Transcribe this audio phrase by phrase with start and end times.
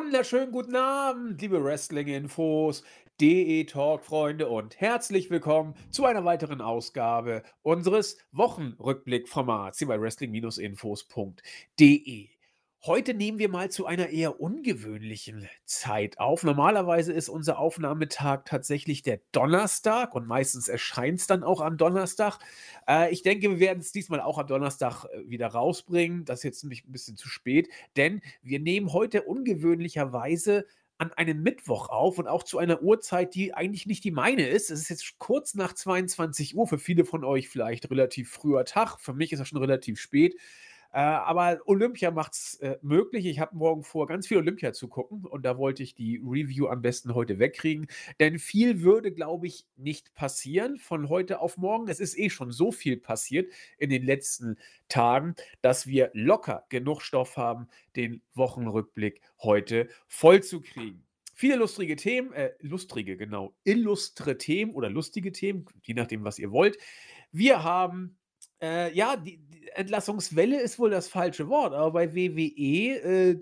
[0.00, 2.84] Wunderschönen guten Abend, liebe Wrestling-Infos,
[3.20, 12.28] DE-Talk-Freunde und herzlich willkommen zu einer weiteren Ausgabe unseres Wochenrückblick-Formats hier bei Wrestling-Infos.de.
[12.84, 16.44] Heute nehmen wir mal zu einer eher ungewöhnlichen Zeit auf.
[16.44, 22.38] Normalerweise ist unser Aufnahmetag tatsächlich der Donnerstag und meistens erscheint es dann auch am Donnerstag.
[22.86, 26.24] Äh, ich denke, wir werden es diesmal auch am Donnerstag äh, wieder rausbringen.
[26.24, 30.64] Das ist jetzt nämlich ein bisschen zu spät, denn wir nehmen heute ungewöhnlicherweise
[30.98, 34.70] an einem Mittwoch auf und auch zu einer Uhrzeit, die eigentlich nicht die meine ist.
[34.70, 38.98] Es ist jetzt kurz nach 22 Uhr, für viele von euch vielleicht relativ früher Tag.
[39.00, 40.36] Für mich ist das schon relativ spät.
[40.90, 43.26] Äh, aber Olympia macht es äh, möglich.
[43.26, 46.66] Ich habe morgen vor, ganz viel Olympia zu gucken und da wollte ich die Review
[46.68, 47.88] am besten heute wegkriegen.
[48.20, 51.88] Denn viel würde, glaube ich, nicht passieren von heute auf morgen.
[51.88, 54.56] Es ist eh schon so viel passiert in den letzten
[54.88, 61.04] Tagen, dass wir locker genug Stoff haben, den Wochenrückblick heute voll zu kriegen.
[61.34, 66.50] Viele lustige Themen, äh, lustrige, genau, illustre Themen oder lustige Themen, je nachdem, was ihr
[66.50, 66.78] wollt.
[67.30, 68.16] Wir haben
[68.62, 73.40] äh, ja, die, die, Entlassungswelle ist wohl das falsche Wort, aber bei WWE äh,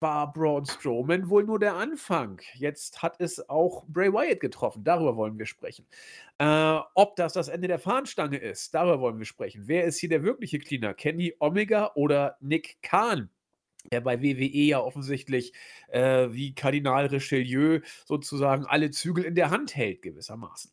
[0.00, 2.40] war Braun Strowman wohl nur der Anfang.
[2.54, 4.84] Jetzt hat es auch Bray Wyatt getroffen.
[4.84, 5.86] Darüber wollen wir sprechen.
[6.38, 9.62] Äh, ob das das Ende der Fahnenstange ist, darüber wollen wir sprechen.
[9.66, 10.92] Wer ist hier der wirkliche Cleaner?
[10.92, 13.30] Kenny Omega oder Nick Kahn?
[13.90, 15.52] der bei WWE ja offensichtlich
[15.88, 20.70] äh, wie Kardinal Richelieu sozusagen alle Zügel in der Hand hält, gewissermaßen.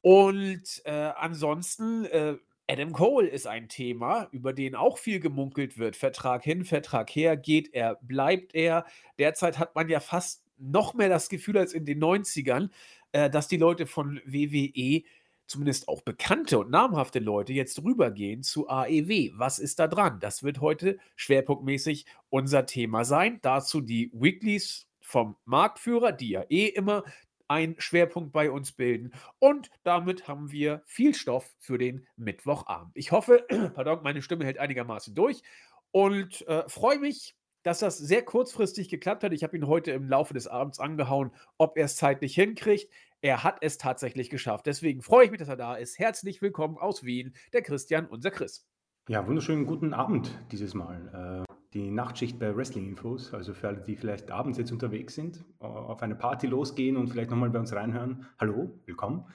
[0.00, 2.36] Und äh, ansonsten äh,
[2.70, 5.96] Adam Cole ist ein Thema, über den auch viel gemunkelt wird.
[5.96, 8.84] Vertrag hin, Vertrag her, geht er, bleibt er.
[9.18, 12.68] Derzeit hat man ja fast noch mehr das Gefühl als in den 90ern,
[13.12, 15.02] äh, dass die Leute von WWE,
[15.46, 19.32] zumindest auch bekannte und namhafte Leute, jetzt rübergehen zu AEW.
[19.36, 20.20] Was ist da dran?
[20.20, 23.38] Das wird heute schwerpunktmäßig unser Thema sein.
[23.40, 27.02] Dazu die Weeklies vom Marktführer, die ja eh immer
[27.48, 29.12] ein Schwerpunkt bei uns bilden.
[29.38, 32.92] Und damit haben wir viel Stoff für den Mittwochabend.
[32.94, 33.44] Ich hoffe,
[33.74, 35.42] pardon, meine Stimme hält einigermaßen durch
[35.90, 39.32] und äh, freue mich, dass das sehr kurzfristig geklappt hat.
[39.32, 42.90] Ich habe ihn heute im Laufe des Abends angehauen, ob er es zeitlich hinkriegt.
[43.20, 44.66] Er hat es tatsächlich geschafft.
[44.66, 45.98] Deswegen freue ich mich, dass er da ist.
[45.98, 48.66] Herzlich willkommen aus Wien, der Christian, unser Chris.
[49.08, 51.44] Ja, wunderschönen guten Abend dieses Mal.
[51.74, 53.34] Die Nachtschicht bei Wrestling Infos.
[53.34, 57.08] Also für alle, die vielleicht abends jetzt unterwegs sind, äh, auf eine Party losgehen und
[57.08, 58.26] vielleicht nochmal bei uns reinhören.
[58.38, 59.26] Hallo, willkommen.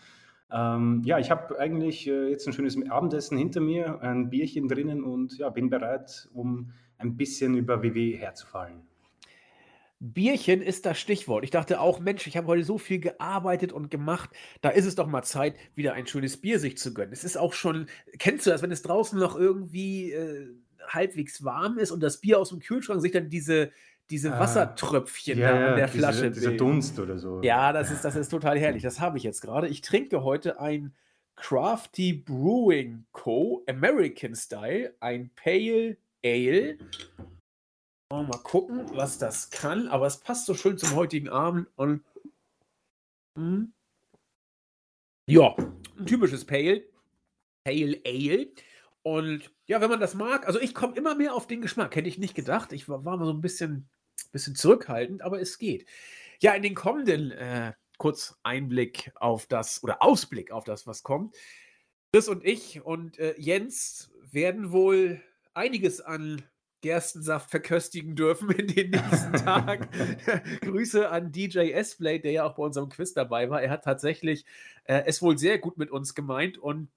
[0.51, 5.03] Ähm, ja, ich habe eigentlich äh, jetzt ein schönes Abendessen hinter mir, ein Bierchen drinnen
[5.03, 8.81] und ja, bin bereit, um ein bisschen über WW herzufallen.
[9.99, 11.43] Bierchen ist das Stichwort.
[11.43, 14.31] Ich dachte auch, Mensch, ich habe heute so viel gearbeitet und gemacht.
[14.61, 17.13] Da ist es doch mal Zeit, wieder ein schönes Bier sich zu gönnen.
[17.13, 20.49] Es ist auch schon, kennst du das, wenn es draußen noch irgendwie äh,
[20.87, 23.71] halbwegs warm ist und das Bier aus dem Kühlschrank sich dann diese,
[24.09, 26.29] diese ah, Wassertröpfchen ja, da an der Flasche.
[26.29, 27.41] Diese, dieser Dunst oder so.
[27.41, 28.83] Ja, das ist, das ist total herrlich.
[28.83, 29.67] Das habe ich jetzt gerade.
[29.67, 30.93] Ich trinke heute ein
[31.35, 33.63] Crafty Brewing Co.
[33.67, 36.77] American Style, ein Pale Ale.
[38.11, 42.03] Mal gucken, was das kann, aber es passt so schön zum heutigen Abend und
[43.35, 43.73] hm.
[45.27, 45.55] ja,
[45.97, 46.83] ein typisches Pale,
[47.65, 48.47] Pale Ale.
[49.03, 52.07] Und ja, wenn man das mag, also ich komme immer mehr auf den Geschmack, hätte
[52.07, 52.71] ich nicht gedacht.
[52.71, 53.89] Ich war, war mal so ein bisschen,
[54.31, 55.85] bisschen zurückhaltend, aber es geht.
[56.39, 61.35] Ja, in den kommenden, äh, kurz Einblick auf das oder Ausblick auf das, was kommt.
[62.13, 65.21] Chris und ich und äh, Jens werden wohl
[65.53, 66.41] einiges an
[66.81, 69.87] Gerstensaft verköstigen dürfen in den nächsten Tagen.
[70.61, 73.61] Grüße an DJ S-Blade, der ja auch bei unserem Quiz dabei war.
[73.61, 74.45] Er hat tatsächlich
[74.83, 76.89] äh, es wohl sehr gut mit uns gemeint und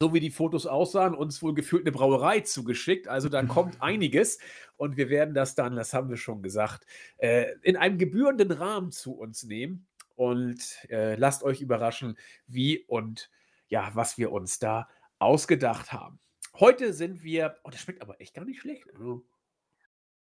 [0.00, 3.08] so wie die Fotos aussahen, uns wohl gefühlt eine Brauerei zugeschickt.
[3.08, 4.38] Also da kommt einiges
[4.76, 6.86] und wir werden das dann, das haben wir schon gesagt,
[7.18, 9.86] äh, in einem gebührenden Rahmen zu uns nehmen.
[10.14, 13.30] Und äh, lasst euch überraschen, wie und
[13.68, 16.20] ja, was wir uns da ausgedacht haben.
[16.60, 18.92] Heute sind wir, oh, das schmeckt aber echt gar nicht schlecht.
[18.92, 19.24] Also,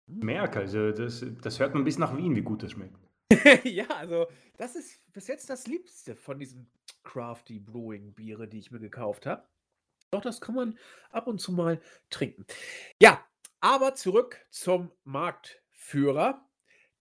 [0.06, 2.96] Merk, also das, das hört man bis nach Wien, wie gut das schmeckt.
[3.64, 4.26] ja, also
[4.56, 6.70] das ist bis jetzt das Liebste von diesen
[7.02, 9.44] Crafty Brewing Biere, die ich mir gekauft habe.
[10.10, 10.78] Doch, das kann man
[11.10, 11.80] ab und zu mal
[12.10, 12.44] trinken.
[13.00, 13.24] Ja,
[13.60, 16.48] aber zurück zum Marktführer.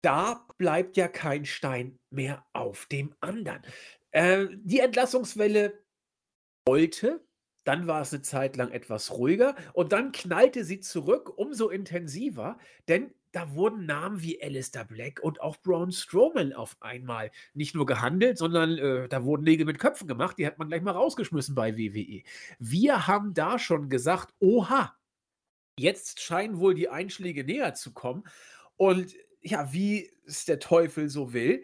[0.01, 3.63] Da bleibt ja kein Stein mehr auf dem anderen.
[4.11, 5.83] Äh, die Entlassungswelle
[6.65, 7.25] wollte,
[7.63, 12.57] dann war es eine Zeit lang etwas ruhiger und dann knallte sie zurück, umso intensiver,
[12.87, 17.85] denn da wurden Namen wie Alistair Black und auch Braun Strowman auf einmal nicht nur
[17.85, 20.37] gehandelt, sondern äh, da wurden Nägel mit Köpfen gemacht.
[20.37, 22.23] Die hat man gleich mal rausgeschmissen bei WWE.
[22.57, 24.95] Wir haben da schon gesagt, oha,
[25.77, 28.23] jetzt scheinen wohl die Einschläge näher zu kommen.
[28.77, 31.63] Und ja, wie es der Teufel so will.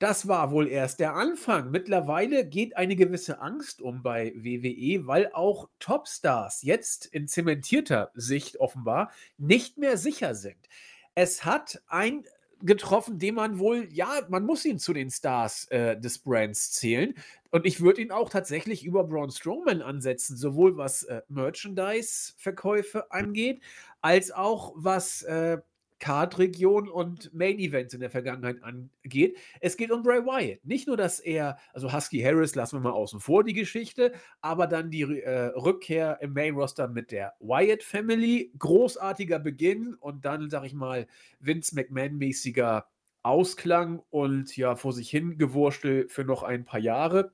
[0.00, 1.70] Das war wohl erst der Anfang.
[1.70, 8.58] Mittlerweile geht eine gewisse Angst um bei WWE, weil auch Topstars jetzt in zementierter Sicht
[8.58, 10.68] offenbar nicht mehr sicher sind.
[11.14, 12.24] Es hat ein
[12.60, 17.14] getroffen, den man wohl, ja, man muss ihn zu den Stars äh, des Brands zählen.
[17.50, 23.60] Und ich würde ihn auch tatsächlich über Braun Strowman ansetzen, sowohl was äh, Merchandise-Verkäufe angeht,
[24.00, 25.58] als auch was äh,
[26.00, 29.38] Card-Region und Main-Events in der Vergangenheit angeht.
[29.60, 30.64] Es geht um Bray Wyatt.
[30.64, 34.66] Nicht nur, dass er, also Husky Harris lassen wir mal außen vor die Geschichte, aber
[34.66, 38.52] dann die äh, Rückkehr im Main-Roster mit der Wyatt Family.
[38.58, 41.06] Großartiger Beginn und dann, sag ich mal,
[41.40, 42.84] Vince McMahon-mäßiger
[43.22, 47.32] Ausklang und ja, vor sich hin Gewurstel für noch ein paar Jahre.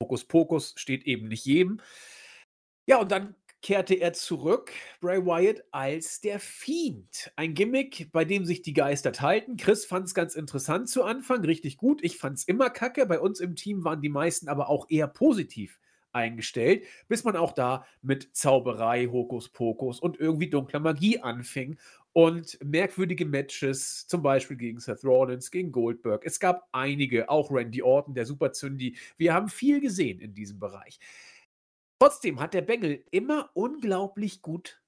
[0.00, 1.80] Hokus Pokus steht eben nicht jedem.
[2.86, 7.32] Ja, und dann kehrte er zurück, Bray Wyatt, als der Fiend.
[7.36, 9.56] Ein Gimmick, bei dem sich die Geister teilten.
[9.56, 12.02] Chris fand es ganz interessant zu Anfang, richtig gut.
[12.04, 13.06] Ich fand es immer kacke.
[13.06, 15.78] Bei uns im Team waren die meisten aber auch eher positiv
[16.12, 21.78] eingestellt, bis man auch da mit Zauberei, Hokuspokus und irgendwie dunkler Magie anfing
[22.16, 26.24] und merkwürdige Matches, zum Beispiel gegen Seth Rollins, gegen Goldberg.
[26.24, 28.96] Es gab einige, auch Randy Orton, der Super Zündi.
[29.18, 30.98] Wir haben viel gesehen in diesem Bereich.
[31.98, 34.82] Trotzdem hat der Bengel immer unglaublich gut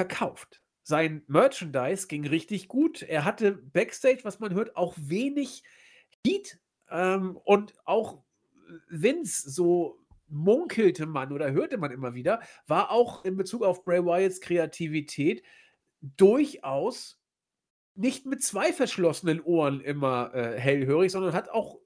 [0.00, 0.62] verkauft.
[0.82, 3.02] Sein Merchandise ging richtig gut.
[3.02, 5.62] Er hatte Backstage, was man hört, auch wenig
[6.26, 6.58] Heat.
[6.90, 8.22] Ähm, und auch
[8.88, 14.04] Vince, so munkelte man oder hörte man immer wieder, war auch in Bezug auf Bray
[14.04, 15.42] Wyatts Kreativität
[16.00, 17.20] durchaus
[17.94, 21.78] nicht mit zwei verschlossenen Ohren immer äh, hellhörig, sondern hat auch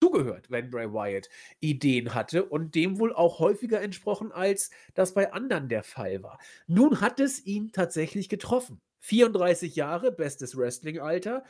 [0.00, 1.28] zugehört, wenn Bray Wyatt
[1.60, 6.38] Ideen hatte und dem wohl auch häufiger entsprochen, als das bei anderen der Fall war.
[6.66, 8.80] Nun hat es ihn tatsächlich getroffen.
[9.00, 11.44] 34 Jahre, bestes Wrestling-Alter.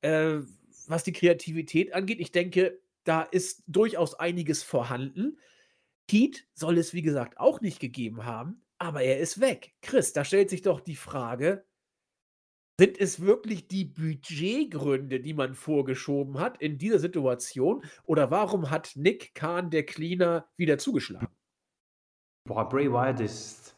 [0.00, 0.38] Äh,
[0.86, 5.38] was die Kreativität angeht, ich denke, da ist durchaus einiges vorhanden.
[6.10, 9.74] Heat soll es, wie gesagt, auch nicht gegeben haben, aber er ist weg.
[9.80, 11.64] Chris, da stellt sich doch die Frage,
[12.78, 17.84] sind es wirklich die Budgetgründe, die man vorgeschoben hat in dieser Situation?
[18.04, 21.28] Oder warum hat Nick Kahn, der Cleaner, wieder zugeschlagen?
[22.46, 23.76] Boah, Bray Wyatt ist,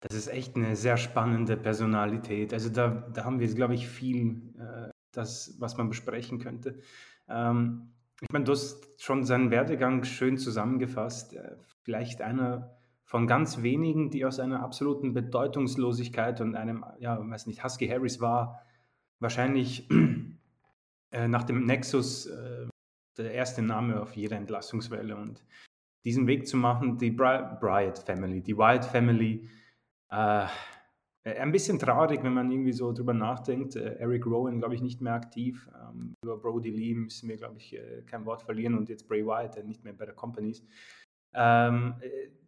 [0.00, 2.52] das ist echt eine sehr spannende Personalität.
[2.52, 6.80] Also da, da haben wir, glaube ich, viel, äh, das, was man besprechen könnte.
[7.28, 11.34] Ähm, ich meine, du hast schon seinen Werdegang schön zusammengefasst.
[11.34, 12.76] Äh, vielleicht einer
[13.14, 18.20] von ganz wenigen, die aus einer absoluten Bedeutungslosigkeit und einem, ja, weiß nicht, Husky Harris
[18.20, 18.66] war
[19.20, 19.88] wahrscheinlich
[21.12, 22.66] äh, nach dem Nexus äh,
[23.16, 25.44] der erste Name auf jeder Entlassungswelle und
[26.04, 29.48] diesen Weg zu machen, die Bri Bryant Family, die Wyatt Family,
[30.10, 30.48] äh,
[31.22, 33.76] ein bisschen traurig, wenn man irgendwie so drüber nachdenkt.
[33.76, 35.70] Äh, Eric Rowan, glaube ich, nicht mehr aktiv.
[35.72, 39.24] Ähm, über Brody Lee müssen wir, glaube ich, äh, kein Wort verlieren und jetzt Bray
[39.24, 40.66] Wyatt, der nicht mehr bei der Company ist.
[41.34, 41.94] Ähm,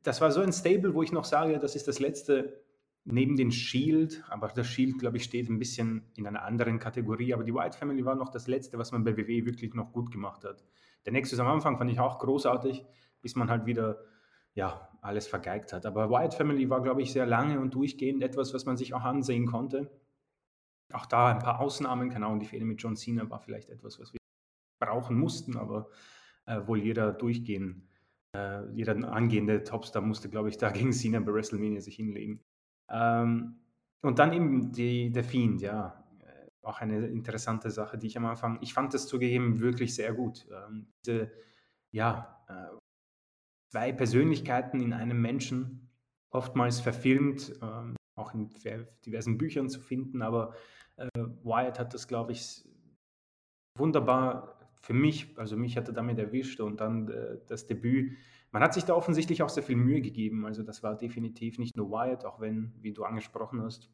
[0.03, 2.65] das war so ein Stable, wo ich noch sage, das ist das letzte
[3.07, 7.33] neben den Shield, aber das Shield, glaube ich, steht ein bisschen in einer anderen Kategorie,
[7.33, 10.11] aber die White Family war noch das letzte, was man bei WWE wirklich noch gut
[10.11, 10.65] gemacht hat.
[11.05, 12.85] Der Nexus am Anfang fand ich auch großartig,
[13.23, 14.01] bis man halt wieder
[14.55, 15.87] ja, alles vergeigt hat.
[15.87, 19.03] Aber White Family war, glaube ich, sehr lange und durchgehend etwas, was man sich auch
[19.03, 19.91] ansehen konnte.
[20.93, 24.01] Auch da ein paar Ausnahmen, keine Ahnung, die Fehde mit John Cena war vielleicht etwas,
[24.01, 24.19] was wir
[24.81, 25.89] brauchen mussten, aber
[26.47, 27.89] äh, wohl jeder durchgehen
[28.37, 32.41] äh, jeder angehende Topstar musste, glaube ich, da gegen Cena bei WrestleMania sich hinlegen.
[32.91, 33.57] Ähm,
[34.03, 36.05] und dann eben die, der Fiend, ja.
[36.21, 40.13] Äh, auch eine interessante Sache, die ich am Anfang, ich fand das zugegeben wirklich sehr
[40.13, 40.47] gut.
[40.51, 41.33] Ähm, diese,
[41.93, 42.77] ja, äh,
[43.73, 45.91] zwei Persönlichkeiten in einem Menschen,
[46.31, 48.51] oftmals verfilmt, ähm, auch in
[49.05, 50.55] diversen Büchern zu finden, aber
[50.97, 52.65] äh, Wyatt hat das, glaube ich,
[53.79, 54.56] wunderbar
[54.87, 58.13] für mich, also mich hat er damit erwischt und dann äh, das Debüt.
[58.53, 60.47] Man hat sich da offensichtlich auch sehr viel Mühe gegeben.
[60.47, 63.91] Also das war definitiv nicht nur Wyatt, auch wenn, wie du angesprochen hast,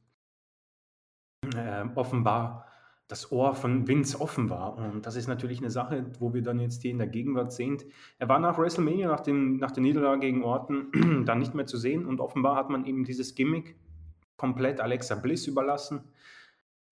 [1.56, 2.66] äh, offenbar
[3.08, 4.76] das Ohr von Vince offen war.
[4.76, 7.78] Und das ist natürlich eine Sache, wo wir dann jetzt hier in der Gegenwart sehen.
[8.18, 11.78] Er war nach WrestleMania, nach, dem, nach der Niederlage gegen Orton, dann nicht mehr zu
[11.78, 12.04] sehen.
[12.04, 13.76] Und offenbar hat man eben dieses Gimmick
[14.37, 16.02] komplett Alexa Bliss überlassen.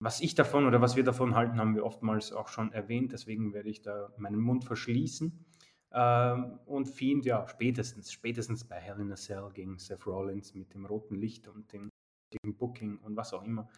[0.03, 3.11] Was ich davon oder was wir davon halten, haben wir oftmals auch schon erwähnt.
[3.11, 5.45] Deswegen werde ich da meinen Mund verschließen.
[5.91, 10.73] Ähm, und Fiend, ja, spätestens, spätestens bei Hell in a Cell gegen Seth Rollins mit
[10.73, 11.91] dem roten Licht und dem,
[12.33, 13.69] dem Booking und was auch immer,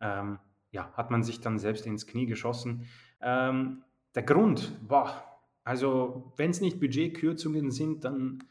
[0.00, 0.40] ähm,
[0.72, 2.86] ja, hat man sich dann selbst ins Knie geschossen.
[3.20, 3.84] Ähm,
[4.16, 5.22] der Grund, boah,
[5.62, 8.42] also wenn es nicht Budgetkürzungen sind, dann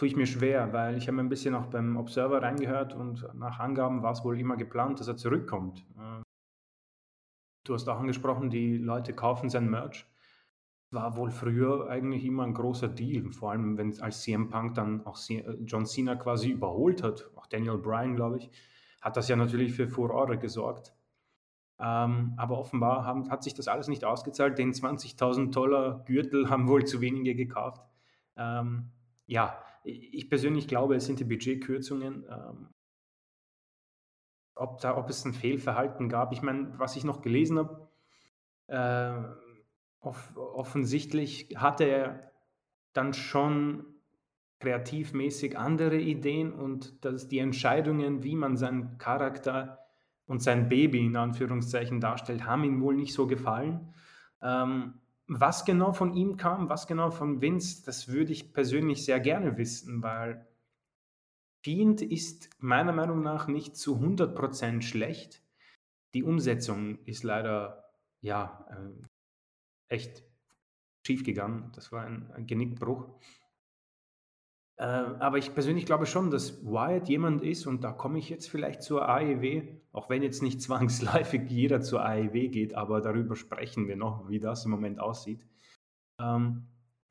[0.00, 3.58] tue ich mir schwer, weil ich habe ein bisschen auch beim Observer reingehört und nach
[3.58, 5.84] Angaben war es wohl immer geplant, dass er zurückkommt.
[5.98, 6.22] Äh,
[7.66, 10.06] du hast auch angesprochen, die Leute kaufen sein Merch.
[10.90, 15.04] War wohl früher eigentlich immer ein großer Deal, vor allem wenn als CM Punk dann
[15.04, 15.18] auch
[15.66, 18.50] John Cena quasi überholt hat, auch Daniel Bryan, glaube ich,
[19.02, 20.94] hat das ja natürlich für Furore gesorgt.
[21.78, 24.56] Ähm, aber offenbar haben, hat sich das alles nicht ausgezahlt.
[24.56, 27.82] Den 20.000 Dollar Gürtel haben wohl zu wenige gekauft.
[28.38, 28.92] Ähm,
[29.26, 32.24] ja, ich persönlich glaube, es sind die Budgetkürzungen.
[32.28, 32.68] Ähm,
[34.54, 36.32] ob, da, ob es ein Fehlverhalten gab.
[36.32, 37.88] Ich meine, was ich noch gelesen habe,
[38.66, 39.12] äh,
[40.00, 42.32] off offensichtlich hatte er
[42.92, 43.84] dann schon
[44.60, 49.78] kreativmäßig andere Ideen und dass die Entscheidungen, wie man seinen Charakter
[50.26, 53.94] und sein Baby in Anführungszeichen darstellt, haben ihm wohl nicht so gefallen.
[54.42, 54.94] Ähm,
[55.32, 59.56] was genau von ihm kam, was genau von Vince, das würde ich persönlich sehr gerne
[59.56, 60.44] wissen, weil
[61.62, 65.40] Fiend ist meiner Meinung nach nicht zu 100% schlecht.
[66.14, 70.24] Die Umsetzung ist leider, ja, äh, echt
[71.06, 71.70] schief gegangen.
[71.76, 73.08] Das war ein, ein Genickbruch.
[74.80, 78.48] Äh, aber ich persönlich glaube schon, dass Wyatt jemand ist, und da komme ich jetzt
[78.48, 83.88] vielleicht zur AEW, auch wenn jetzt nicht zwangsläufig jeder zur AEW geht, aber darüber sprechen
[83.88, 85.44] wir noch, wie das im Moment aussieht.
[86.18, 86.62] Ähm,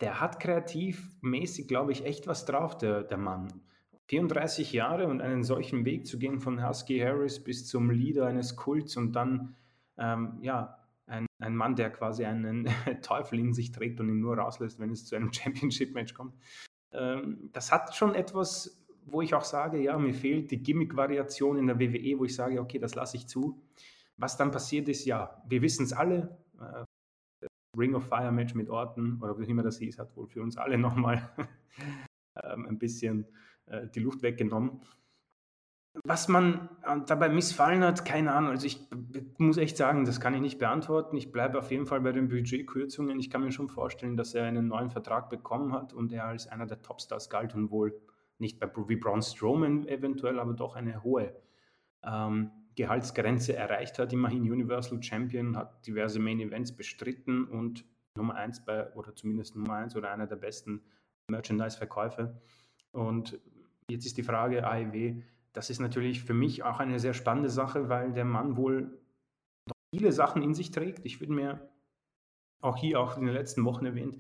[0.01, 3.61] der hat kreativmäßig, glaube ich, echt was drauf, der, der Mann.
[4.07, 8.55] 34 Jahre und einen solchen Weg zu gehen von Husky Harris bis zum Leader eines
[8.55, 9.55] Kults und dann,
[9.99, 12.67] ähm, ja, ein, ein Mann, der quasi einen
[13.03, 16.33] Teufel in sich trägt und ihn nur rauslässt, wenn es zu einem Championship-Match kommt.
[16.91, 21.67] Ähm, das hat schon etwas, wo ich auch sage, ja, mir fehlt die Gimmick-Variation in
[21.67, 23.62] der WWE, wo ich sage, okay, das lasse ich zu.
[24.17, 26.38] Was dann passiert ist, ja, wir wissen es alle.
[26.60, 26.84] Äh,
[27.77, 30.58] Ring of Fire Match mit Orton oder wie immer das hieß, hat wohl für uns
[30.58, 31.29] alle nochmal
[32.43, 33.25] ähm, ein bisschen
[33.67, 34.81] äh, die Luft weggenommen.
[36.03, 38.51] Was man äh, dabei missfallen hat, keine Ahnung.
[38.51, 38.87] Also ich
[39.37, 41.17] muss echt sagen, das kann ich nicht beantworten.
[41.17, 43.19] Ich bleibe auf jeden Fall bei den Budgetkürzungen.
[43.19, 46.47] Ich kann mir schon vorstellen, dass er einen neuen Vertrag bekommen hat und er als
[46.47, 47.99] einer der Topstars galt und wohl
[48.37, 51.35] nicht bei wie Braun Strowman eventuell, aber doch eine hohe
[52.03, 54.13] ähm, Gehaltsgrenze erreicht hat.
[54.13, 59.73] Immerhin Universal Champion, hat diverse Main Events bestritten und Nummer eins bei, oder zumindest Nummer
[59.73, 60.81] eins oder einer der besten
[61.27, 62.41] Merchandise-Verkäufe.
[62.91, 63.39] Und
[63.89, 65.21] jetzt ist die Frage, AEW,
[65.59, 68.97] das ist natürlich für mich auch eine sehr spannende Sache, weil der Mann wohl
[69.67, 71.05] noch viele Sachen in sich trägt.
[71.05, 71.69] Ich würde mir
[72.61, 74.17] auch hier auch in den letzten Wochen erwähnt,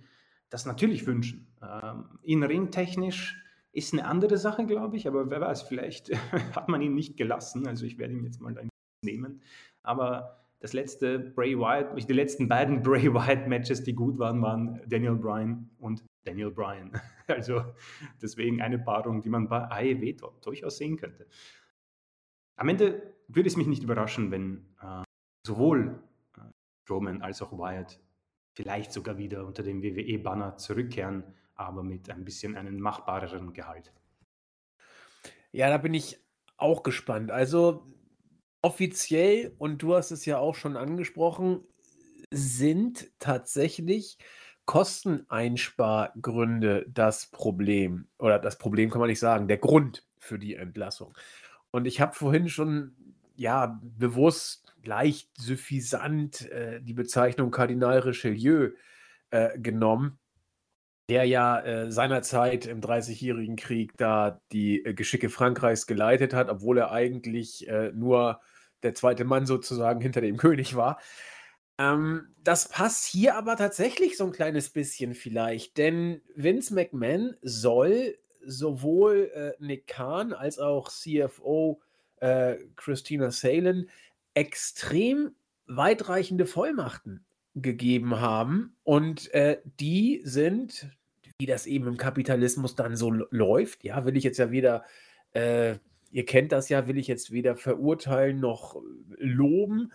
[0.49, 1.47] das natürlich wünschen.
[1.61, 3.41] Ähm, in ringtechnisch
[3.71, 6.11] ist eine andere Sache, glaube ich, aber wer weiß, vielleicht
[6.57, 7.67] hat man ihn nicht gelassen.
[7.67, 8.53] Also ich werde ihn jetzt mal
[9.01, 9.41] nehmen.
[9.81, 14.81] Aber das letzte Bray Wyatt, die letzten beiden Bray Wyatt Matches, die gut waren, waren
[14.89, 16.91] Daniel Bryan und Daniel Bryan.
[17.27, 17.63] Also
[18.19, 21.27] deswegen eine Paarung, die man bei AEW durchaus sehen könnte.
[22.55, 25.03] Am Ende würde es mich nicht überraschen, wenn äh,
[25.45, 26.01] sowohl
[26.35, 26.41] äh,
[26.89, 27.99] Roman als auch Wyatt
[28.55, 31.23] vielleicht sogar wieder unter dem WWE-Banner zurückkehren,
[31.53, 33.93] aber mit ein bisschen einem machbareren Gehalt.
[35.51, 36.19] Ja, da bin ich
[36.57, 37.31] auch gespannt.
[37.31, 37.85] Also
[38.61, 41.63] offiziell, und du hast es ja auch schon angesprochen,
[42.31, 44.17] sind tatsächlich
[44.69, 48.05] Kosteneinspargründe das Problem.
[48.19, 51.15] Oder das Problem kann man nicht sagen, der Grund für die Entlassung.
[51.71, 52.93] Und ich habe vorhin schon,
[53.35, 58.69] ja, bewusst leicht suffisant äh, die Bezeichnung Kardinal Richelieu
[59.31, 60.19] äh, genommen,
[61.09, 66.77] der ja äh, seinerzeit im Dreißigjährigen Krieg da die äh, Geschicke Frankreichs geleitet hat, obwohl
[66.77, 68.39] er eigentlich äh, nur
[68.83, 70.99] der zweite Mann sozusagen hinter dem König war.
[71.79, 78.17] Ähm, das passt hier aber tatsächlich so ein kleines bisschen vielleicht, denn Vince McMahon soll
[78.45, 81.81] sowohl äh, Nick Khan als auch CFO
[82.17, 83.89] äh, Christina Salen
[84.33, 85.31] extrem
[85.67, 87.23] weitreichende Vollmachten
[87.55, 90.89] gegeben haben und äh, die sind,
[91.37, 94.83] wie das eben im Kapitalismus dann so läuft, ja, will ich jetzt ja weder,
[95.31, 95.75] äh,
[96.11, 98.81] ihr kennt das ja, will ich jetzt weder verurteilen noch
[99.17, 99.93] loben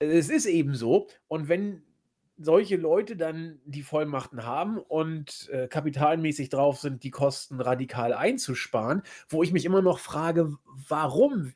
[0.00, 1.06] es ist eben so.
[1.28, 1.82] Und wenn
[2.36, 9.02] solche Leute dann die Vollmachten haben und äh, kapitalmäßig drauf sind, die Kosten radikal einzusparen,
[9.28, 10.56] wo ich mich immer noch frage,
[10.88, 11.52] warum,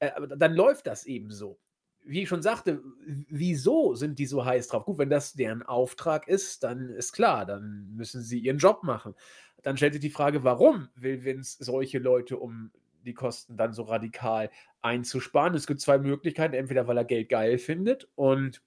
[0.00, 1.58] äh, dann läuft das eben so.
[2.04, 2.82] Wie ich schon sagte,
[3.28, 4.84] wieso sind die so heiß drauf?
[4.84, 9.14] Gut, wenn das deren Auftrag ist, dann ist klar, dann müssen sie ihren Job machen.
[9.62, 12.70] Dann stellt sich die Frage, warum will Vince solche Leute um
[13.04, 14.50] die Kosten dann so radikal
[14.82, 15.54] einzusparen.
[15.54, 16.54] Es gibt zwei Möglichkeiten.
[16.54, 18.62] Entweder weil er Geld geil findet und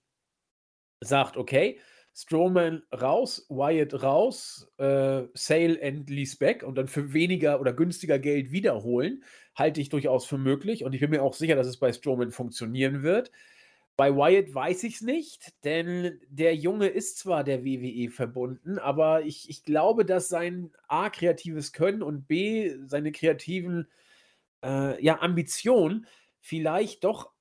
[1.02, 1.80] sagt, okay,
[2.14, 8.20] Strowman raus, Wyatt raus, äh, Sale and Lease back und dann für weniger oder günstiger
[8.20, 9.24] Geld wiederholen,
[9.56, 12.32] halte ich durchaus für möglich und ich bin mir auch sicher, dass es bei Strowman
[12.32, 13.32] funktionieren wird.
[13.96, 19.24] Bei Wyatt weiß ich es nicht, denn der Junge ist zwar der WWE verbunden, aber
[19.24, 23.88] ich, ich glaube, dass sein A, kreatives Können und B, seine kreativen
[24.64, 26.08] äh, ja, Ambitionen
[26.40, 27.32] vielleicht doch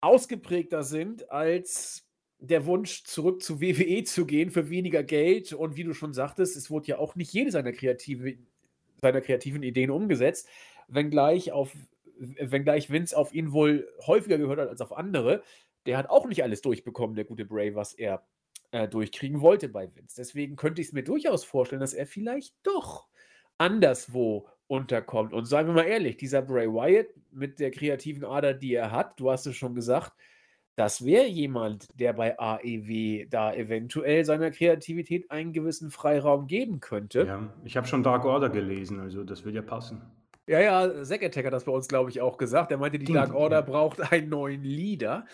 [0.00, 2.06] ausgeprägter sind als
[2.38, 5.52] der Wunsch, zurück zu WWE zu gehen für weniger Geld.
[5.52, 8.38] Und wie du schon sagtest, es wurde ja auch nicht jede seiner, kreative,
[9.02, 10.48] seiner kreativen Ideen umgesetzt,
[10.88, 11.72] wenngleich, auf,
[12.18, 15.42] wenngleich Vince auf ihn wohl häufiger gehört hat als auf andere.
[15.86, 18.26] Der hat auch nicht alles durchbekommen, der gute Bray, was er
[18.70, 20.16] äh, durchkriegen wollte bei Vince.
[20.16, 23.06] Deswegen könnte ich es mir durchaus vorstellen, dass er vielleicht doch
[23.58, 25.32] anderswo unterkommt.
[25.32, 29.18] Und seien wir mal ehrlich, dieser Bray Wyatt mit der kreativen Ader, die er hat,
[29.18, 30.12] du hast es schon gesagt,
[30.76, 37.24] das wäre jemand, der bei AEW da eventuell seiner Kreativität einen gewissen Freiraum geben könnte.
[37.26, 40.02] Ja, ich habe schon Dark Order gelesen, also das würde ja passen.
[40.46, 42.70] Ja, ja, Zack Attack hat das bei uns, glaube ich, auch gesagt.
[42.70, 45.26] Er meinte, die Dark Order braucht einen neuen Leader.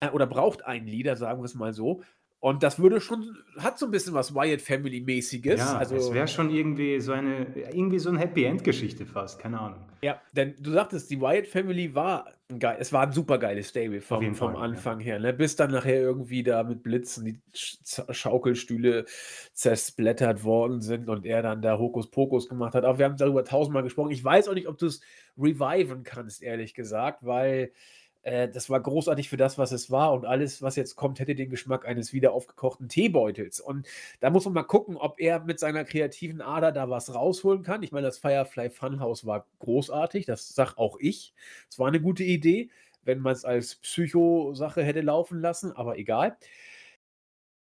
[0.00, 2.02] Äh, oder braucht einen Leader, sagen wir es mal so.
[2.40, 5.60] Und das würde schon, hat so ein bisschen was Wyatt Family-mäßiges.
[5.60, 9.60] Ja, also, es wäre schon irgendwie so eine, irgendwie so eine Happy End-Geschichte fast, keine
[9.60, 9.80] Ahnung.
[10.00, 13.68] Ja, denn du sagtest, die Wyatt Family war ein geil, es war ein super geiles
[13.68, 15.06] Stable vom, vom Fall, Anfang ja.
[15.06, 15.34] her, ne?
[15.34, 19.04] Bis dann nachher irgendwie da mit Blitzen die Schaukelstühle
[19.52, 22.84] zersplattert worden sind und er dann da Hokuspokus gemacht hat.
[22.84, 24.12] Aber wir haben darüber tausendmal gesprochen.
[24.12, 25.02] Ich weiß auch nicht, ob du es
[25.36, 27.72] reviven kannst, ehrlich gesagt, weil
[28.22, 30.12] äh, das war großartig für das, was es war.
[30.12, 33.60] Und alles, was jetzt kommt, hätte den Geschmack eines wieder aufgekochten Teebeutels.
[33.60, 33.86] Und
[34.20, 37.82] da muss man mal gucken, ob er mit seiner kreativen Ader da was rausholen kann.
[37.82, 40.26] Ich meine, das Firefly Funhouse war großartig.
[40.26, 41.34] Das sag auch ich.
[41.70, 42.70] Es war eine gute Idee,
[43.04, 46.36] wenn man es als Psycho-Sache hätte laufen lassen, aber egal.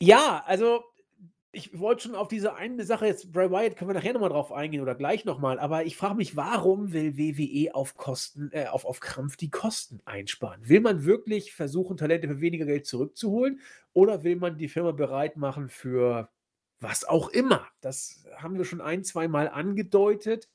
[0.03, 0.83] Ja, also
[1.53, 4.53] ich wollte schon auf diese eine Sache jetzt, Bray Wyatt, können wir nachher nochmal drauf
[4.53, 8.85] eingehen oder gleich nochmal, aber ich frage mich, warum will WWE auf Kosten, äh, auf,
[8.85, 10.69] auf Krampf die Kosten einsparen?
[10.69, 13.61] Will man wirklich versuchen, Talente für weniger Geld zurückzuholen
[13.93, 16.29] oder will man die Firma bereit machen für
[16.79, 17.67] was auch immer?
[17.81, 20.49] Das haben wir schon ein, zwei Mal angedeutet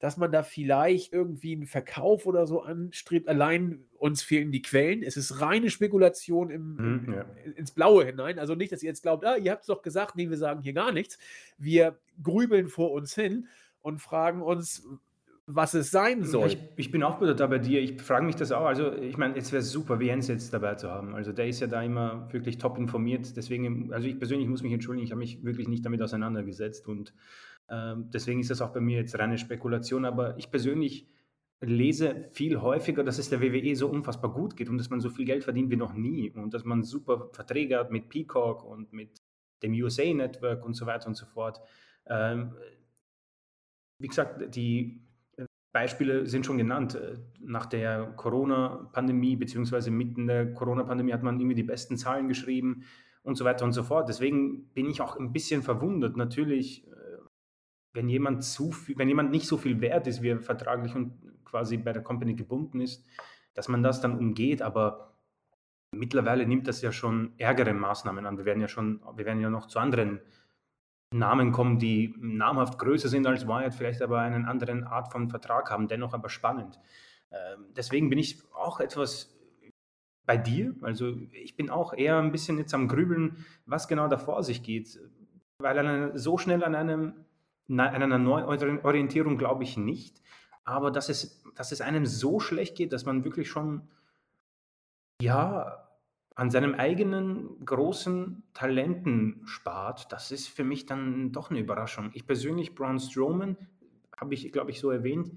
[0.00, 3.28] dass man da vielleicht irgendwie einen Verkauf oder so anstrebt.
[3.28, 5.02] Allein uns fehlen die Quellen.
[5.02, 7.26] Es ist reine Spekulation im, mhm, ja.
[7.54, 8.38] ins Blaue hinein.
[8.38, 10.62] Also nicht, dass ihr jetzt glaubt, ah, ihr habt es doch gesagt, nee, wir sagen
[10.62, 11.18] hier gar nichts.
[11.58, 13.46] Wir grübeln vor uns hin
[13.82, 14.88] und fragen uns,
[15.44, 16.46] was es sein soll.
[16.46, 17.80] Ich, ich bin auch da bei dir.
[17.82, 18.64] Ich frage mich das auch.
[18.64, 21.14] Also, ich meine, es wäre super, Jens jetzt dabei zu haben.
[21.14, 23.36] Also, der ist ja da immer wirklich top informiert.
[23.36, 27.12] Deswegen, also ich persönlich muss mich entschuldigen, ich habe mich wirklich nicht damit auseinandergesetzt und
[27.68, 31.06] ähm, deswegen ist das auch bei mir jetzt reine Spekulation, aber ich persönlich
[31.60, 35.10] lese viel häufiger, dass es der WWE so unfassbar gut geht und dass man so
[35.10, 38.92] viel Geld verdient wie noch nie und dass man super Verträge hat mit Peacock und
[38.92, 39.22] mit
[39.62, 41.60] dem USA Network und so weiter und so fort.
[42.06, 42.54] Ähm,
[43.98, 45.02] wie gesagt, die
[45.72, 46.98] Beispiele sind schon genannt.
[47.40, 52.84] Nach der Corona-Pandemie, beziehungsweise mitten der Corona-Pandemie hat man irgendwie die besten Zahlen geschrieben
[53.22, 54.08] und so weiter und so fort.
[54.08, 56.16] Deswegen bin ich auch ein bisschen verwundert.
[56.16, 56.90] Natürlich
[57.92, 61.19] wenn jemand zu viel, wenn jemand nicht so viel wert ist, wie er vertraglich und
[61.44, 63.04] quasi bei der Company gebunden ist,
[63.54, 65.14] dass man das dann umgeht, aber
[65.92, 68.38] mittlerweile nimmt das ja schon ärgere Maßnahmen an.
[68.38, 70.20] Wir werden ja schon, wir werden ja noch zu anderen
[71.12, 75.70] Namen kommen, die namhaft größer sind als Wyatt, vielleicht aber einen anderen Art von Vertrag
[75.70, 76.78] haben, dennoch aber spannend.
[77.32, 79.36] Ähm, deswegen bin ich auch etwas
[80.24, 80.74] bei dir.
[80.82, 84.62] Also ich bin auch eher ein bisschen jetzt am Grübeln, was genau da vor sich
[84.62, 85.00] geht,
[85.58, 87.14] weil so schnell an einem
[87.68, 90.22] an einer Neuorientierung glaube ich nicht.
[90.70, 93.88] Aber dass es, dass es einem so schlecht geht, dass man wirklich schon,
[95.20, 95.88] ja,
[96.36, 102.10] an seinem eigenen großen Talenten spart, das ist für mich dann doch eine Überraschung.
[102.14, 103.56] Ich persönlich, Braun Strowman,
[104.16, 105.32] habe ich, glaube ich, so erwähnt,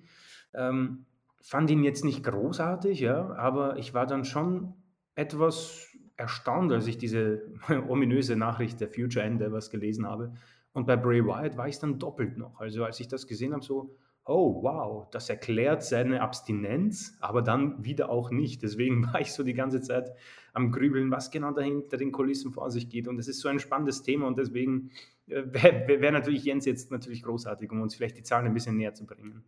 [0.53, 1.05] ähm,
[1.41, 4.75] fand ihn jetzt nicht großartig, ja, aber ich war dann schon
[5.15, 7.41] etwas erstaunt, als ich diese
[7.89, 10.33] ominöse Nachricht der Future Endeavors gelesen habe,
[10.73, 12.59] und bei Bray Wyatt war ich dann doppelt noch.
[12.59, 17.83] Also als ich das gesehen habe, so, oh wow, das erklärt seine Abstinenz, aber dann
[17.83, 18.61] wieder auch nicht.
[18.63, 20.11] Deswegen war ich so die ganze Zeit
[20.53, 23.07] am Grübeln, was genau dahinter den Kulissen vor sich geht.
[23.07, 24.91] Und es ist so ein spannendes Thema und deswegen
[25.27, 28.77] äh, wäre wär natürlich Jens jetzt natürlich großartig, um uns vielleicht die Zahlen ein bisschen
[28.77, 29.43] näher zu bringen.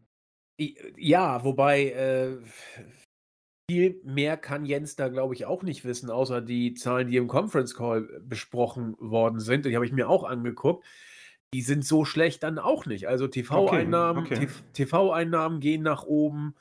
[0.97, 2.37] Ja, wobei äh,
[3.69, 7.27] viel mehr kann Jens da, glaube ich, auch nicht wissen, außer die Zahlen, die im
[7.27, 9.65] Conference Call besprochen worden sind.
[9.65, 10.85] Die habe ich mir auch angeguckt
[11.53, 13.07] die sind so schlecht dann auch nicht.
[13.07, 14.47] Also TV-Einnahmen, okay, okay.
[14.73, 16.55] TV-Einnahmen gehen nach oben.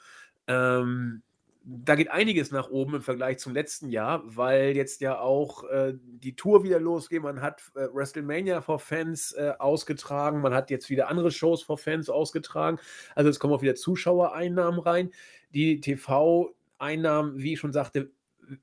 [0.47, 1.23] Ähm,
[1.67, 5.95] da geht einiges nach oben im Vergleich zum letzten Jahr, weil jetzt ja auch äh,
[5.97, 7.23] die Tour wieder losgeht.
[7.23, 11.79] Man hat äh, WrestleMania for Fans äh, ausgetragen, man hat jetzt wieder andere Shows for
[11.79, 12.79] Fans ausgetragen.
[13.15, 15.11] Also es kommen auch wieder Zuschauereinnahmen rein.
[15.55, 18.11] Die TV-Einnahmen, wie ich schon sagte,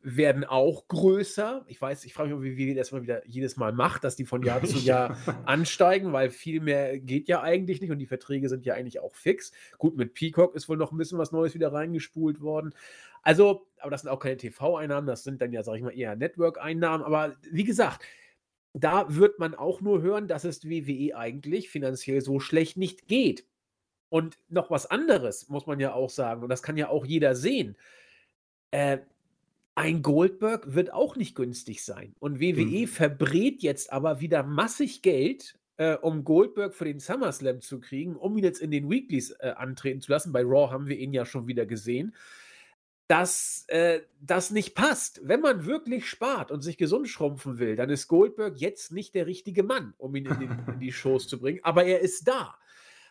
[0.01, 1.65] werden auch größer.
[1.67, 4.25] Ich weiß, ich frage mich, wie wie das mal wieder jedes Mal macht, dass die
[4.25, 8.49] von Jahr zu Jahr ansteigen, weil viel mehr geht ja eigentlich nicht und die Verträge
[8.49, 9.51] sind ja eigentlich auch fix.
[9.77, 12.73] Gut, mit Peacock ist wohl noch ein bisschen was Neues wieder reingespult worden.
[13.23, 16.15] Also, aber das sind auch keine TV-Einnahmen, das sind dann ja, sag ich mal, eher
[16.15, 17.05] Network-Einnahmen.
[17.05, 18.03] Aber wie gesagt,
[18.73, 23.45] da wird man auch nur hören, dass es WWE eigentlich finanziell so schlecht nicht geht.
[24.09, 27.35] Und noch was anderes muss man ja auch sagen, und das kann ja auch jeder
[27.35, 27.77] sehen.
[28.71, 28.99] Äh,
[29.75, 32.15] ein Goldberg wird auch nicht günstig sein.
[32.19, 32.87] Und WWE mhm.
[32.87, 38.37] verbrät jetzt aber wieder massig Geld, äh, um Goldberg für den SummerSlam zu kriegen, um
[38.37, 40.33] ihn jetzt in den Weeklies äh, antreten zu lassen.
[40.33, 42.15] Bei Raw haben wir ihn ja schon wieder gesehen.
[43.07, 45.19] Dass äh, das nicht passt.
[45.23, 49.25] Wenn man wirklich spart und sich gesund schrumpfen will, dann ist Goldberg jetzt nicht der
[49.25, 51.59] richtige Mann, um ihn in, den, in die Shows zu bringen.
[51.63, 52.55] Aber er ist da.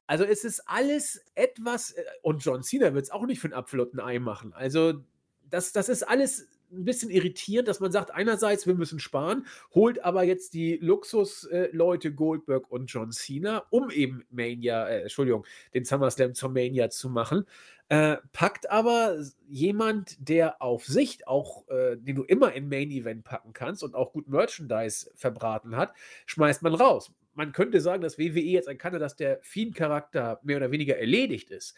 [0.06, 3.54] Also es ist alles etwas, äh, und John Cena wird es auch nicht für einen
[3.54, 4.52] Apfel und ein Ei machen.
[4.52, 5.04] Also
[5.50, 10.04] das, das ist alles ein bisschen irritierend, dass man sagt, einerseits, wir müssen sparen, holt
[10.04, 15.84] aber jetzt die Luxusleute äh, Goldberg und John Cena, um eben Mania, äh, Entschuldigung, den
[15.84, 17.44] SummerSlam zur Mania zu machen,
[17.88, 23.24] äh, packt aber jemand, der auf Sicht auch, äh, den du immer in Main Event
[23.24, 25.92] packen kannst und auch gut Merchandise verbraten hat,
[26.26, 27.12] schmeißt man raus.
[27.34, 31.76] Man könnte sagen, dass WWE jetzt erkannte, dass der Fiend-Charakter mehr oder weniger erledigt ist.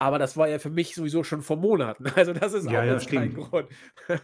[0.00, 2.04] Aber das war ja für mich sowieso schon vor Monaten.
[2.16, 3.68] Also das ist ja, auch ja, kein Grund.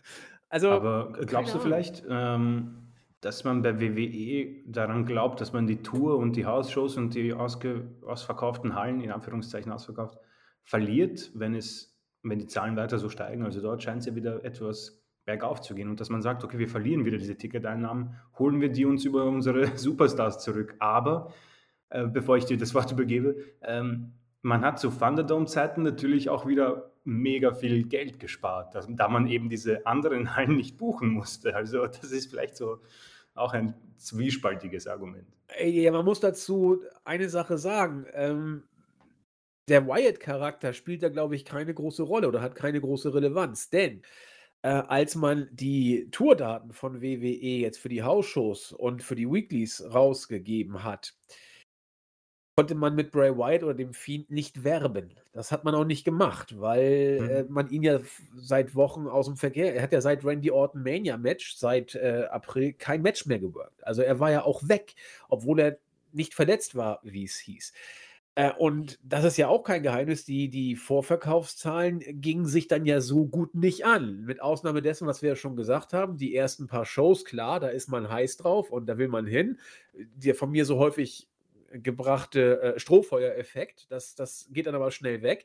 [0.48, 5.82] Also, Aber glaubst du vielleicht, ähm, dass man bei WWE daran glaubt, dass man die
[5.82, 10.18] Tour und die Hausshows und die ausverkauften Hallen, in Anführungszeichen ausverkauft,
[10.62, 13.42] verliert, wenn, es, wenn die Zahlen weiter so steigen?
[13.42, 16.60] Also dort scheint es ja wieder etwas bergauf zu gehen und dass man sagt, okay,
[16.60, 20.76] wir verlieren wieder diese Ticketeinnahmen, holen wir die uns über unsere Superstars zurück.
[20.78, 21.32] Aber,
[21.90, 24.12] äh, bevor ich dir das Wort übergebe, ähm,
[24.46, 29.84] man hat zu Thunderdome-Zeiten natürlich auch wieder mega viel Geld gespart, da man eben diese
[29.86, 31.54] anderen Hallen nicht buchen musste.
[31.54, 32.78] Also das ist vielleicht so
[33.34, 35.26] auch ein zwiespaltiges Argument.
[35.62, 38.06] Ja, man muss dazu eine Sache sagen.
[38.12, 38.62] Ähm,
[39.68, 43.68] der Wyatt-Charakter spielt da, glaube ich, keine große Rolle oder hat keine große Relevanz.
[43.68, 44.02] Denn
[44.62, 49.84] äh, als man die Tourdaten von WWE jetzt für die Hausshows und für die Weeklies
[49.92, 51.14] rausgegeben hat,
[52.56, 55.10] konnte man mit Bray Wyatt oder dem Fiend nicht werben.
[55.32, 57.28] Das hat man auch nicht gemacht, weil mhm.
[57.28, 58.00] äh, man ihn ja
[58.34, 62.26] seit Wochen aus dem Verkehr, er hat ja seit Randy Orton Mania Match, seit äh,
[62.30, 63.86] April kein Match mehr geworkt.
[63.86, 64.94] Also er war ja auch weg,
[65.28, 65.78] obwohl er
[66.12, 67.74] nicht verletzt war, wie es hieß.
[68.36, 73.02] Äh, und das ist ja auch kein Geheimnis, die, die Vorverkaufszahlen gingen sich dann ja
[73.02, 74.22] so gut nicht an.
[74.24, 77.68] Mit Ausnahme dessen, was wir ja schon gesagt haben, die ersten paar Shows, klar, da
[77.68, 79.58] ist man heiß drauf und da will man hin.
[79.92, 81.28] Der von mir so häufig
[81.72, 83.90] gebrachte äh, Strohfeuereffekt.
[83.90, 85.44] Das, das geht dann aber schnell weg.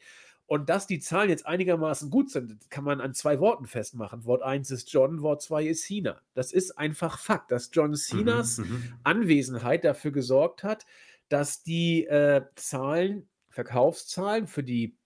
[0.51, 4.25] Und dass die Zahlen jetzt einigermaßen gut sind, kann man an zwei Worten festmachen.
[4.25, 6.21] Wort 1 ist John, Wort 2 ist Cena.
[6.33, 10.85] Das ist einfach Fakt, dass John Cenas mhm, mhm, Anwesenheit dafür gesorgt hat,
[11.29, 14.97] dass die äh, Zahlen, Verkaufszahlen für die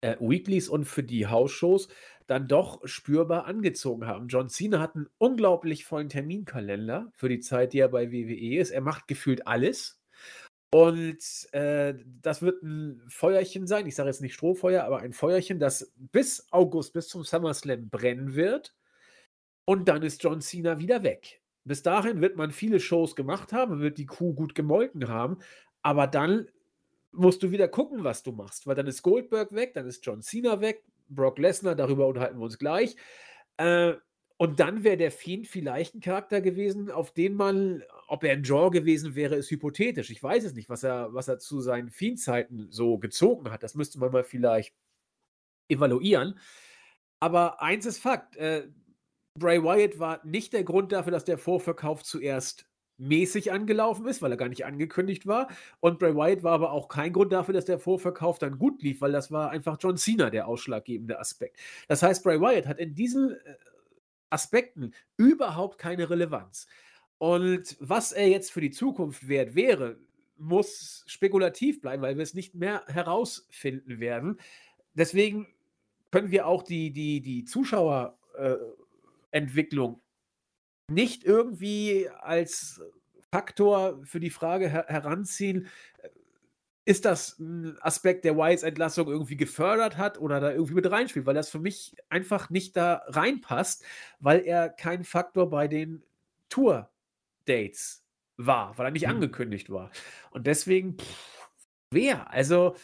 [0.00, 1.88] äh, Weeklies und für die Hausshows
[2.26, 4.28] dann doch spürbar angezogen haben.
[4.28, 8.70] John Cena hat einen unglaublich vollen Terminkalender für die Zeit, die er bei WWE ist.
[8.70, 9.95] Er macht gefühlt alles.
[10.76, 13.86] Und äh, das wird ein Feuerchen sein.
[13.86, 18.34] Ich sage jetzt nicht Strohfeuer, aber ein Feuerchen, das bis August, bis zum SummerSlam brennen
[18.34, 18.74] wird.
[19.64, 21.40] Und dann ist John Cena wieder weg.
[21.64, 25.38] Bis dahin wird man viele Shows gemacht haben, wird die Kuh gut gemolken haben.
[25.80, 26.46] Aber dann
[27.10, 28.66] musst du wieder gucken, was du machst.
[28.66, 32.44] Weil dann ist Goldberg weg, dann ist John Cena weg, Brock Lesnar, darüber unterhalten wir
[32.44, 32.96] uns gleich.
[33.56, 33.94] Äh,
[34.38, 38.42] und dann wäre der Fiend vielleicht ein Charakter gewesen, auf den man, ob er ein
[38.42, 40.10] Draw gewesen wäre, ist hypothetisch.
[40.10, 43.62] Ich weiß es nicht, was er, was er zu seinen Fiend-Zeiten so gezogen hat.
[43.62, 44.74] Das müsste man mal vielleicht
[45.68, 46.38] evaluieren.
[47.20, 48.68] Aber eins ist Fakt: äh,
[49.38, 52.66] Bray Wyatt war nicht der Grund dafür, dass der Vorverkauf zuerst
[52.98, 55.48] mäßig angelaufen ist, weil er gar nicht angekündigt war.
[55.80, 59.00] Und Bray Wyatt war aber auch kein Grund dafür, dass der Vorverkauf dann gut lief,
[59.00, 61.58] weil das war einfach John Cena der ausschlaggebende Aspekt.
[61.88, 63.36] Das heißt, Bray Wyatt hat in diesem äh,
[64.36, 66.66] Aspekten überhaupt keine Relevanz.
[67.16, 69.98] Und was er jetzt für die Zukunft wert wäre,
[70.36, 74.38] muss spekulativ bleiben, weil wir es nicht mehr herausfinden werden.
[74.92, 75.48] Deswegen
[76.10, 79.98] können wir auch die, die, die Zuschauerentwicklung äh,
[80.92, 82.82] nicht irgendwie als
[83.32, 85.68] Faktor für die Frage her heranziehen,
[86.86, 91.34] ist das ein Aspekt, der Wise-Entlassung irgendwie gefördert hat oder da irgendwie mit reinspielt, weil
[91.34, 93.84] das für mich einfach nicht da reinpasst,
[94.20, 96.04] weil er kein Faktor bei den
[96.48, 99.14] Tour-Dates war, weil er nicht mhm.
[99.14, 99.90] angekündigt war.
[100.30, 101.50] Und deswegen, pff,
[101.90, 102.30] wer?
[102.32, 102.76] Also,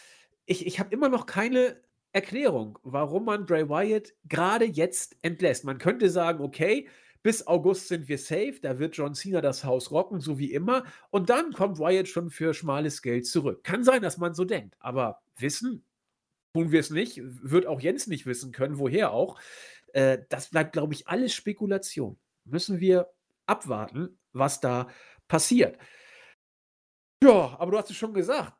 [0.46, 5.64] ich, ich habe immer noch keine Erklärung, warum man Bray Wyatt gerade jetzt entlässt.
[5.64, 6.88] Man könnte sagen, okay,
[7.22, 10.84] bis August sind wir safe, da wird John Cena das Haus rocken, so wie immer.
[11.10, 13.62] Und dann kommt Wyatt schon für schmales Geld zurück.
[13.64, 15.84] Kann sein, dass man so denkt, aber wissen
[16.54, 17.20] tun wir es nicht.
[17.22, 19.40] Wird auch Jens nicht wissen können, woher auch.
[19.92, 22.18] Äh, das bleibt, glaube ich, alles Spekulation.
[22.44, 23.12] Müssen wir
[23.46, 24.88] abwarten, was da
[25.28, 25.78] passiert.
[27.22, 28.52] Ja, aber du hast es schon gesagt.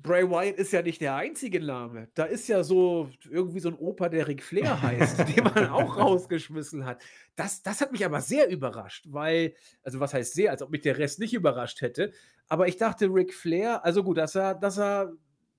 [0.00, 2.08] Bray Wyatt ist ja nicht der einzige Name.
[2.14, 5.96] Da ist ja so irgendwie so ein Opa, der Ric Flair heißt, den man auch
[5.96, 7.02] rausgeschmissen hat.
[7.34, 10.82] Das, das hat mich aber sehr überrascht, weil, also was heißt sehr, als ob mich
[10.82, 12.12] der Rest nicht überrascht hätte.
[12.48, 15.12] Aber ich dachte, Ric Flair, also gut, dass er, dass er,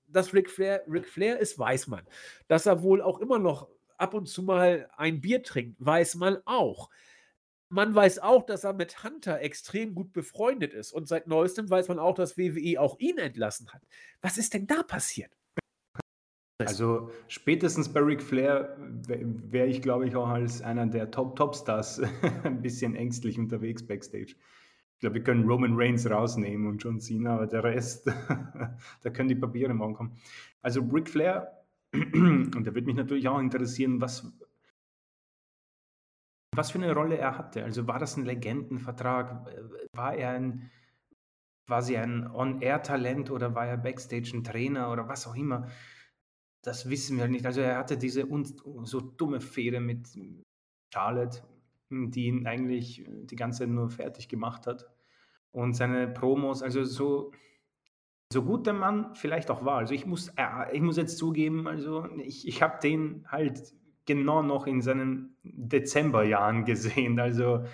[0.08, 2.06] dass Ric Flair, Ric Flair ist, weiß man.
[2.48, 6.38] Dass er wohl auch immer noch ab und zu mal ein Bier trinkt, weiß man
[6.46, 6.88] auch.
[7.72, 10.92] Man weiß auch, dass er mit Hunter extrem gut befreundet ist.
[10.92, 13.82] Und seit neuestem weiß man auch, dass WWE auch ihn entlassen hat.
[14.20, 15.30] Was ist denn da passiert?
[16.66, 22.02] Also spätestens bei Ric Flair wäre ich, glaube ich, auch als einer der Top-Top-Stars
[22.44, 24.34] ein bisschen ängstlich unterwegs backstage.
[24.34, 28.06] Ich glaube, wir können Roman Reigns rausnehmen und John Cena, aber der Rest,
[29.02, 30.16] da können die Papiere morgen kommen.
[30.60, 34.30] Also Ric Flair, und da würde mich natürlich auch interessieren, was,
[36.54, 37.62] was für eine Rolle er hatte.
[37.64, 39.46] Also war das ein Legendenvertrag?
[39.92, 40.70] War er ein
[41.66, 45.68] quasi ein On-Air-Talent oder war er Backstage ein Trainer oder was auch immer?
[46.62, 47.46] Das wissen wir nicht.
[47.46, 48.26] Also er hatte diese
[48.82, 50.08] so dumme Fehde mit
[50.92, 51.42] Charlotte,
[51.90, 54.90] die ihn eigentlich die ganze Zeit nur fertig gemacht hat.
[55.52, 57.32] Und seine Promos, also so,
[58.32, 59.78] so gut der Mann vielleicht auch war.
[59.78, 63.74] Also ich muss, äh, ich muss jetzt zugeben, also ich, ich habe den halt
[64.14, 67.18] genau noch in seinen Dezemberjahren gesehen.
[67.20, 67.64] Also,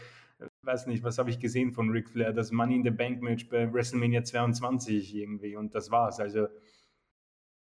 [0.62, 2.32] weiß nicht, was habe ich gesehen von Ric Flair?
[2.32, 6.20] Das Money in the Bank Match bei WrestleMania 22 irgendwie und das war's.
[6.20, 6.48] Also,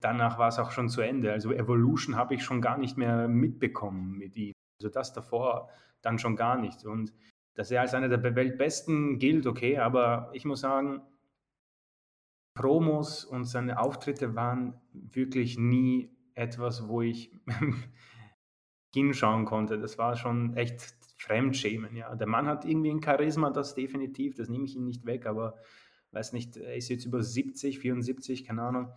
[0.00, 1.32] danach war es auch schon zu Ende.
[1.32, 4.52] Also, Evolution habe ich schon gar nicht mehr mitbekommen mit ihm.
[4.80, 5.68] Also, das davor
[6.02, 6.84] dann schon gar nicht.
[6.84, 7.12] Und
[7.54, 11.02] dass er als einer der Weltbesten gilt, okay, aber ich muss sagen,
[12.54, 17.32] Promos und seine Auftritte waren wirklich nie etwas, wo ich
[18.94, 19.78] hinschauen konnte.
[19.78, 22.14] Das war schon echt Fremdschämen, ja.
[22.16, 25.56] Der Mann hat irgendwie ein Charisma, das definitiv, das nehme ich ihm nicht weg, aber
[26.12, 28.92] weiß nicht, er ist jetzt über 70, 74, keine Ahnung.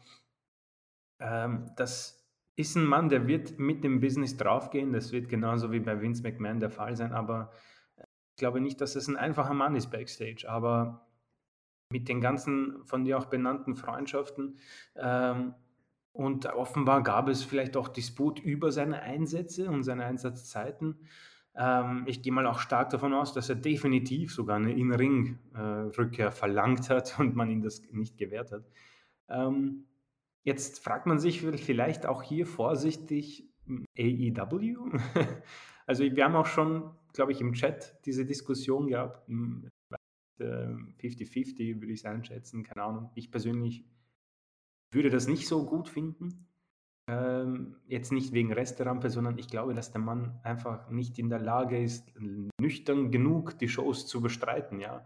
[1.19, 2.25] Ähm, das
[2.55, 4.93] ist ein Mann, der wird mit dem Business draufgehen.
[4.93, 7.51] Das wird genauso wie bei Vince McMahon der Fall sein, aber
[7.97, 11.07] ich glaube nicht, dass es ein einfacher Mann ist backstage, aber
[11.89, 14.57] mit den ganzen von dir auch benannten Freundschaften
[14.95, 15.53] ähm,
[16.13, 20.99] und offenbar gab es vielleicht auch Disput über seine Einsätze und seine Einsatzzeiten.
[21.55, 26.89] Ähm, ich gehe mal auch stark davon aus, dass er definitiv sogar eine In-Ring-Rückkehr verlangt
[26.89, 28.63] hat und man ihm das nicht gewährt hat.
[29.27, 29.85] Ähm,
[30.43, 33.49] jetzt fragt man sich vielleicht auch hier vorsichtig
[33.97, 34.91] AEW.
[35.87, 39.27] also wir haben auch schon, glaube ich, im Chat diese Diskussion gehabt.
[40.39, 43.11] 50-50 äh, würde ich es einschätzen, keine Ahnung.
[43.15, 43.83] Ich persönlich
[44.93, 46.47] würde das nicht so gut finden.
[47.07, 51.39] Ähm, jetzt nicht wegen Resterampe, sondern ich glaube, dass der Mann einfach nicht in der
[51.39, 52.13] Lage ist,
[52.59, 55.05] nüchtern genug die Shows zu bestreiten, ja.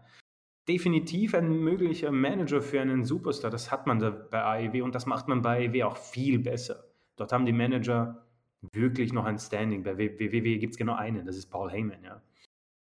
[0.68, 5.06] Definitiv ein möglicher Manager für einen Superstar, das hat man da bei AEW und das
[5.06, 6.84] macht man bei AEW auch viel besser.
[7.16, 8.24] Dort haben die Manager
[8.72, 9.82] wirklich noch ein Standing.
[9.82, 12.22] Bei WWE gibt es genau einen, das ist Paul Heyman, ja.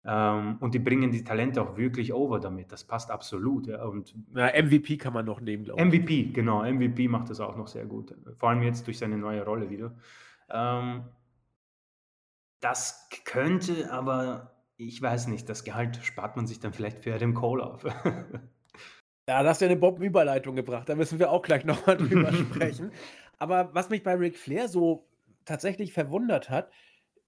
[0.04, 2.72] Ähm, und die bringen die Talente auch wirklich over damit.
[2.72, 3.66] Das passt absolut.
[3.66, 3.84] Ja.
[3.84, 5.86] Und ja, MVP kann man noch nehmen, glaube ich.
[5.86, 6.62] MVP, genau.
[6.62, 8.14] MVP macht das auch noch sehr gut.
[8.36, 9.94] Vor allem jetzt durch seine neue Rolle wieder.
[10.50, 11.04] Ähm,
[12.60, 17.34] das könnte aber, ich weiß nicht, das Gehalt spart man sich dann vielleicht für Adam
[17.34, 17.84] Cole auf.
[19.28, 20.88] ja, das hast ja eine Bombenüberleitung gebracht.
[20.88, 22.92] Da müssen wir auch gleich nochmal drüber sprechen.
[23.38, 25.06] Aber was mich bei Ric Flair so
[25.44, 26.70] tatsächlich verwundert hat,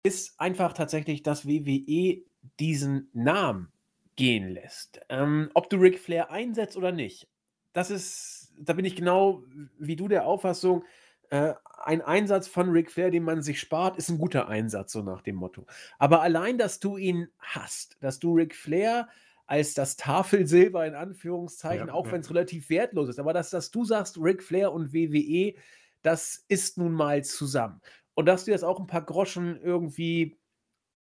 [0.03, 2.23] ist einfach tatsächlich, dass WWE
[2.59, 3.73] diesen Namen
[4.17, 5.01] gehen lässt.
[5.09, 7.29] Ähm, ob du Ric Flair einsetzt oder nicht,
[7.73, 9.43] das ist, da bin ich genau
[9.79, 10.85] wie du der Auffassung,
[11.31, 15.03] äh, ein Einsatz von Ric Flair, den man sich spart, ist ein guter Einsatz, so
[15.03, 15.67] nach dem Motto.
[15.99, 19.09] Aber allein, dass du ihn hast, dass du Ric Flair
[19.47, 22.13] als das Tafelsilber in Anführungszeichen, ja, auch ja.
[22.13, 25.55] wenn es relativ wertlos ist, aber dass, dass du sagst, Ric Flair und WWE,
[26.03, 27.81] das ist nun mal zusammen.
[28.15, 30.40] Und dass du jetzt auch ein paar Groschen irgendwie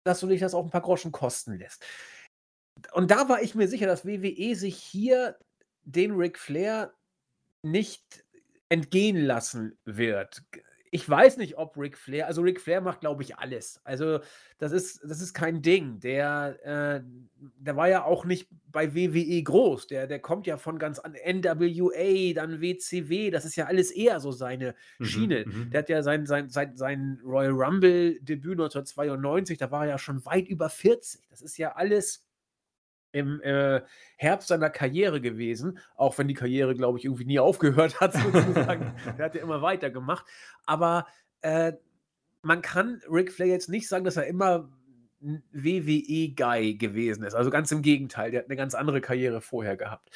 [0.04, 1.84] dass du dich das auch ein paar Groschen kosten lässt.
[2.92, 5.38] Und da war ich mir sicher, dass WWE sich hier
[5.82, 6.92] den Ric Flair
[7.62, 8.24] nicht
[8.68, 10.42] entgehen lassen wird.
[10.94, 13.80] Ich weiß nicht, ob Ric Flair, also Ric Flair macht, glaube ich, alles.
[13.82, 14.20] Also
[14.58, 15.98] das ist, das ist kein Ding.
[15.98, 17.02] Der, äh,
[17.58, 19.88] der war ja auch nicht bei WWE groß.
[19.88, 23.32] Der, der kommt ja von ganz an NWA, dann WCW.
[23.32, 25.44] Das ist ja alles eher so seine mhm, Schiene.
[25.44, 29.98] Mhm, der hat ja sein, sein, sein, sein Royal Rumble-Debüt 1992, da war er ja
[29.98, 31.28] schon weit über 40.
[31.28, 32.24] Das ist ja alles
[33.14, 33.80] im äh,
[34.16, 38.94] Herbst seiner Karriere gewesen, auch wenn die Karriere, glaube ich, irgendwie nie aufgehört hat, sozusagen.
[39.16, 40.26] er hat ja immer weitergemacht.
[40.66, 41.06] Aber
[41.40, 41.72] äh,
[42.42, 44.68] man kann Ric Flair jetzt nicht sagen, dass er immer
[45.20, 47.34] WWE-Guy gewesen ist.
[47.34, 50.10] Also ganz im Gegenteil, der hat eine ganz andere Karriere vorher gehabt.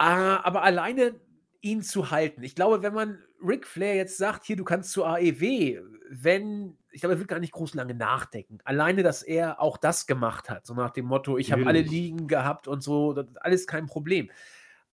[0.00, 1.20] Äh, aber alleine
[1.60, 2.42] ihn zu halten.
[2.42, 7.00] Ich glaube, wenn man Ric Flair jetzt sagt, hier, du kannst zur AEW, wenn, ich
[7.00, 8.58] glaube, er wird gar nicht groß lange nachdenken.
[8.64, 12.28] Alleine, dass er auch das gemacht hat, so nach dem Motto, ich habe alle Ligen
[12.28, 14.30] gehabt und so, das ist alles kein Problem.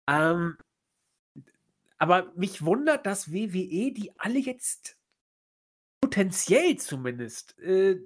[0.07, 0.57] Ähm,
[1.97, 4.97] aber mich wundert, dass WWE die alle jetzt
[6.01, 7.99] potenziell zumindest äh,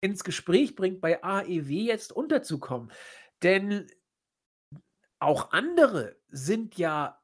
[0.00, 2.92] ins Gespräch bringt, bei AEW jetzt unterzukommen.
[3.42, 3.86] Denn
[5.18, 7.18] auch andere sind ja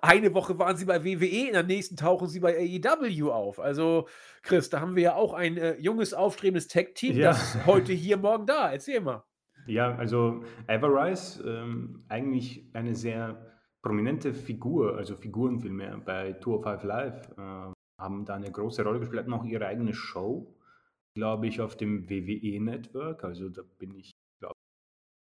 [0.00, 3.60] eine Woche waren sie bei WWE, in der nächsten tauchen sie bei AEW auf.
[3.60, 4.08] Also,
[4.42, 7.28] Chris, da haben wir ja auch ein äh, junges, aufstrebendes Tech-Team, ja.
[7.28, 8.70] das heute hier, morgen da.
[8.70, 9.24] Erzähl mal.
[9.66, 16.82] Ja, also Everrise, ähm, eigentlich eine sehr prominente Figur, also Figuren vielmehr bei Tour 5
[16.84, 20.54] Live, äh, haben da eine große Rolle gespielt, hatten auch ihre eigene Show,
[21.14, 23.24] glaube ich, auf dem WWE-Network.
[23.24, 24.15] Also da bin ich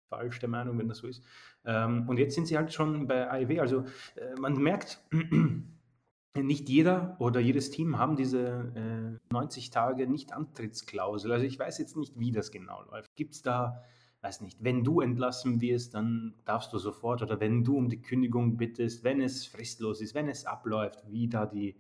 [0.10, 1.24] falsch der Meinung, wenn das so ist.
[1.66, 3.60] Ähm, und jetzt sind sie halt schon bei AEW.
[3.60, 5.02] Also äh, man merkt,
[6.36, 11.32] nicht jeder oder jedes Team haben diese äh, 90 Tage Nicht-Antrittsklausel.
[11.32, 13.16] Also ich weiß jetzt nicht, wie das genau läuft.
[13.16, 13.84] Gibt es da,
[14.22, 18.02] weiß nicht, wenn du entlassen wirst, dann darfst du sofort oder wenn du um die
[18.02, 21.76] Kündigung bittest, wenn es fristlos ist, wenn es abläuft, wie da die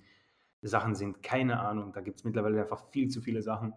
[0.61, 1.93] Sachen sind, keine Ahnung.
[1.93, 3.73] Da gibt es mittlerweile einfach viel zu viele Sachen.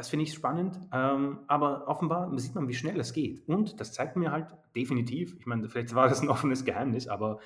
[0.00, 3.46] Das finde ich spannend, ähm, aber offenbar sieht man, wie schnell es geht.
[3.46, 7.38] Und das zeigt mir halt definitiv, ich meine, vielleicht war das ein offenes Geheimnis, aber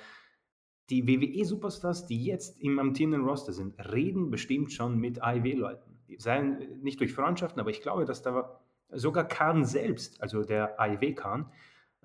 [0.89, 5.99] die WWE-Superstars, die jetzt im amtierenden Roster sind, reden bestimmt schon mit AEW-Leuten.
[6.17, 11.51] Seien nicht durch Freundschaften, aber ich glaube, dass da sogar Khan selbst, also der AEW-Khan,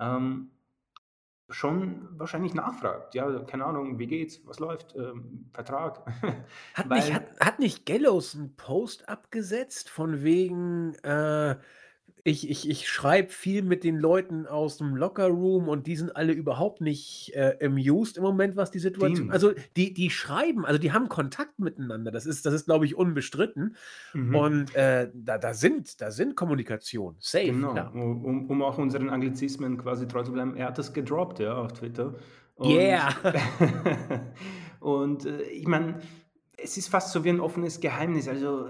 [0.01, 0.51] ähm,
[1.51, 3.15] schon wahrscheinlich nachfragt.
[3.15, 6.03] Ja, keine Ahnung, wie geht's, was läuft, ähm, Vertrag.
[6.75, 11.57] Hat, nicht, hat, hat nicht Gallows einen Post abgesetzt von wegen, äh,
[12.25, 16.33] ich, ich, ich schreibe viel mit den Leuten aus dem Lockerroom und die sind alle
[16.33, 19.17] überhaupt nicht äh, amused im Moment, was die Situation.
[19.17, 19.33] Stimmt.
[19.33, 22.11] Also die, die schreiben, also die haben Kontakt miteinander.
[22.11, 23.77] Das ist, das ist, glaube ich, unbestritten.
[24.13, 24.35] Mhm.
[24.35, 27.17] Und äh, da, da sind, da sind Kommunikation.
[27.21, 27.47] Safe.
[27.47, 27.75] Genau.
[27.75, 27.89] Ja.
[27.89, 30.57] Um, um auch unseren Anglizismen quasi treu zu bleiben.
[30.57, 32.15] Er hat das gedroppt, ja, auf Twitter.
[32.57, 33.15] Und, yeah.
[34.81, 36.01] und äh, ich meine,
[36.59, 38.29] es ist fast so wie ein offenes Geheimnis.
[38.29, 38.69] Also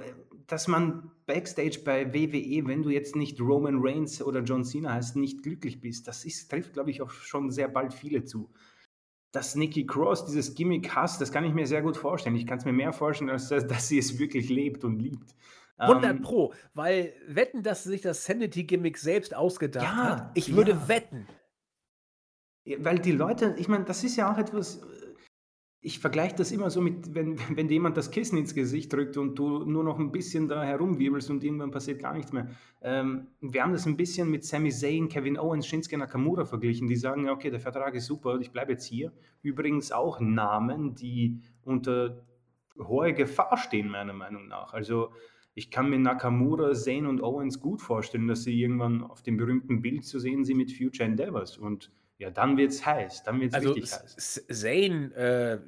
[0.51, 5.17] dass man Backstage bei WWE, wenn du jetzt nicht Roman Reigns oder John Cena heißt,
[5.17, 8.51] nicht glücklich bist, das ist, trifft, glaube ich, auch schon sehr bald viele zu.
[9.33, 12.35] Dass Nikki Cross dieses Gimmick hasst, das kann ich mir sehr gut vorstellen.
[12.35, 15.37] Ich kann es mir mehr vorstellen, als dass sie es wirklich lebt und liebt.
[15.79, 20.31] 100 ähm, Pro, weil wetten, dass sich das Sanity-Gimmick selbst ausgedacht ja, hat.
[20.35, 20.89] Ich würde ja.
[20.89, 21.27] wetten.
[22.79, 24.83] Weil die Leute, ich meine, das ist ja auch etwas,
[25.83, 29.17] ich vergleiche das immer so mit, wenn, wenn dir jemand das Kissen ins Gesicht drückt
[29.17, 32.49] und du nur noch ein bisschen da herumwirbelst und irgendwann passiert gar nichts mehr.
[32.83, 36.89] Ähm, wir haben das ein bisschen mit Sami Zayn, Kevin Owens, Shinsuke Nakamura verglichen.
[36.89, 39.13] Die sagen, okay, der Vertrag ist super, ich bleibe jetzt hier.
[39.43, 42.25] Übrigens auch Namen, die unter
[42.79, 44.73] hoher Gefahr stehen, meiner Meinung nach.
[44.75, 45.11] Also
[45.55, 49.81] ich kann mir Nakamura, Zayn und Owens gut vorstellen, dass sie irgendwann auf dem berühmten
[49.83, 51.91] Bild zu sehen sind mit Future Endeavors und
[52.21, 53.25] ja, dann wird es heiß.
[53.25, 54.47] Dann wird es also richtig heiß.
[54.49, 55.59] Zane äh,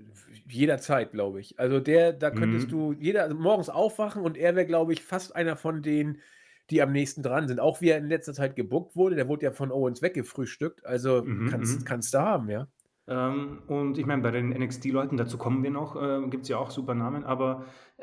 [0.47, 1.59] jederzeit, glaube ich.
[1.59, 2.71] Also der, da könntest mhm.
[2.71, 6.21] du jeder also morgens aufwachen und er wäre, glaube ich, fast einer von denen,
[6.69, 7.59] die am nächsten dran sind.
[7.59, 10.85] Auch wie er in letzter Zeit gebuckt wurde, der wurde ja von Owens weggefrühstückt.
[10.85, 11.85] Also mhm, kannst, mhm.
[11.87, 12.69] kannst du haben, ja.
[13.09, 16.59] Ähm, und ich meine, bei den NXT-Leuten, dazu kommen wir noch, äh, gibt es ja
[16.59, 17.65] auch super Namen, aber
[17.97, 18.03] äh,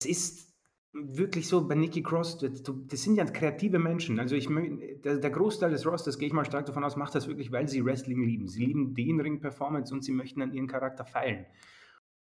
[0.00, 0.45] es ist
[1.04, 4.18] wirklich so bei Nikki Cross, das, sind ja kreative Menschen.
[4.18, 4.48] Also ich
[5.04, 7.84] der, Großteil des Rosters, gehe ich mal stark davon aus, macht das wirklich, weil sie
[7.84, 8.48] Wrestling lieben.
[8.48, 11.46] Sie lieben die In-Ring-Performance und sie möchten an ihren Charakter feilen.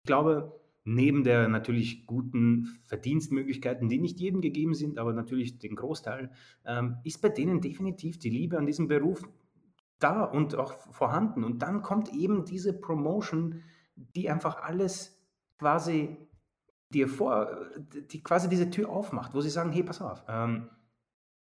[0.02, 5.76] Ich glaube, neben der natürlich guten Verdienstmöglichkeiten, die nicht jedem gegeben sind, aber natürlich den
[5.76, 6.30] Großteil,
[6.64, 9.28] ähm, ist bei denen definitiv die Liebe an diesem Beruf
[9.98, 11.44] da und auch vorhanden.
[11.44, 13.62] Und dann kommt eben diese Promotion,
[13.96, 15.20] die einfach alles
[15.58, 16.16] quasi
[16.90, 17.48] dir vor,
[18.10, 20.68] die quasi diese Tür aufmacht, wo sie sagen, hey, pass auf, ähm,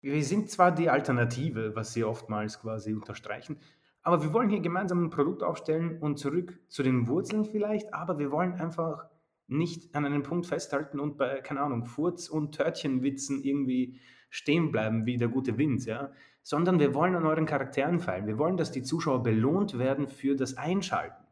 [0.00, 3.58] wir sind zwar die Alternative, was sie oftmals quasi unterstreichen,
[4.02, 8.18] aber wir wollen hier gemeinsam ein Produkt aufstellen und zurück zu den Wurzeln vielleicht, aber
[8.18, 9.06] wir wollen einfach
[9.48, 13.98] nicht an einem Punkt festhalten und bei, keine Ahnung, Furz- und Törtchenwitzen irgendwie
[14.30, 18.26] stehen bleiben wie der gute Wind, ja, sondern wir wollen an euren Charakteren feilen.
[18.26, 21.25] Wir wollen, dass die Zuschauer belohnt werden für das Einschalten.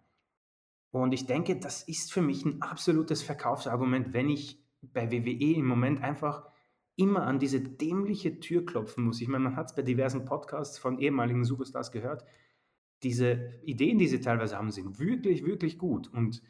[1.01, 5.67] Und ich denke, das ist für mich ein absolutes Verkaufsargument, wenn ich bei WWE im
[5.67, 6.49] Moment einfach
[6.95, 9.21] immer an diese dämliche Tür klopfen muss.
[9.21, 12.25] Ich meine, man hat es bei diversen Podcasts von ehemaligen Superstars gehört.
[13.03, 16.07] Diese Ideen, die sie teilweise haben, sind wirklich, wirklich gut.
[16.13, 16.43] Und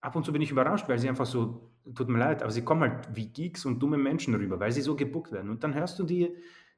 [0.00, 2.64] ab und zu bin ich überrascht, weil sie einfach so, tut mir leid, aber sie
[2.64, 5.50] kommen halt wie Geeks und dumme Menschen rüber, weil sie so gebuckt werden.
[5.50, 6.34] Und dann hörst du die,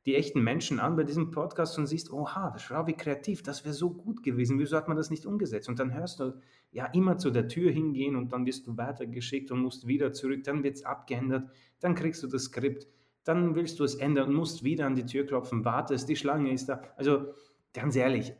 [0.08, 3.74] die echten Menschen an bei diesem Podcast und siehst, oha, schau, wie kreativ, das wäre
[3.74, 5.68] so gut gewesen, wieso hat man das nicht umgesetzt?
[5.68, 6.40] Und dann hörst du,
[6.70, 10.44] ja, immer zu der Tür hingehen und dann wirst du weitergeschickt und musst wieder zurück,
[10.44, 11.50] dann wird es abgeändert,
[11.80, 12.86] dann kriegst du das Skript,
[13.24, 16.54] dann willst du es ändern und musst wieder an die Tür klopfen, wartest, die Schlange
[16.54, 16.80] ist da.
[16.96, 17.34] Also
[17.74, 18.32] ganz ehrlich,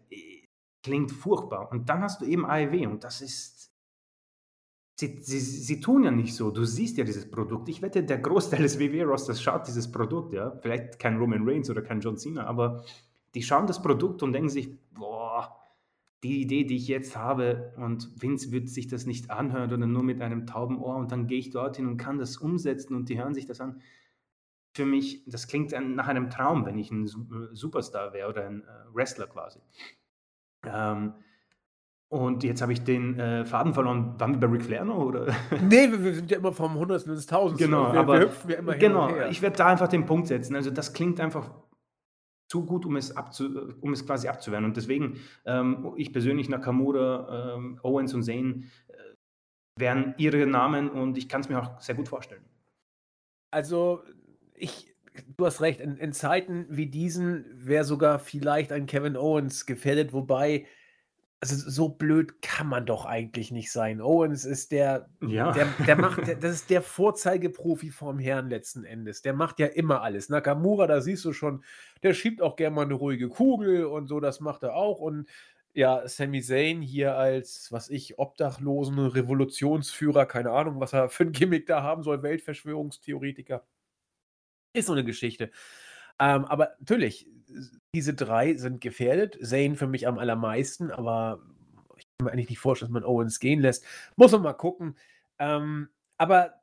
[0.82, 1.70] klingt furchtbar.
[1.70, 3.57] Und dann hast du eben AEW und das ist
[5.00, 6.50] Sie, sie, sie, tun ja nicht so.
[6.50, 7.68] Du siehst ja dieses Produkt.
[7.68, 10.50] Ich wette, der Großteil des WWE-Rosters schaut dieses Produkt, ja.
[10.60, 12.82] Vielleicht kein Roman Reigns oder kein John Cena, aber
[13.36, 15.56] die schauen das Produkt und denken sich, boah,
[16.24, 20.02] die Idee, die ich jetzt habe, und Vince wird sich das nicht anhören oder nur
[20.02, 23.20] mit einem tauben Ohr und dann gehe ich dorthin und kann das umsetzen und die
[23.20, 23.80] hören sich das an.
[24.74, 28.66] Für mich, das klingt nach einem Traum, wenn ich ein Superstar wäre oder ein äh,
[28.92, 29.60] Wrestler quasi.
[30.64, 31.14] Ähm,
[32.10, 34.14] und jetzt habe ich den äh, Faden verloren.
[34.18, 34.98] Waren wir bei Ric Flair noch?
[34.98, 35.26] Oder?
[35.62, 37.66] Nee, wir, wir sind ja immer vom Hundertsten ins Tausendste.
[37.66, 40.56] Genau, wir, aber wir hüpfen ja immer genau, ich werde da einfach den Punkt setzen.
[40.56, 41.50] Also das klingt einfach
[42.48, 44.64] zu gut, um es, abzu, um es quasi abzuwehren.
[44.64, 48.92] Und deswegen, ähm, ich persönlich, Nakamura, ähm, Owens und Zane äh,
[49.78, 52.44] wären ihre Namen und ich kann es mir auch sehr gut vorstellen.
[53.50, 54.02] Also,
[54.54, 54.94] ich,
[55.36, 60.14] du hast recht, in, in Zeiten wie diesen wäre sogar vielleicht ein Kevin Owens gefährdet,
[60.14, 60.66] wobei
[61.40, 64.00] also so blöd kann man doch eigentlich nicht sein.
[64.00, 65.52] Owens ist der, Ja.
[65.52, 69.22] der, der macht, der, das ist der Vorzeigeprofi vom Herrn letzten Endes.
[69.22, 70.28] Der macht ja immer alles.
[70.28, 71.64] Nakamura, da siehst du schon,
[72.02, 74.98] der schiebt auch gerne mal eine ruhige Kugel und so, das macht er auch.
[74.98, 75.28] Und
[75.74, 81.32] ja, Sami Zayn hier als, was ich, obdachlosen Revolutionsführer, keine Ahnung, was er für ein
[81.32, 83.64] Gimmick da haben soll, Weltverschwörungstheoretiker.
[84.72, 85.50] Ist so eine Geschichte.
[86.18, 87.28] Ähm, aber natürlich,
[87.94, 89.38] diese drei sind gefährdet.
[89.42, 91.40] Zane für mich am allermeisten, aber
[91.96, 93.84] ich kann mir eigentlich nicht vorstellen, dass man Owens gehen lässt.
[94.16, 94.96] Muss man mal gucken.
[95.38, 96.54] Ähm, aber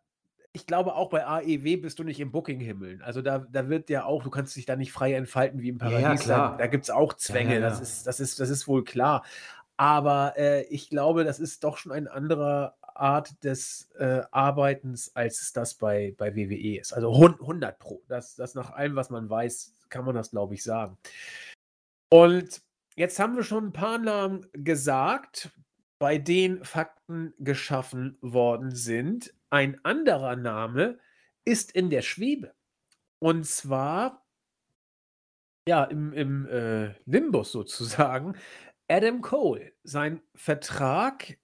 [0.56, 3.02] ich glaube, auch bei AEW bist du nicht im Booking-Himmeln.
[3.02, 5.78] Also da, da wird ja auch, du kannst dich da nicht frei entfalten wie im
[5.80, 6.22] Ja, ja, Paradies.
[6.22, 6.58] Da, klar.
[6.58, 7.84] da gibt es auch Zwänge, ja, das ja.
[7.84, 9.26] ist, das ist, das ist wohl klar.
[9.78, 15.42] Aber äh, ich glaube, das ist doch schon eine andere Art des äh, Arbeitens, als
[15.42, 16.94] es das bei, bei WWE ist.
[16.94, 18.04] Also hun- 100 Pro.
[18.08, 20.98] Das, das nach allem, was man weiß, kann man das, glaube ich, sagen.
[22.10, 22.62] Und
[22.96, 25.52] jetzt haben wir schon ein paar Namen gesagt,
[26.00, 29.34] bei denen Fakten geschaffen worden sind.
[29.50, 31.00] Ein anderer Name
[31.46, 32.54] ist in der Schwebe.
[33.20, 34.26] Und zwar,
[35.68, 38.36] ja, im, im äh, Limbus sozusagen,
[38.88, 39.74] Adam Cole.
[39.84, 41.38] Sein Vertrag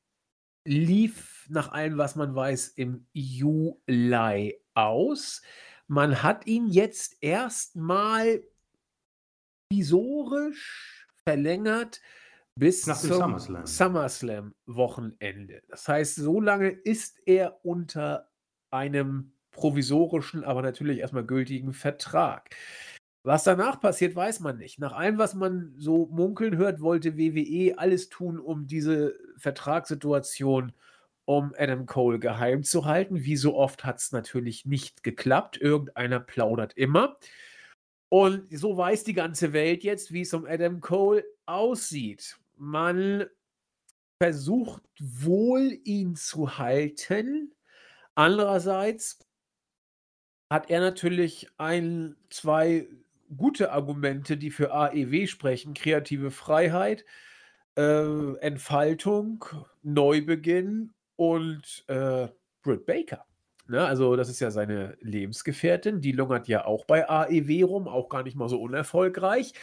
[0.63, 5.41] lief nach allem, was man weiß, im Juli aus.
[5.87, 8.41] Man hat ihn jetzt erstmal
[9.69, 12.01] provisorisch verlängert
[12.55, 13.65] bis Nach zum SummerSlam.
[13.65, 15.61] SummerSlam-Wochenende.
[15.67, 18.29] Das heißt, so lange ist er unter
[18.71, 22.55] einem provisorischen, aber natürlich erstmal gültigen Vertrag.
[23.23, 24.79] Was danach passiert, weiß man nicht.
[24.79, 30.73] Nach allem, was man so munkeln hört, wollte WWE alles tun, um diese Vertragssituation
[31.25, 33.23] um Adam Cole geheim zu halten.
[33.23, 35.57] Wie so oft hat es natürlich nicht geklappt.
[35.57, 37.17] Irgendeiner plaudert immer.
[38.09, 42.37] Und so weiß die ganze Welt jetzt, wie es um Adam Cole aussieht.
[42.57, 43.25] Man
[44.21, 47.53] versucht wohl, ihn zu halten.
[48.15, 49.19] Andererseits
[50.51, 52.87] hat er natürlich ein, zwei
[53.35, 55.73] gute Argumente, die für AEW sprechen.
[55.73, 57.05] Kreative Freiheit,
[57.77, 59.45] äh, Entfaltung,
[59.81, 62.29] Neubeginn und äh,
[62.63, 63.27] Britt Baker.
[63.67, 68.09] Ne, also das ist ja seine Lebensgefährtin, die lungert ja auch bei AEW rum, auch
[68.09, 69.53] gar nicht mal so unerfolgreich.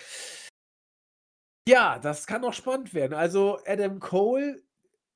[1.68, 3.12] Ja, das kann auch spannend werden.
[3.12, 4.62] Also Adam Cole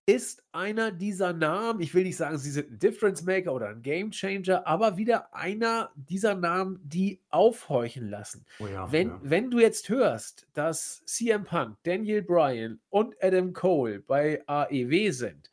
[0.05, 3.83] ist einer dieser Namen, ich will nicht sagen, sie sind ein Difference Maker oder ein
[3.83, 8.45] Game Changer, aber wieder einer dieser Namen, die aufhorchen lassen.
[8.59, 9.21] Oh ja, Wenn, ja.
[9.23, 15.52] wenn du jetzt hörst, dass CM Punk, Daniel Bryan und Adam Cole bei AEW sind,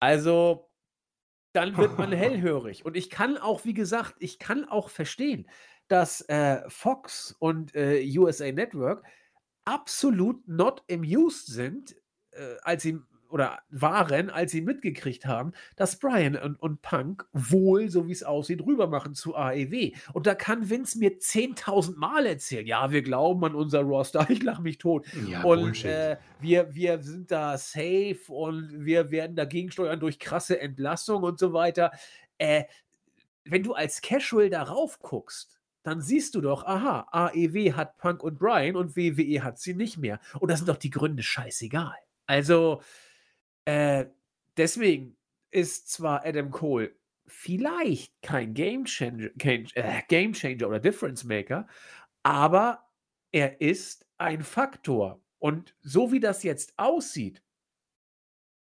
[0.00, 0.70] also
[1.52, 2.84] dann wird man hellhörig.
[2.84, 5.48] Und ich kann auch, wie gesagt, ich kann auch verstehen,
[5.88, 9.04] dass äh, Fox und äh, USA Network
[9.64, 11.96] absolut not amused sind,
[12.32, 12.98] äh, als sie
[13.30, 18.22] oder waren, als sie mitgekriegt haben, dass Brian und, und Punk wohl, so wie es
[18.22, 19.92] aussieht, rüber machen zu AEW.
[20.12, 24.42] Und da kann Vince mir 10.000 Mal erzählen, ja, wir glauben an unser Roster, ich
[24.42, 25.06] lache mich tot.
[25.28, 30.60] Ja, und äh, wir, wir sind da safe und wir werden dagegen steuern durch krasse
[30.60, 31.90] Entlassung und so weiter.
[32.38, 32.64] Äh,
[33.44, 35.56] wenn du als Casual darauf guckst,
[35.86, 39.98] dann siehst du doch, aha, AEW hat Punk und Brian und WWE hat sie nicht
[39.98, 40.18] mehr.
[40.40, 41.94] Und das sind doch die Gründe scheißegal.
[42.26, 42.82] Also,
[43.66, 44.06] äh,
[44.56, 45.16] deswegen
[45.50, 46.94] ist zwar Adam Cole
[47.26, 51.66] vielleicht kein Game Changer, äh, Game Changer oder Difference Maker,
[52.22, 52.88] aber
[53.32, 55.20] er ist ein Faktor.
[55.38, 57.42] Und so wie das jetzt aussieht,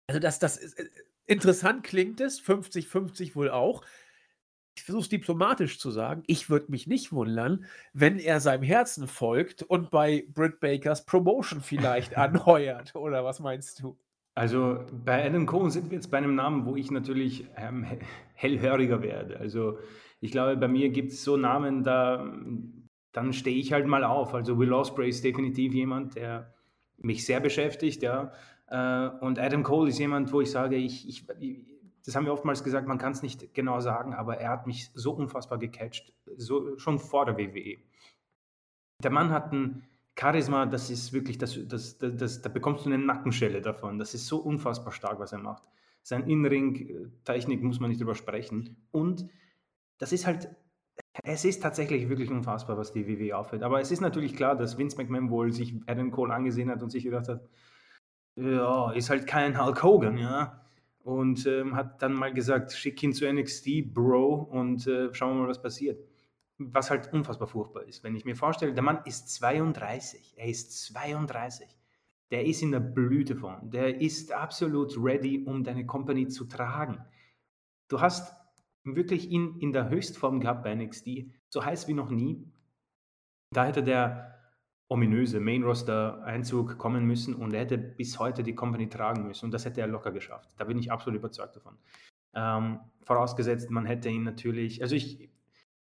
[0.06, 0.88] also das, das ist, äh,
[1.26, 3.84] interessant klingt es, 50-50 wohl auch.
[4.74, 6.22] Ich versuche es diplomatisch zu sagen.
[6.26, 11.60] Ich würde mich nicht wundern, wenn er seinem Herzen folgt und bei Britt Bakers Promotion
[11.60, 12.94] vielleicht anheuert.
[12.94, 13.98] Oder was meinst du?
[14.34, 17.84] Also bei Adam Cole sind wir jetzt bei einem Namen, wo ich natürlich ähm,
[18.34, 19.38] hellhöriger werde.
[19.38, 19.78] Also
[20.20, 22.32] ich glaube, bei mir gibt es so Namen, da
[23.12, 24.34] dann stehe ich halt mal auf.
[24.34, 26.54] Also Will Ospreay ist definitiv jemand, der
[26.96, 28.32] mich sehr beschäftigt, ja.
[28.68, 31.26] Äh, und Adam Cole ist jemand, wo ich sage, ich, ich,
[32.04, 34.90] das haben wir oftmals gesagt, man kann es nicht genau sagen, aber er hat mich
[34.94, 37.78] so unfassbar gecatcht, so, schon vor der WWE.
[39.02, 39.86] Der Mann hat ein
[40.18, 43.98] Charisma, das ist wirklich, das, das, das, das, da bekommst du eine Nackenschelle davon.
[43.98, 45.62] Das ist so unfassbar stark, was er macht.
[46.02, 48.76] Sein Innenring-Technik muss man nicht drüber sprechen.
[48.90, 49.28] Und
[49.98, 50.54] das ist halt,
[51.22, 53.62] es ist tatsächlich wirklich unfassbar, was die WWE aufhält.
[53.62, 56.90] Aber es ist natürlich klar, dass Vince McMahon wohl sich Adam Cole angesehen hat und
[56.90, 57.48] sich gedacht hat,
[58.36, 60.60] ja, ist halt kein Hulk Hogan, ja.
[61.04, 65.42] Und ähm, hat dann mal gesagt, schick ihn zu NXT, Bro, und äh, schauen wir
[65.42, 65.98] mal, was passiert
[66.72, 68.04] was halt unfassbar furchtbar ist.
[68.04, 71.68] Wenn ich mir vorstelle, der Mann ist 32, er ist 32,
[72.30, 77.04] der ist in der Blüte von, der ist absolut ready, um deine Company zu tragen.
[77.88, 78.34] Du hast
[78.84, 82.50] wirklich ihn in der Höchstform gehabt bei NXT, so heiß wie noch nie.
[83.50, 84.32] Da hätte der
[84.88, 89.64] ominöse Main-Roster-Einzug kommen müssen und er hätte bis heute die Company tragen müssen und das
[89.64, 90.50] hätte er locker geschafft.
[90.58, 91.78] Da bin ich absolut überzeugt davon.
[92.34, 95.30] Ähm, vorausgesetzt, man hätte ihn natürlich, also ich,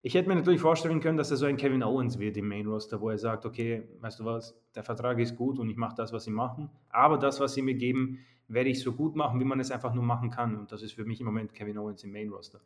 [0.03, 2.67] ich hätte mir natürlich vorstellen können, dass er so ein Kevin Owens wird im Main
[2.67, 5.95] Roster, wo er sagt, okay, weißt du was, der Vertrag ist gut und ich mache
[5.97, 9.39] das, was sie machen, aber das, was sie mir geben, werde ich so gut machen,
[9.41, 10.57] wie man es einfach nur machen kann.
[10.57, 12.61] Und das ist für mich im Moment Kevin Owens im Main Roster.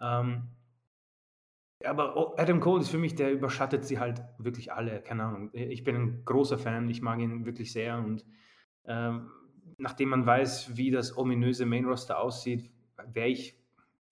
[0.00, 0.44] Ähm,
[1.84, 5.02] aber Adam Cole ist für mich, der überschattet sie halt wirklich alle.
[5.02, 5.50] Keine Ahnung.
[5.52, 7.98] Ich bin ein großer Fan, ich mag ihn wirklich sehr.
[7.98, 8.24] Und
[8.84, 9.30] ähm,
[9.78, 12.70] nachdem man weiß, wie das ominöse Main Roster aussieht,
[13.12, 13.60] wäre ich,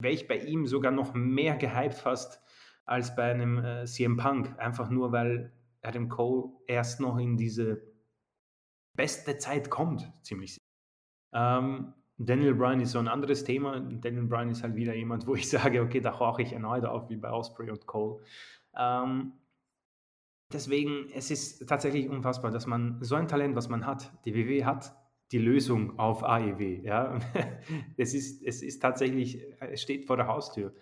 [0.01, 2.44] wär ich bei ihm sogar noch mehr gehypt fast
[2.87, 7.83] als bei einem äh, CM Punk, einfach nur weil Adam Cole erst noch in diese
[8.95, 10.65] beste Zeit kommt, ziemlich sicher.
[11.33, 13.81] Ähm, Daniel Bryan ist so ein anderes Thema.
[13.81, 17.11] Daniel Bryan ist halt wieder jemand, wo ich sage, okay, da hauche ich erneut auf,
[17.11, 18.23] wie bei Osprey und Cole.
[18.77, 19.33] Ähm,
[20.53, 24.65] deswegen, es ist tatsächlich unfassbar, dass man so ein Talent, was man hat, die WWE
[24.65, 24.97] hat
[25.33, 26.83] die Lösung auf AEW.
[26.85, 27.19] Ja?
[27.97, 30.75] es, ist, es ist tatsächlich, es steht vor der Haustür.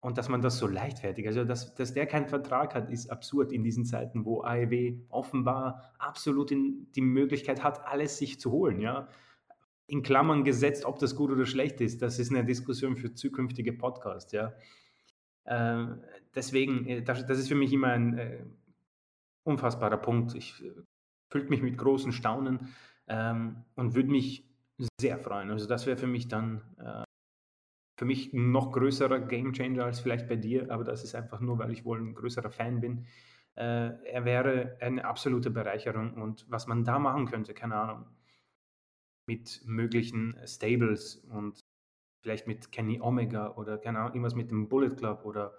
[0.00, 3.50] Und dass man das so leichtfertig, also dass, dass der keinen Vertrag hat, ist absurd
[3.50, 8.80] in diesen Zeiten, wo AEW offenbar absolut in, die Möglichkeit hat, alles sich zu holen.
[8.80, 9.08] Ja?
[9.88, 13.72] In Klammern gesetzt, ob das gut oder schlecht ist, das ist eine Diskussion für zukünftige
[13.72, 14.30] Podcasts.
[14.30, 14.52] Ja?
[15.44, 15.86] Äh,
[16.32, 18.44] deswegen, das, das, ist für mich immer ein äh,
[19.42, 20.36] unfassbarer Punkt.
[20.36, 22.68] Ich äh, mich mit großen Staunen
[23.08, 24.48] ähm, und würde mich
[25.00, 25.50] sehr freuen.
[25.50, 27.07] Also das wäre für mich dann äh,
[27.98, 31.58] für mich ein noch größerer Gamechanger als vielleicht bei dir, aber das ist einfach nur,
[31.58, 33.06] weil ich wohl ein größerer Fan bin.
[33.56, 38.06] Äh, er wäre eine absolute Bereicherung und was man da machen könnte, keine Ahnung,
[39.26, 41.58] mit möglichen Stables und
[42.20, 45.58] vielleicht mit Kenny Omega oder keine Ahnung, irgendwas mit dem Bullet Club oder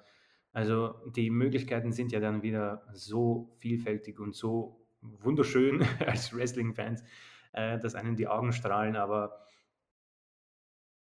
[0.53, 7.03] also die Möglichkeiten sind ja dann wieder so vielfältig und so wunderschön als Wrestling-Fans,
[7.51, 9.45] äh, dass einem die Augen strahlen, aber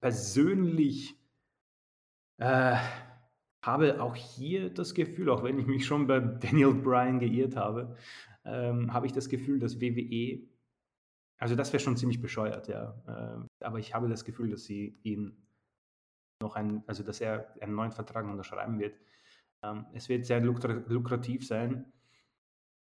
[0.01, 1.19] persönlich
[2.39, 2.77] äh,
[3.63, 7.97] habe auch hier das Gefühl, auch wenn ich mich schon bei Daniel Bryan geirrt habe,
[8.45, 10.47] ähm, habe ich das Gefühl, dass WWE,
[11.39, 12.95] also das wäre schon ziemlich bescheuert, ja.
[13.07, 15.45] Äh, aber ich habe das Gefühl, dass sie ihn
[16.43, 18.99] noch ein, also dass er einen neuen Vertrag unterschreiben wird.
[19.63, 21.93] Ähm, es wird sehr lukrativ sein.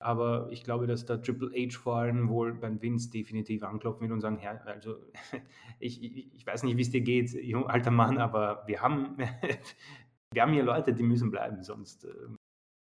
[0.04, 4.12] Aber ich glaube, dass da Triple H vor allem wohl beim Vince definitiv anklopfen wird
[4.12, 4.98] und sagen, ja, also
[5.80, 7.34] ich, ich, ich weiß nicht, wie es dir geht,
[7.68, 9.18] alter Mann, aber wir haben,
[10.34, 12.10] wir haben hier Leute, die müssen bleiben, sonst äh,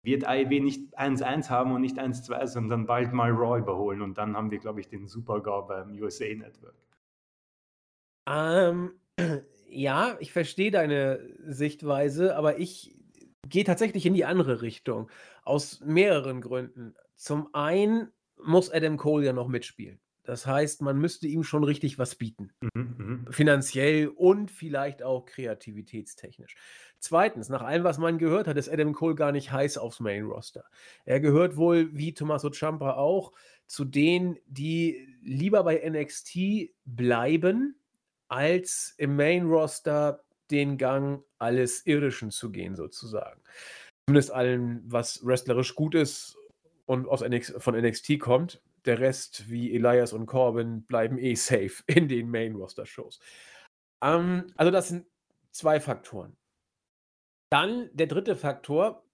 [0.04, 4.02] wird AEW nicht 1-1 haben und nicht 1-2, sondern bald mal Raw überholen.
[4.02, 6.76] Und dann haben wir, glaube ich, den Super-GAU beim USA Network.
[8.28, 8.94] Ähm,
[9.70, 12.96] ja, ich verstehe deine Sichtweise, aber ich
[13.48, 15.10] gehe tatsächlich in die andere Richtung.
[15.46, 16.96] Aus mehreren Gründen.
[17.16, 18.12] Zum einen
[18.44, 20.02] muss Adam Cole ja noch mitspielen.
[20.26, 22.52] Das heißt, man müsste ihm schon richtig was bieten.
[22.60, 23.28] Mhm, mhm.
[23.30, 26.56] Finanziell und vielleicht auch kreativitätstechnisch.
[27.00, 30.26] Zweitens, nach allem, was man gehört hat, ist Adam Cole gar nicht heiß aufs Main
[30.26, 30.66] Roster.
[31.06, 33.34] Er gehört wohl, wie Tommaso Ciampa auch,
[33.68, 37.76] zu denen, die lieber bei NXT bleiben,
[38.28, 43.42] als im Main Roster den Gang alles Irdischen zu gehen, sozusagen.
[44.08, 46.38] Zumindest allen, was wrestlerisch gut ist
[46.86, 48.62] und aus NX von NXT kommt.
[48.86, 53.20] Der Rest, wie Elias und Corbin, bleiben eh safe in den Main-Roster-Shows.
[54.04, 55.06] Ähm, also, das sind
[55.52, 56.38] zwei Faktoren.
[57.50, 59.06] Dann der dritte Faktor,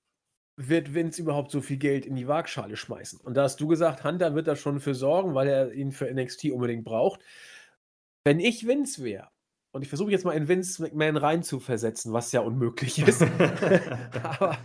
[0.57, 3.19] wird Vince überhaupt so viel Geld in die Waagschale schmeißen?
[3.21, 6.11] Und da hast du gesagt, Hunter wird da schon für sorgen, weil er ihn für
[6.11, 7.21] NXT unbedingt braucht.
[8.23, 9.30] Wenn ich Vince wäre,
[9.71, 14.57] und ich versuche jetzt mal in Vince McMahon reinzuversetzen, was ja unmöglich ist, aber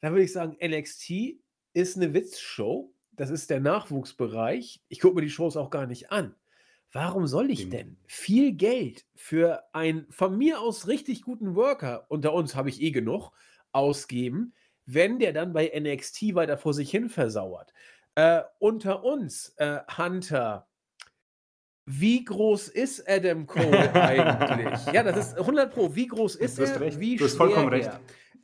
[0.00, 1.38] dann würde ich sagen, NXT
[1.74, 2.94] ist eine Witzshow.
[3.12, 4.82] Das ist der Nachwuchsbereich.
[4.88, 6.34] Ich gucke mir die Shows auch gar nicht an.
[6.92, 12.34] Warum soll ich denn viel Geld für einen von mir aus richtig guten Worker, unter
[12.34, 13.30] uns habe ich eh genug,
[13.72, 14.54] ausgeben,
[14.84, 17.72] wenn der dann bei NXT weiter vor sich hin versauert?
[18.14, 20.68] Äh, unter uns, äh, Hunter,
[21.86, 24.86] wie groß ist Adam Cole eigentlich?
[24.92, 25.94] ja, das ist 100 Pro.
[25.94, 26.80] Wie groß ist er?
[26.80, 27.00] Recht.
[27.00, 27.90] Wie du hast vollkommen recht.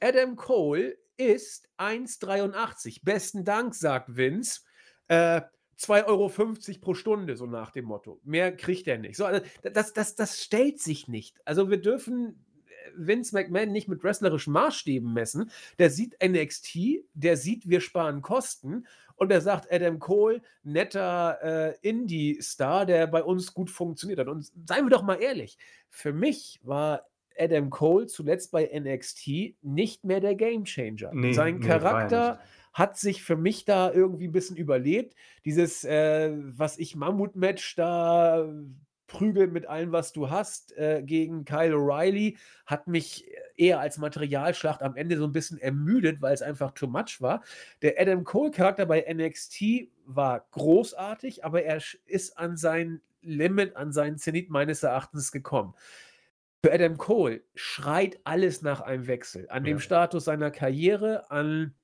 [0.01, 3.01] Adam Cole ist 1,83.
[3.05, 4.61] Besten Dank, sagt Vince.
[5.09, 5.43] Äh,
[5.79, 6.33] 2,50 Euro
[6.81, 8.21] pro Stunde, so nach dem Motto.
[8.25, 9.17] Mehr kriegt er nicht.
[9.17, 11.37] So, also das, das, das stellt sich nicht.
[11.45, 15.51] Also wir dürfen äh, Vince McMahon nicht mit wrestlerischen Maßstäben messen.
[15.79, 18.87] Der sieht NXT, der sieht, wir sparen Kosten
[19.19, 24.29] und er sagt, Adam Cole, netter äh, Indie-Star, der bei uns gut funktioniert hat.
[24.29, 25.59] Und seien wir doch mal ehrlich,
[25.91, 27.09] für mich war
[27.39, 31.11] Adam Cole zuletzt bei NXT nicht mehr der Gamechanger.
[31.13, 32.41] Nee, Sein nee, Charakter
[32.73, 35.15] hat sich für mich da irgendwie ein bisschen überlebt.
[35.45, 38.49] Dieses, äh, was ich Mammut-Match da
[39.09, 42.37] prügeln mit allem, was du hast, äh, gegen Kyle O'Reilly,
[42.67, 46.87] hat mich eher als Materialschlacht am Ende so ein bisschen ermüdet, weil es einfach too
[46.87, 47.43] much war.
[47.83, 54.19] Der Adam Cole-Charakter bei NXT war großartig, aber er ist an sein Limit, an seinen
[54.19, 55.75] Zenit meines Erachtens gekommen.
[56.65, 59.47] Für Adam Cole schreit alles nach einem Wechsel.
[59.49, 59.73] An ja.
[59.73, 61.75] dem Status seiner Karriere, an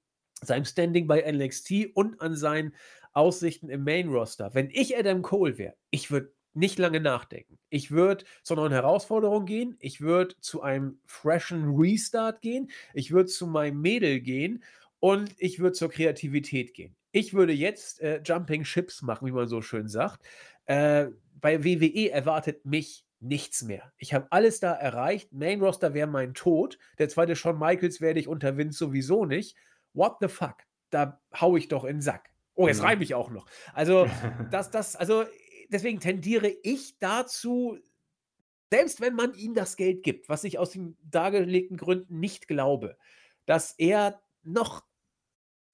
[0.43, 2.75] seinem Standing bei NXT und an seinen
[3.13, 4.53] Aussichten im Main Roster.
[4.55, 7.59] Wenn ich Adam Cole wäre, ich würde nicht lange nachdenken.
[7.69, 9.77] Ich würde zu neuen Herausforderungen gehen.
[9.81, 12.71] Ich würde zu einem freshen Restart gehen.
[12.93, 14.63] Ich würde zu meinem Mädel gehen
[15.01, 16.97] und ich würde zur Kreativität gehen.
[17.13, 20.25] Ich würde jetzt äh, Jumping Ships machen, wie man so schön sagt.
[20.67, 21.07] Äh,
[21.41, 23.93] bei WWE erwartet mich nichts mehr.
[23.99, 25.33] Ich habe alles da erreicht.
[25.33, 26.79] Main Roster wäre mein Tod.
[26.99, 29.57] Der zweite Shawn Michaels werde ich unter Vince sowieso nicht.
[29.93, 30.57] What the fuck?
[30.91, 32.31] Da hau ich doch in den Sack.
[32.55, 32.87] Oh, jetzt mhm.
[32.87, 33.47] reime ich auch noch.
[33.73, 34.07] Also,
[34.51, 35.25] das, das, also,
[35.69, 37.79] deswegen tendiere ich dazu,
[38.71, 42.97] selbst wenn man ihm das Geld gibt, was ich aus den dargelegten Gründen nicht glaube,
[43.47, 44.85] dass er noch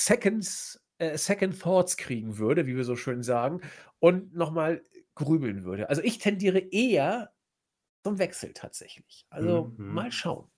[0.00, 3.60] Seconds, äh, Second Thoughts kriegen würde, wie wir so schön sagen,
[3.98, 4.82] und nochmal
[5.14, 5.88] grübeln würde.
[5.88, 7.32] Also ich tendiere eher
[8.02, 9.26] zum Wechsel tatsächlich.
[9.30, 9.94] Also mhm.
[9.94, 10.50] mal schauen.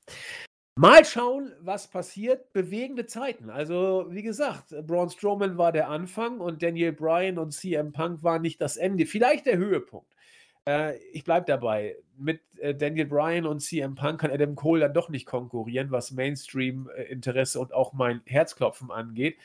[0.75, 2.53] Mal schauen, was passiert.
[2.55, 3.51] Bewegende Zeiten.
[3.51, 8.41] Also, wie gesagt, Braun Strowman war der Anfang und Daniel Bryan und CM Punk waren
[8.41, 9.05] nicht das Ende.
[9.05, 10.15] Vielleicht der Höhepunkt.
[10.67, 11.97] Äh, ich bleibe dabei.
[12.17, 16.11] Mit äh, Daniel Bryan und CM Punk kann Adam Cole dann doch nicht konkurrieren, was
[16.11, 19.37] Mainstream-Interesse und auch mein Herzklopfen angeht.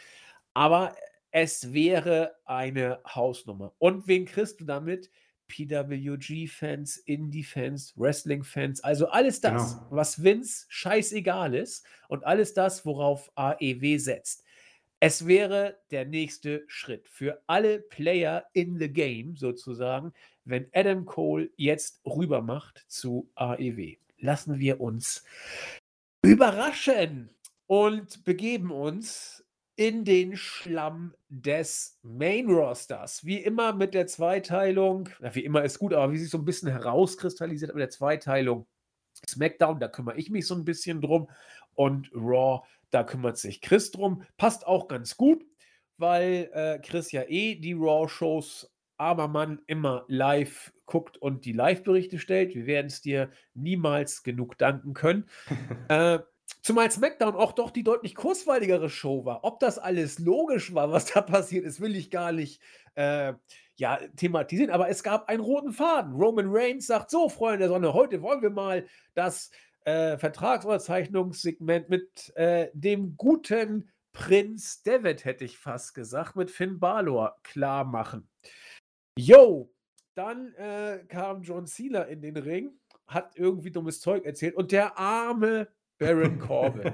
[0.53, 0.95] Aber
[1.31, 3.73] es wäre eine Hausnummer.
[3.79, 5.09] Und wen kriegst du damit?
[5.47, 9.87] PWG-Fans, Indie-Fans, Wrestling-Fans, also alles das, genau.
[9.89, 14.43] was Vince scheißegal ist und alles das, worauf AEW setzt.
[14.99, 20.11] Es wäre der nächste Schritt für alle Player in the game sozusagen,
[20.43, 23.97] wenn Adam Cole jetzt rüber macht zu AEW.
[24.19, 25.23] Lassen wir uns
[26.23, 27.29] überraschen
[27.67, 29.45] und begeben uns
[29.77, 33.23] in den Schlamm des Main Rosters.
[33.23, 36.45] Wie immer mit der Zweiteilung, na, wie immer ist gut, aber wie sich so ein
[36.45, 38.67] bisschen herauskristallisiert mit der Zweiteilung
[39.29, 41.29] SmackDown, da kümmere ich mich so ein bisschen drum
[41.75, 44.23] und Raw, da kümmert sich Chris drum.
[44.37, 45.45] Passt auch ganz gut,
[45.97, 52.17] weil äh, Chris ja eh die Raw-Shows armer Mann immer live guckt und die Live-Berichte
[52.17, 52.55] stellt.
[52.55, 55.29] Wir werden es dir niemals genug danken können.
[55.89, 56.17] äh,
[56.67, 59.45] Zumal SmackDown auch doch die deutlich kurzweiligere Show war.
[59.45, 62.61] Ob das alles logisch war, was da passiert ist, will ich gar nicht
[62.95, 63.35] äh,
[63.77, 64.71] ja, thematisieren.
[64.71, 66.11] Aber es gab einen roten Faden.
[66.15, 69.49] Roman Reigns sagt: So, Freunde der Sonne, heute wollen wir mal das
[69.85, 77.37] äh, Vertragsunterzeichnungssegment mit äh, dem guten Prinz David, hätte ich fast gesagt, mit Finn Balor
[77.43, 78.27] klar machen.
[79.17, 79.71] Yo,
[80.15, 84.99] dann äh, kam John Cena in den Ring, hat irgendwie dummes Zeug erzählt und der
[84.99, 86.93] arme Baron Corbin.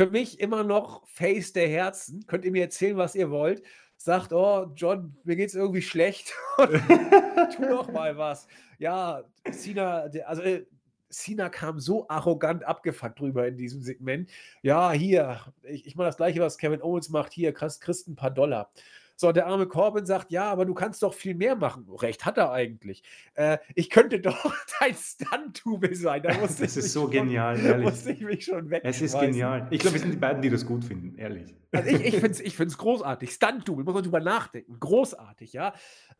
[0.00, 2.26] Für mich immer noch Face der Herzen.
[2.26, 3.62] Könnt ihr mir erzählen, was ihr wollt?
[3.96, 6.34] Sagt, oh, John, mir geht's irgendwie schlecht.
[6.56, 8.46] tu doch mal was.
[8.78, 10.66] Ja, Cena, also äh,
[11.08, 14.28] Cena kam so arrogant abgefuckt drüber in diesem Segment.
[14.62, 17.32] Ja, hier, ich, ich mache das gleiche, was Kevin Owens macht.
[17.32, 18.70] Hier, kriegst, kriegst ein paar Dollar.
[19.16, 21.88] So, der arme Corbin sagt, ja, aber du kannst doch viel mehr machen.
[21.90, 23.02] Recht hat er eigentlich.
[23.34, 26.22] Äh, ich könnte doch dein Stunt-Tube sein.
[26.22, 27.84] Da das ist so genial, schon, ehrlich.
[27.84, 28.82] Musste ich mich schon weg.
[28.84, 29.66] Es ist genial.
[29.70, 31.54] Ich glaube, wir sind die beiden, die das gut finden, ehrlich.
[31.72, 33.30] Also ich, ich finde es ich find's großartig.
[33.30, 34.78] Stunt-Tube, muss man drüber nachdenken.
[34.78, 35.72] Großartig, ja.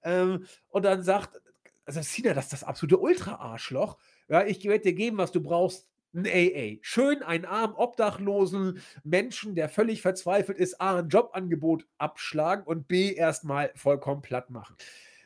[0.02, 1.40] Ähm, und dann sagt,
[1.84, 3.98] also Cena, das ist das absolute Ultra-Arschloch.
[4.28, 5.86] Ja, ich werde dir geben, was du brauchst.
[6.14, 6.78] Ein AA.
[6.82, 13.12] Schön einen armen, obdachlosen Menschen, der völlig verzweifelt ist, A, ein Jobangebot abschlagen und B,
[13.12, 14.76] erstmal vollkommen platt machen.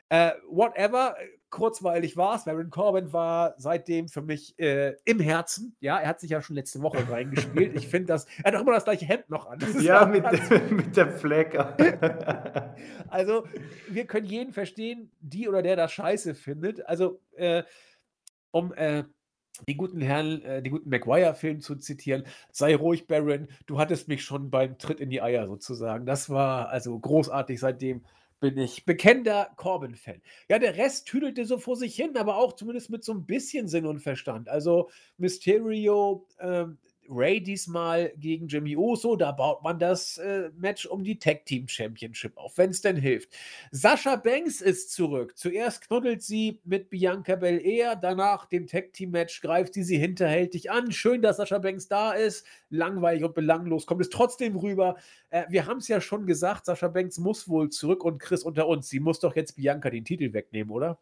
[0.09, 1.15] Äh, whatever,
[1.51, 2.45] kurzweilig war es.
[2.45, 5.77] Baron Corbin war seitdem für mich äh, im Herzen.
[5.79, 7.77] Ja, er hat sich ja schon letzte Woche reingespielt.
[7.77, 9.61] Ich finde das, er hat auch immer das gleiche Hemd noch an.
[9.81, 10.25] Ja, mit,
[10.71, 12.75] mit der Flecke.
[13.09, 13.47] also,
[13.89, 16.85] wir können jeden verstehen, die oder der das scheiße findet.
[16.87, 17.63] Also, äh,
[18.51, 19.05] um äh,
[19.69, 24.23] die guten Herrn, äh, die guten Maguire-Film zu zitieren, sei ruhig, Baron, du hattest mich
[24.23, 26.07] schon beim Tritt in die Eier sozusagen.
[26.07, 27.61] Das war also großartig.
[27.61, 28.03] Seitdem
[28.41, 30.23] bin ich bekennender Corbin-Fan.
[30.49, 33.69] Ja, der Rest tüdelte so vor sich hin, aber auch zumindest mit so ein bisschen
[33.69, 34.49] Sinn und Verstand.
[34.49, 34.89] Also
[35.19, 36.79] Mysterio, ähm,
[37.11, 39.17] Ray diesmal gegen Jimmy Uso.
[39.17, 42.97] Da baut man das äh, Match um die Tag Team Championship auf, wenn es denn
[42.97, 43.31] hilft.
[43.71, 45.37] Sascha Banks ist zurück.
[45.37, 50.71] Zuerst knuddelt sie mit Bianca Belair, danach dem Tag Team Match greift sie sie hinterhältig
[50.71, 50.93] an.
[50.93, 52.47] Schön, dass Sascha Banks da ist.
[52.71, 54.97] Langweilig und belanglos kommt es trotzdem rüber.
[55.31, 58.69] Äh, wir haben es ja schon gesagt, Sascha Banks muss wohl zurück und Chris unter
[58.69, 58.89] uns.
[58.89, 60.99] Sie muss doch jetzt Bianca den Titel wegnehmen, oder?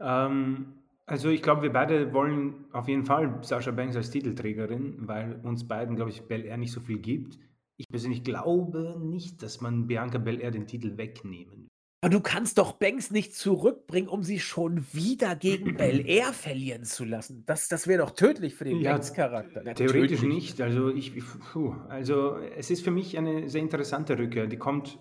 [0.00, 0.74] Ähm,
[1.10, 5.66] also ich glaube, wir beide wollen auf jeden Fall Sascha Banks als Titelträgerin, weil uns
[5.66, 7.38] beiden, glaube ich, Bel Air nicht so viel gibt.
[7.76, 11.70] Ich persönlich glaube nicht, dass man Bianca Belair den Titel wegnehmen
[12.02, 16.84] aber du kannst doch Banks nicht zurückbringen, um sie schon wieder gegen Bel Air verlieren
[16.84, 17.44] zu lassen.
[17.44, 19.62] Das, das wäre doch tödlich für den ja, Banks-Charakter.
[19.74, 20.60] Theoretisch nicht.
[20.62, 21.12] Also, ich,
[21.52, 24.46] puh, also es ist für mich eine sehr interessante Rückkehr.
[24.46, 24.98] Die kommt,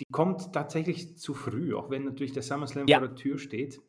[0.00, 3.00] die kommt tatsächlich zu früh, auch wenn natürlich der SummerSlam ja.
[3.00, 3.80] vor der Tür steht.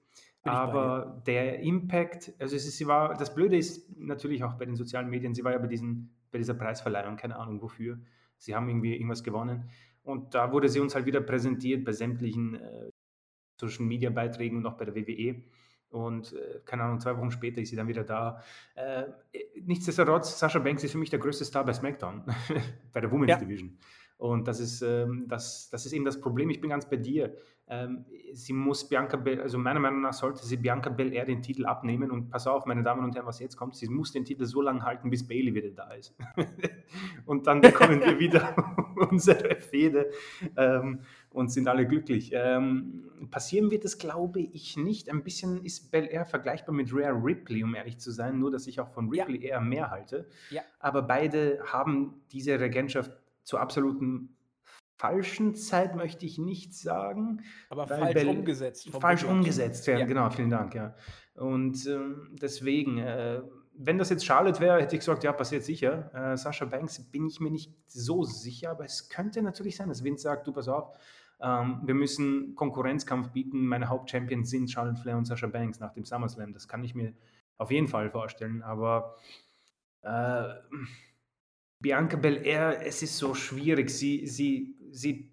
[0.44, 4.76] Aber der Impact, also es ist, sie war, das Blöde ist natürlich auch bei den
[4.76, 8.00] sozialen Medien, sie war ja bei, diesen, bei dieser Preisverleihung, keine Ahnung wofür.
[8.38, 9.70] Sie haben irgendwie irgendwas gewonnen.
[10.04, 12.90] Und da wurde sie uns halt wieder präsentiert bei sämtlichen äh,
[13.60, 15.44] Social Media Beiträgen und auch bei der WWE.
[15.90, 18.42] Und äh, keine Ahnung, zwei Wochen später ist sie dann wieder da.
[18.76, 19.04] Äh,
[19.62, 22.24] nichtsdestotrotz, Sascha Banks ist für mich der größte Star bei SmackDown,
[22.92, 23.38] bei der Women's ja.
[23.38, 23.78] Division.
[24.18, 26.50] Und das ist, ähm, das, das ist eben das Problem.
[26.50, 27.36] Ich bin ganz bei dir.
[27.68, 31.66] Ähm, sie muss Bianca, Bel also meiner Meinung nach sollte sie Bianca Belair den Titel
[31.66, 34.46] abnehmen und pass auf, meine Damen und Herren, was jetzt kommt, sie muss den Titel
[34.46, 36.14] so lange halten, bis Bailey wieder da ist.
[37.26, 38.54] und dann bekommen wir wieder
[39.10, 40.12] unsere Fehde
[40.58, 41.00] ähm,
[41.30, 42.32] und sind alle glücklich.
[42.34, 45.10] Ähm, passieren wird das, glaube ich, nicht.
[45.10, 48.82] Ein bisschen ist Belair vergleichbar mit Rare Ripley, um ehrlich zu sein, nur dass ich
[48.82, 49.52] auch von Ripley ja.
[49.52, 50.28] eher mehr halte.
[50.50, 50.62] Ja.
[50.80, 54.33] Aber beide haben diese Regentschaft zur absoluten
[55.04, 57.44] falschen Zeit möchte ich nicht sagen.
[57.70, 58.90] Aber falsch Bell umgesetzt.
[58.90, 60.06] Falsch umgesetzt werden, ja.
[60.06, 60.96] genau, vielen Dank, ja.
[61.36, 63.42] Und ähm, deswegen, äh,
[63.76, 66.10] wenn das jetzt Charlotte wäre, hätte ich gesagt, ja, passiert sicher.
[66.14, 70.06] Äh, Sascha Banks bin ich mir nicht so sicher, aber es könnte natürlich sein, dass
[70.06, 70.96] Vince sagt, du pass auf,
[71.42, 73.66] ähm, wir müssen Konkurrenzkampf bieten.
[73.66, 76.54] Meine Hauptchampions sind Charlotte Flair und Sascha Banks nach dem SummerSlam.
[76.54, 77.12] Das kann ich mir
[77.58, 79.18] auf jeden Fall vorstellen, aber
[80.02, 80.46] äh,
[81.84, 83.90] Bianca Belair, es ist so schwierig.
[83.90, 85.32] Sie, sie, sie,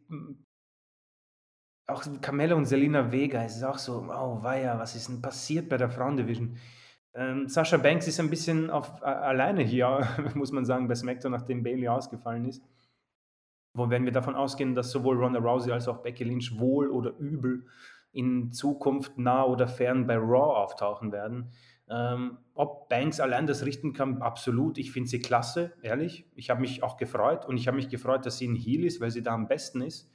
[1.86, 5.68] auch Carmella und Selina Vega, es ist auch so, oh weia, was ist denn passiert
[5.68, 6.56] bei der Frauendivision?
[7.12, 11.32] Ähm, Sascha Banks ist ein bisschen auf, äh, alleine hier, muss man sagen, bei SmackDown,
[11.32, 12.62] nachdem Bailey ausgefallen ist.
[13.74, 17.16] Wo wenn wir davon ausgehen, dass sowohl Ronda Rousey als auch Becky Lynch wohl oder
[17.18, 17.66] übel
[18.12, 21.52] in Zukunft nah oder fern bei Raw auftauchen werden,
[21.90, 24.78] ähm, ob Banks allein das richten kann, absolut.
[24.78, 26.24] Ich finde sie klasse, ehrlich.
[26.36, 29.00] Ich habe mich auch gefreut und ich habe mich gefreut, dass sie ein Heal ist,
[29.00, 30.08] weil sie da am besten ist.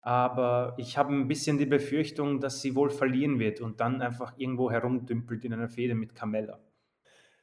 [0.00, 4.34] Aber ich habe ein bisschen die Befürchtung, dass sie wohl verlieren wird und dann einfach
[4.36, 6.58] irgendwo herumdümpelt in einer Fehde mit Carmella.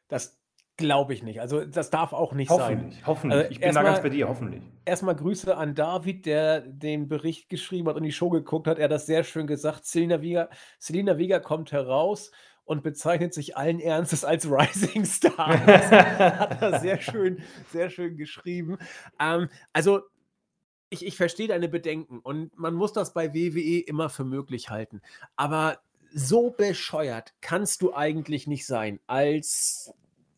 [0.09, 0.39] Das
[0.79, 1.41] Glaube ich nicht.
[1.41, 3.05] Also, das darf auch nicht hoffentlich, sein.
[3.05, 4.63] Hoffentlich, also, Ich bin da ganz bei dir, hoffentlich.
[4.85, 8.77] Erstmal Grüße an David, der den Bericht geschrieben hat und die Show geguckt hat.
[8.77, 9.83] Er hat das sehr schön gesagt.
[9.83, 10.49] Selina Vega,
[10.79, 12.31] Selina Vega kommt heraus
[12.69, 15.59] und bezeichnet sich allen Ernstes als Rising Star.
[15.65, 17.41] Das hat er sehr schön,
[17.71, 18.77] sehr schön geschrieben.
[19.19, 20.01] Ähm, also,
[20.91, 25.01] ich, ich verstehe deine Bedenken und man muss das bei WWE immer für möglich halten.
[25.35, 25.79] Aber
[26.13, 29.91] so bescheuert kannst du eigentlich nicht sein, als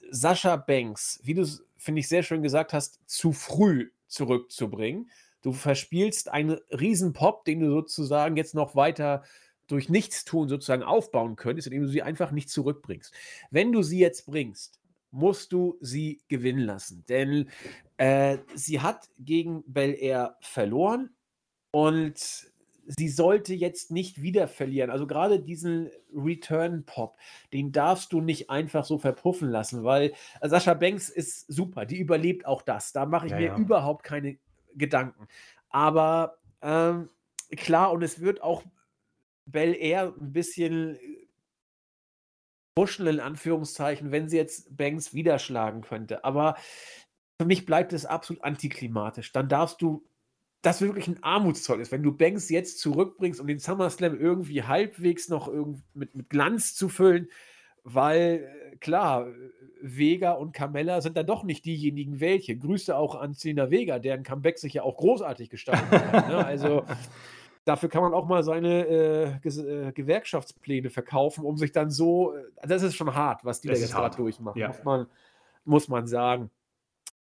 [0.09, 5.09] Sascha Banks, wie du es, finde ich, sehr schön gesagt hast, zu früh zurückzubringen.
[5.41, 9.23] Du verspielst einen Riesenpop, den du sozusagen jetzt noch weiter
[9.72, 13.13] durch Nichtstun sozusagen aufbauen könntest, indem du sie einfach nicht zurückbringst.
[13.49, 14.80] Wenn du sie jetzt bringst,
[15.11, 17.03] musst du sie gewinnen lassen.
[17.07, 17.49] Denn
[17.97, 21.09] äh, sie hat gegen Bel Air verloren
[21.72, 22.51] und
[22.86, 24.89] sie sollte jetzt nicht wieder verlieren.
[24.89, 27.17] Also gerade diesen Return-Pop,
[27.53, 32.45] den darfst du nicht einfach so verpuffen lassen, weil Sascha Banks ist super, die überlebt
[32.45, 32.91] auch das.
[32.91, 33.57] Da mache ich ja, mir ja.
[33.57, 34.38] überhaupt keine
[34.76, 35.28] Gedanken.
[35.69, 37.09] Aber ähm,
[37.55, 38.63] klar, und es wird auch
[39.52, 40.97] Bel Air ein bisschen
[42.76, 46.24] pushen, in Anführungszeichen, wenn sie jetzt Banks wieder schlagen könnte.
[46.24, 46.56] Aber
[47.39, 49.32] für mich bleibt es absolut antiklimatisch.
[49.32, 50.06] Dann darfst du
[50.62, 55.52] das wirklich ein Armutszeugnis, wenn du Banks jetzt zurückbringst, um den SummerSlam irgendwie halbwegs noch
[55.93, 57.30] mit, mit Glanz zu füllen,
[57.84, 59.28] weil äh, klar,
[59.82, 62.56] Vega und Carmella sind dann doch nicht diejenigen welche.
[62.56, 66.30] Grüße auch an Selena Vega, deren Comeback sich ja auch großartig gestaltet hat.
[66.30, 66.45] Ne?
[66.45, 66.86] Also
[67.66, 72.34] dafür kann man auch mal seine äh, äh, Gewerkschaftspläne verkaufen, um sich dann so.
[72.34, 74.70] Äh, das ist schon hart, was die das da jetzt gerade durchmachen, ja.
[74.70, 75.07] muss, man,
[75.66, 76.49] muss man sagen.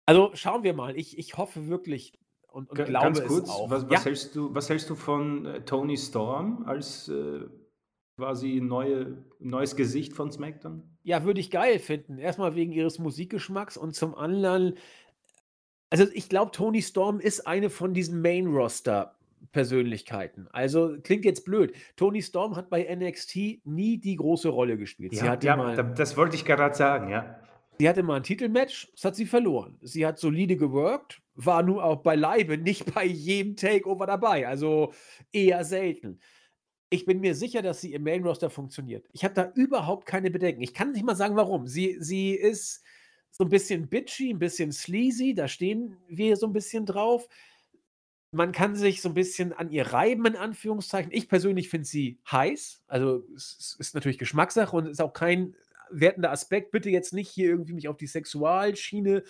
[0.07, 0.97] Also schauen wir mal.
[0.97, 2.19] Ich, ich hoffe wirklich,
[2.49, 3.71] und, und G glaube ganz kurz, es auch.
[3.71, 4.05] Was, was, ja?
[4.05, 7.41] hältst du, was hältst du von äh, Tony Storm als äh,
[8.17, 10.83] quasi neue, neues Gesicht von SmackDown?
[11.05, 12.19] Ja, würde ich geil finden.
[12.19, 14.77] Erstmal wegen ihres Musikgeschmacks und zum anderen,
[15.91, 19.18] also ich glaube, Tony Storm ist eine von diesen Main-Roster-
[19.53, 20.49] Persönlichkeiten.
[20.53, 21.75] Also klingt jetzt blöd.
[21.97, 25.15] Tony Storm hat bei NXT nie die große Rolle gespielt.
[25.15, 27.41] Ja, ja mal, das wollte ich gerade sagen, ja.
[27.79, 29.79] Sie hatte mal ein Titelmatch, das hat sie verloren.
[29.83, 34.49] Sie hat solide geworkt, war nur auch beileibe nicht bei jedem Takeover dabei.
[34.49, 34.93] Also
[35.33, 36.19] eher selten.
[36.91, 39.07] Ich bin mir sicher, dass sie im Main Roster funktioniert.
[39.13, 40.63] Ich habe da überhaupt keine Bedenken.
[40.63, 41.67] Ich kann nicht mal sagen, warum.
[41.69, 42.83] Sie, sie ist
[43.31, 47.29] so ein bisschen bitchy, ein bisschen sleazy, da stehen wir so ein bisschen drauf.
[48.31, 51.11] Man kann sich so ein bisschen an ihr reiben, in Anführungszeichen.
[51.13, 52.83] Ich persönlich finde sie heiß.
[52.87, 55.55] Also, es ist natürlich Geschmackssache und ist auch kein
[55.91, 56.71] wertender Aspekt.
[56.71, 59.23] Bitte jetzt nicht hier irgendwie mich auf die Sexualschiene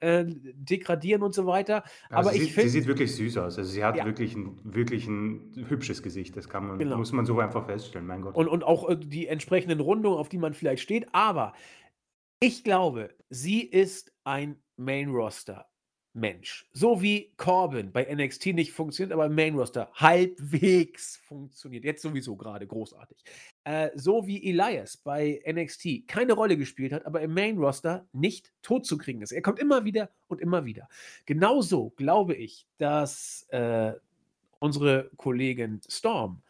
[0.00, 1.84] äh, degradieren und so weiter.
[2.08, 2.70] Also Aber sie, ich finde.
[2.70, 3.58] Sie sieht wirklich süß aus.
[3.58, 4.04] Also sie hat ja.
[4.04, 6.36] wirklich, ein, wirklich ein hübsches Gesicht.
[6.36, 6.96] Das kann man, genau.
[6.96, 8.34] muss man so einfach feststellen, mein Gott.
[8.34, 11.06] Und, und auch äh, die entsprechenden Rundungen, auf die man vielleicht steht.
[11.12, 11.52] Aber
[12.40, 15.66] ich glaube, sie ist ein Main-Roster.
[16.16, 16.66] Mensch.
[16.72, 21.84] So wie Corbin bei NXT nicht funktioniert, aber im Main Roster halbwegs funktioniert.
[21.84, 23.22] Jetzt sowieso gerade großartig.
[23.64, 28.52] Äh, so wie Elias bei NXT keine Rolle gespielt hat, aber im Main Roster nicht
[28.62, 29.32] tot zu kriegen ist.
[29.32, 30.88] Er kommt immer wieder und immer wieder.
[31.26, 33.92] Genauso glaube ich, dass äh,
[34.58, 36.42] unsere Kollegin Storm,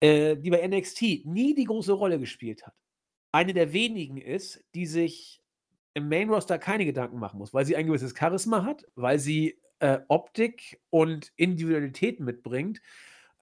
[0.00, 2.74] äh, die bei NXT nie die große Rolle gespielt hat,
[3.32, 5.42] eine der wenigen ist, die sich
[5.98, 9.60] im Main Roster keine Gedanken machen muss, weil sie ein gewisses Charisma hat, weil sie
[9.80, 12.80] äh, Optik und Individualität mitbringt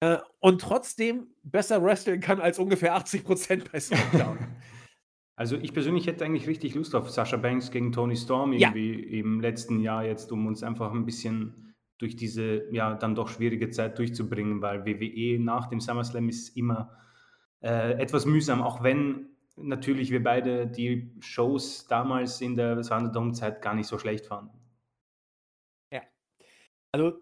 [0.01, 4.39] äh, und trotzdem besser wresteln kann als ungefähr 80 Prozent bei SmackDown.
[5.39, 9.21] Also ich persönlich hätte eigentlich richtig Lust auf Sasha Banks gegen Tony Storm irgendwie ja.
[9.21, 13.69] im letzten Jahr jetzt, um uns einfach ein bisschen durch diese ja dann doch schwierige
[13.69, 16.97] Zeit durchzubringen, weil WWE nach dem SummerSlam ist immer
[17.61, 23.75] äh, etwas mühsam, auch wenn natürlich wir beide die Shows damals in der Thunderdome-Zeit gar
[23.75, 24.59] nicht so schlecht fanden.
[25.93, 26.03] Ja.
[26.93, 27.21] Also,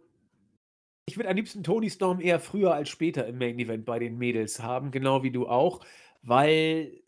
[1.06, 4.16] ich würde am liebsten Tony Storm eher früher als später im Main Event bei den
[4.16, 5.84] Mädels haben, genau wie du auch,
[6.22, 7.02] weil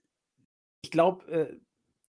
[0.83, 1.57] ich glaube, äh,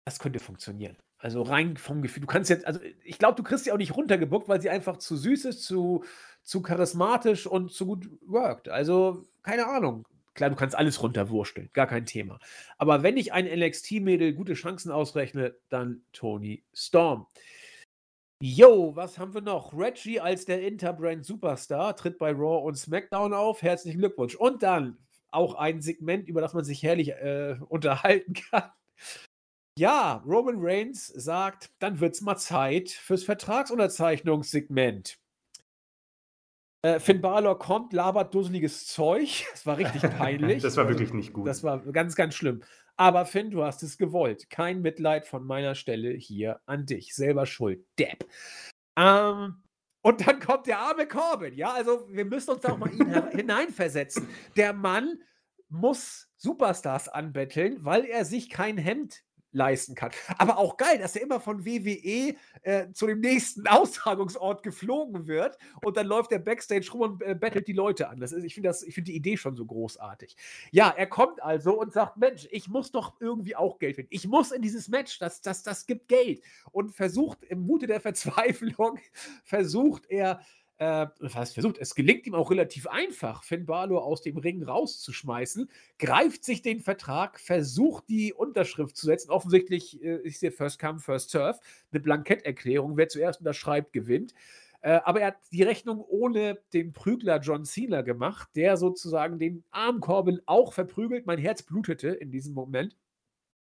[0.06, 0.98] das könnte funktionieren.
[1.20, 2.22] Also rein vom Gefühl.
[2.22, 4.98] Du kannst jetzt, also ich glaube, du kriegst sie auch nicht runtergebuckt, weil sie einfach
[4.98, 6.04] zu süß ist, zu,
[6.44, 8.70] zu charismatisch und zu gut worked.
[8.70, 10.06] Also, keine Ahnung.
[10.38, 12.40] Klar, du kannst alles runterwursteln, gar kein Thema.
[12.78, 17.26] Aber wenn ich ein NXT-Mädel gute Chancen ausrechne, dann Tony Storm.
[18.40, 19.74] Yo, was haben wir noch?
[19.74, 23.64] Reggie als der Interbrand Superstar tritt bei Raw und SmackDown auf.
[23.64, 24.36] Herzlichen Glückwunsch.
[24.36, 25.00] Und dann
[25.32, 28.70] auch ein Segment, über das man sich herrlich äh, unterhalten kann.
[29.80, 35.18] Ja, Roman Reigns sagt, dann wird's mal Zeit fürs Vertragsunterzeichnungssegment.
[36.84, 39.46] Äh, Finn Balor kommt, labert dusseliges Zeug.
[39.52, 40.62] Das war richtig peinlich.
[40.62, 41.48] das war wirklich nicht gut.
[41.48, 42.62] Das war ganz, ganz schlimm.
[42.96, 44.50] Aber Finn, du hast es gewollt.
[44.50, 47.14] Kein Mitleid von meiner Stelle hier an dich.
[47.14, 47.86] Selber schuld.
[48.00, 48.26] Depp.
[48.98, 49.62] Ähm,
[50.02, 51.54] und dann kommt der arme Corbin.
[51.54, 54.28] Ja, also wir müssen uns da auch mal ihn hineinversetzen.
[54.56, 55.20] Der Mann
[55.70, 59.24] muss Superstars anbetteln, weil er sich kein Hemd
[59.58, 60.12] leisten kann.
[60.38, 65.58] Aber auch geil, dass er immer von WWE äh, zu dem nächsten Austragungsort geflogen wird
[65.84, 68.20] und dann läuft er Backstage rum und äh, bettelt die Leute an.
[68.20, 70.38] Das ist, ich finde find die Idee schon so großartig.
[70.72, 74.14] Ja, er kommt also und sagt: Mensch, ich muss doch irgendwie auch Geld finden.
[74.14, 76.42] Ich muss in dieses Match, das, das, das gibt Geld.
[76.72, 79.00] Und versucht im Mute der Verzweiflung,
[79.44, 80.42] versucht er
[80.78, 85.70] äh, was versucht, es gelingt ihm auch relativ einfach, Finn Balor aus dem Ring rauszuschmeißen,
[85.98, 89.32] greift sich den Vertrag, versucht die Unterschrift zu setzen.
[89.32, 91.60] Offensichtlich äh, ist hier First Come, First Serve,
[91.92, 92.98] eine Blanketterklärung.
[92.98, 94.34] Wer zuerst unterschreibt, gewinnt.
[94.82, 99.64] Äh, aber er hat die Rechnung ohne den Prügler John Cena gemacht, der sozusagen den
[99.72, 101.26] Arm Corbin auch verprügelt.
[101.26, 102.96] Mein Herz blutete in diesem Moment.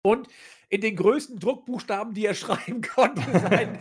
[0.03, 0.27] Und
[0.69, 3.77] in den größten Druckbuchstaben, die er schreiben konnte, sein,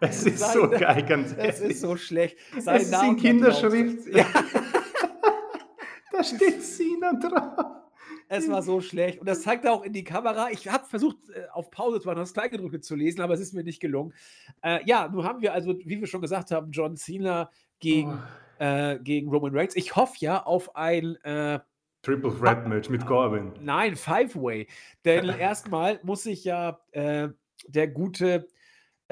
[0.00, 1.48] Es ist Sein, so geil, ganz ehrlich.
[1.48, 2.36] Es ist so schlecht.
[2.58, 4.06] Sein es ist in Kinderschrift.
[4.08, 4.26] Ja.
[6.12, 7.82] da steht Sina drauf.
[8.28, 9.20] Es war so schlecht.
[9.20, 10.48] Und das zeigt er auch in die Kamera.
[10.50, 13.52] Ich habe versucht, äh, auf Pause zu machen, das Kleingedruckte zu lesen, aber es ist
[13.52, 14.14] mir nicht gelungen.
[14.62, 18.18] Äh, ja, nun haben wir also, wie wir schon gesagt haben, John Cena gegen,
[18.58, 18.62] oh.
[18.64, 19.76] äh, gegen Roman Reigns.
[19.76, 21.60] Ich hoffe ja auf ein äh,
[22.00, 23.52] Triple Threat Match mit Corbin.
[23.60, 24.66] Nein, Five-Way.
[25.04, 27.28] Denn erstmal muss sich ja äh,
[27.68, 28.48] der gute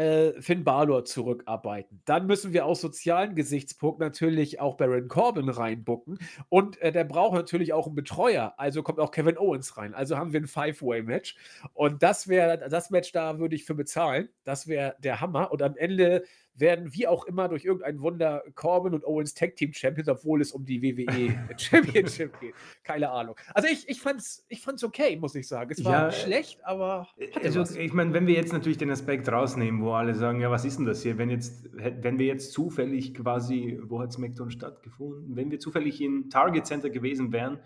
[0.00, 2.00] äh, Finn Balor zurückarbeiten.
[2.06, 6.18] Dann müssen wir aus sozialen Gesichtspunkten natürlich auch Baron Corbin reinbucken.
[6.48, 8.54] Und äh, der braucht natürlich auch einen Betreuer.
[8.56, 9.94] Also kommt auch Kevin Owens rein.
[9.94, 11.36] Also haben wir ein Five-Way-Match.
[11.74, 14.30] Und das wäre, das Match da würde ich für bezahlen.
[14.44, 15.52] Das wäre der Hammer.
[15.52, 16.24] Und am Ende
[16.54, 20.52] werden wie auch immer durch irgendein Wunder Corbin und Owens Tag Team Champions, obwohl es
[20.52, 22.54] um die WWE Championship geht.
[22.84, 23.36] Keine Ahnung.
[23.54, 25.70] Also ich, ich fand's, ich fand's okay, muss ich sagen.
[25.72, 27.08] Es war ja, schlecht, aber.
[27.42, 27.76] Also, was.
[27.76, 30.78] ich meine, wenn wir jetzt natürlich den Aspekt rausnehmen, wo alle sagen, ja, was ist
[30.78, 31.18] denn das hier?
[31.18, 35.36] Wenn jetzt, wenn wir jetzt zufällig quasi, wo hat SmackDown stattgefunden?
[35.36, 37.60] Wenn wir zufällig in Target Center gewesen wären,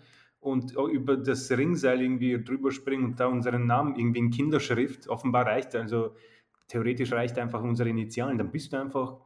[0.45, 5.47] und über das Ringseil irgendwie drüber springen und da unseren Namen irgendwie in Kinderschrift offenbar
[5.47, 5.75] reicht.
[5.75, 6.15] Also
[6.67, 9.17] theoretisch reicht einfach unsere Initialen, dann bist du einfach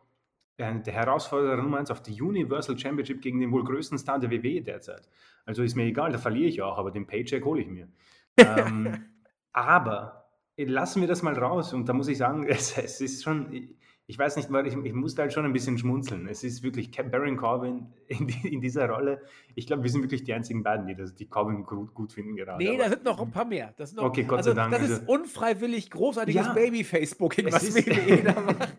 [0.58, 4.30] äh, der Herausforderer Nummer 1 auf die Universal Championship gegen den wohl größten Star der
[4.30, 5.08] WWE derzeit.
[5.46, 7.88] Also ist mir egal, da verliere ich auch, aber den Paycheck hole ich mir.
[8.38, 9.06] ähm,
[9.54, 13.76] aber lassen wir das mal raus und da muss ich sagen, es, es ist schon,
[14.10, 16.28] ich weiß nicht, weil ich, ich musste halt schon ein bisschen schmunzeln.
[16.28, 19.22] Es ist wirklich Baron Corbin in, in dieser Rolle.
[19.54, 22.36] Ich glaube, wir sind wirklich die einzigen beiden, die das, die Corbin gut, gut finden
[22.36, 22.64] gerade.
[22.64, 23.72] Nee, da sind noch ein paar mehr.
[23.78, 24.72] Das noch, okay, Gott also, sei Dank.
[24.72, 28.78] Das ist also unfreiwillig großartiges ja, Baby-Facebooking, was WWE da macht.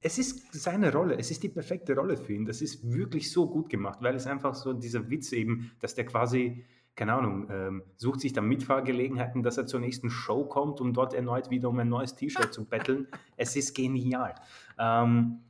[0.00, 2.46] Es ist seine Rolle, es ist die perfekte Rolle für ihn.
[2.46, 6.06] Das ist wirklich so gut gemacht, weil es einfach so dieser Witz eben, dass der
[6.06, 6.64] quasi
[6.98, 11.14] keine Ahnung, ähm, sucht sich dann Mitfahrgelegenheiten, dass er zur nächsten Show kommt, um dort
[11.14, 13.06] erneut wieder um ein neues T-Shirt zu betteln.
[13.36, 14.34] Es ist genial.
[14.80, 15.44] Ähm,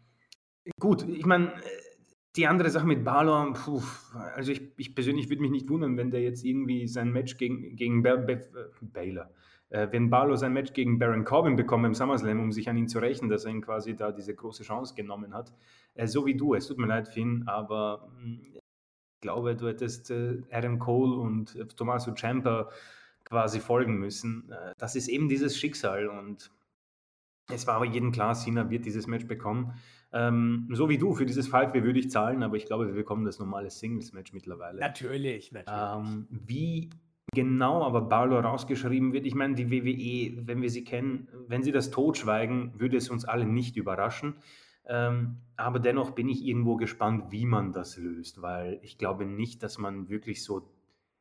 [0.79, 1.55] gut, ich meine,
[2.37, 3.83] die andere Sache mit Balor, puh,
[4.37, 7.77] also ich, ich persönlich würde mich nicht wundern, wenn der jetzt irgendwie sein Match gegen,
[7.77, 9.31] gegen Be Be Baylor,
[9.71, 12.89] äh, wenn Balor sein Match gegen Baron Corbin bekommt im SummerSlam, um sich an ihn
[12.89, 15.55] zu rächen, dass er ihn quasi da diese große Chance genommen hat.
[15.95, 18.59] Äh, so wie du, es tut mir leid, Finn, aber hm,
[19.21, 22.71] glaube, du hättest äh, Adam Cole und äh, Tommaso Ciampa
[23.25, 24.51] quasi folgen müssen.
[24.51, 26.51] Äh, das ist eben dieses Schicksal und
[27.51, 29.75] es war aber jedem klar, Cena wird dieses Match bekommen.
[30.13, 33.25] Ähm, so wie du, für dieses Five würde ich zahlen, aber ich glaube, wir bekommen
[33.25, 34.81] das normale Singles-Match mittlerweile.
[34.81, 35.81] Natürlich, natürlich.
[35.81, 36.91] Ähm, wie
[37.35, 41.73] genau aber Balor rausgeschrieben wird, ich meine, die WWE, wenn wir sie kennen, wenn sie
[41.73, 44.37] das totschweigen, würde es uns alle nicht überraschen.
[44.89, 49.63] Ähm, aber dennoch bin ich irgendwo gespannt, wie man das löst, weil ich glaube nicht,
[49.63, 50.71] dass man wirklich so,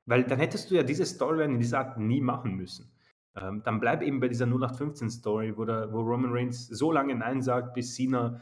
[0.05, 2.89] weil dann hättest du ja diese Storyline in dieser Art nie machen müssen.
[3.35, 7.73] Ähm, dann bleib eben bei dieser 0815-Story, wo, wo Roman Reigns so lange Nein sagt,
[7.73, 8.41] bis Cena,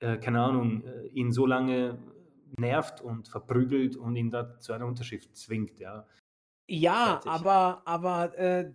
[0.00, 1.98] äh, keine Ahnung, äh, ihn so lange
[2.58, 6.06] nervt und verprügelt und ihn da zu einer Unterschrift zwingt, ja.
[6.68, 7.30] Ja, Fertig.
[7.30, 8.72] aber, aber äh,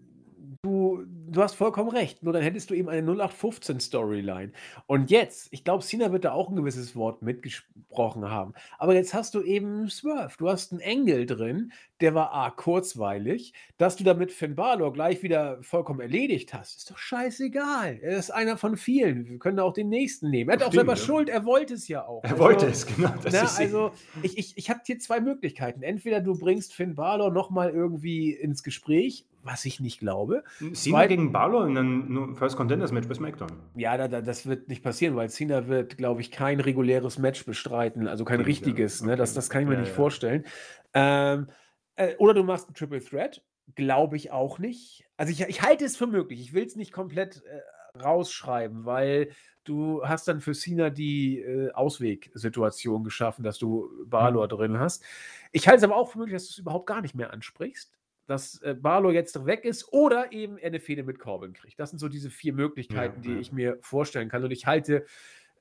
[0.63, 2.23] du, du hast vollkommen recht.
[2.23, 4.51] Nur dann hättest du eben eine 0815-Storyline.
[4.87, 8.53] Und jetzt, ich glaube, Cena wird da auch ein gewisses Wort mitgesprochen haben.
[8.77, 10.33] Aber jetzt hast du eben Swerve.
[10.37, 11.71] Du hast einen Engel drin,
[12.01, 13.53] der war A, kurzweilig.
[13.77, 17.99] Dass du damit Finn Balor gleich wieder vollkommen erledigt hast, ist doch scheißegal.
[18.01, 19.27] Er ist einer von vielen.
[19.27, 20.49] Wir können auch den nächsten nehmen.
[20.49, 20.97] Er hat auch selber ja.
[20.97, 21.29] Schuld.
[21.29, 22.23] Er wollte es ja auch.
[22.23, 23.13] Er also, wollte es, genau.
[23.23, 23.91] Na, ne, also,
[24.23, 25.83] ich, ich, ich habe hier zwei Möglichkeiten.
[25.83, 30.43] Entweder du bringst Finn Balor nochmal irgendwie ins Gespräch, was ich nicht glaube.
[30.73, 33.51] Cena gegen Balor in einem First Contenders Match bei SmackDown.
[33.75, 37.45] Ja, da, da, das wird nicht passieren, weil Cena wird, glaube ich, kein reguläres Match
[37.45, 39.01] bestreiten, also kein richtiges.
[39.01, 39.15] Ne?
[39.15, 39.95] Das, das kann ich mir ja, nicht ja.
[39.95, 40.45] vorstellen.
[40.93, 41.47] Ähm,
[41.95, 43.41] äh, oder du machst ein Triple Threat,
[43.75, 45.05] glaube ich auch nicht.
[45.17, 46.39] Also ich, ich halte es für möglich.
[46.39, 49.29] Ich will es nicht komplett äh, rausschreiben, weil
[49.63, 54.49] du hast dann für Cena die äh, Auswegsituation geschaffen, dass du Balor mhm.
[54.49, 55.03] drin hast.
[55.51, 57.93] Ich halte es aber auch für möglich, dass du es überhaupt gar nicht mehr ansprichst
[58.27, 61.79] dass äh, Barlow jetzt weg ist oder eben er eine Fehde mit Corbin kriegt.
[61.79, 63.39] Das sind so diese vier Möglichkeiten, ja, die ja.
[63.39, 64.43] ich mir vorstellen kann.
[64.43, 65.05] Und ich halte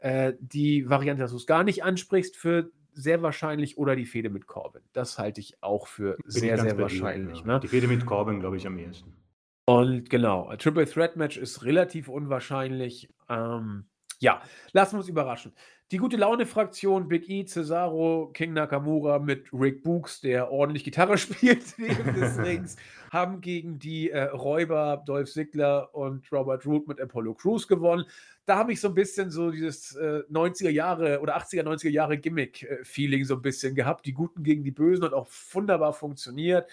[0.00, 4.30] äh, die Variante, dass du es gar nicht ansprichst, für sehr wahrscheinlich oder die Fehde
[4.30, 4.82] mit Corbin.
[4.92, 7.40] Das halte ich auch für Bin sehr, sehr wahrscheinlich.
[7.40, 7.46] Ja.
[7.46, 7.60] Ne?
[7.60, 9.16] Die Fehde mit Corbin, glaube ich, am ehesten.
[9.64, 13.08] Und genau, ein Triple Threat Match ist relativ unwahrscheinlich.
[13.28, 13.84] Ähm,
[14.18, 14.42] ja,
[14.72, 15.52] lassen wir uns überraschen.
[15.92, 21.76] Die gute Laune-Fraktion Big E, Cesaro, King Nakamura mit Rick Books, der ordentlich Gitarre spielt
[21.78, 22.76] während des Rings,
[23.10, 28.04] haben gegen die äh, Räuber Dolph Ziggler und Robert Root mit Apollo Crews gewonnen.
[28.46, 32.18] Da habe ich so ein bisschen so dieses äh, 90er Jahre oder 80er, 90er Jahre
[32.18, 34.06] Gimmick-Feeling so ein bisschen gehabt.
[34.06, 36.70] Die Guten gegen die Bösen hat auch wunderbar funktioniert.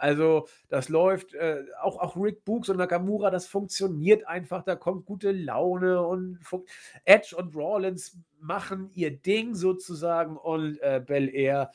[0.00, 5.04] Also, das läuft, äh, auch, auch Rick Books und Nakamura, das funktioniert einfach, da kommt
[5.04, 6.38] gute Laune und
[7.04, 11.70] Edge und Rawlins machen ihr Ding sozusagen und äh, Bel Air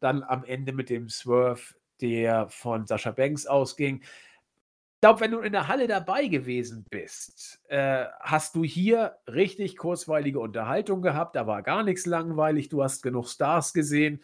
[0.00, 4.02] dann am Ende mit dem Swerve, der von Sascha Banks ausging.
[4.02, 9.78] Ich glaube, wenn du in der Halle dabei gewesen bist, äh, hast du hier richtig
[9.78, 11.36] kurzweilige Unterhaltung gehabt.
[11.36, 12.68] Da war gar nichts langweilig.
[12.68, 14.22] Du hast genug Stars gesehen.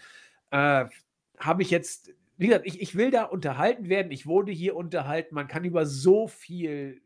[0.51, 0.85] Äh,
[1.39, 4.13] Habe ich jetzt wie gesagt, ich, ich will da unterhalten werden.
[4.13, 5.35] Ich wurde hier unterhalten.
[5.35, 7.03] Man kann über so viel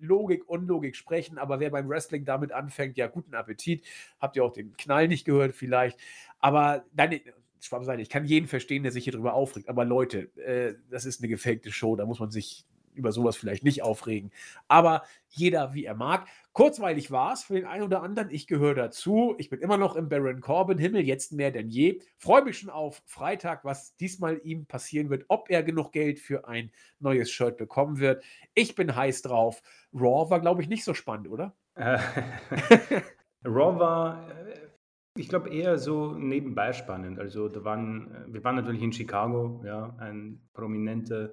[0.00, 3.84] Logik, Unlogik sprechen, aber wer beim Wrestling damit anfängt, ja, guten Appetit.
[4.20, 5.98] Habt ihr auch den Knall nicht gehört, vielleicht.
[6.38, 7.18] Aber dann,
[7.60, 9.68] Schwamm ich kann jeden verstehen, der sich hier drüber aufregt.
[9.68, 11.96] Aber Leute, äh, das ist eine gefakte Show.
[11.96, 12.64] Da muss man sich
[12.98, 14.30] über sowas vielleicht nicht aufregen.
[14.66, 16.26] Aber jeder, wie er mag.
[16.52, 18.30] Kurzweilig war es für den einen oder anderen.
[18.30, 19.34] Ich gehöre dazu.
[19.38, 22.00] Ich bin immer noch im Baron Corbin-Himmel, jetzt mehr denn je.
[22.16, 26.48] Freue mich schon auf Freitag, was diesmal ihm passieren wird, ob er genug Geld für
[26.48, 28.24] ein neues Shirt bekommen wird.
[28.54, 29.62] Ich bin heiß drauf.
[29.94, 31.54] Raw war, glaube ich, nicht so spannend, oder?
[31.74, 31.98] Äh,
[33.44, 34.68] Raw war, äh,
[35.16, 37.18] ich glaube, eher so nebenbei spannend.
[37.18, 41.32] Also, da waren, äh, wir waren natürlich in Chicago, ja, ein prominenter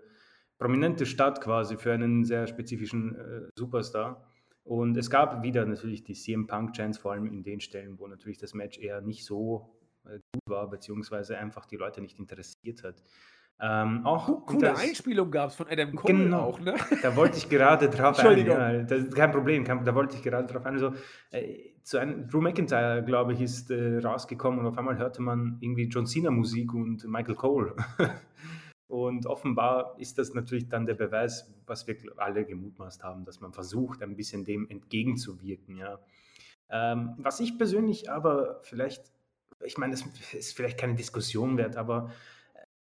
[0.58, 4.26] prominente Stadt quasi für einen sehr spezifischen äh, Superstar.
[4.64, 8.40] Und es gab wieder natürlich die CM Punk-Chance, vor allem in den Stellen, wo natürlich
[8.40, 9.76] das Match eher nicht so
[10.06, 13.04] äh, gut war, beziehungsweise einfach die Leute nicht interessiert hat.
[13.58, 16.76] Ähm, auch coole das, Einspielung gab es von Adam Cole genau, auch, ne?
[17.02, 18.46] Da wollte ich gerade drauf ein.
[18.46, 20.74] Ja, das kein Problem, kein, da wollte ich gerade drauf ein.
[20.74, 20.94] Also,
[21.32, 25.58] äh, zu einem, Drew McIntyre, glaube ich, ist äh, rausgekommen und auf einmal hörte man
[25.62, 27.76] irgendwie John Cena Musik und Michael Cole.
[28.88, 33.52] Und offenbar ist das natürlich dann der Beweis, was wir alle gemutmaßt haben, dass man
[33.52, 35.78] versucht, ein bisschen dem entgegenzuwirken.
[35.78, 36.00] Ja.
[36.70, 39.12] Ähm, was ich persönlich aber vielleicht,
[39.64, 42.12] ich meine, das ist vielleicht keine Diskussion wert, aber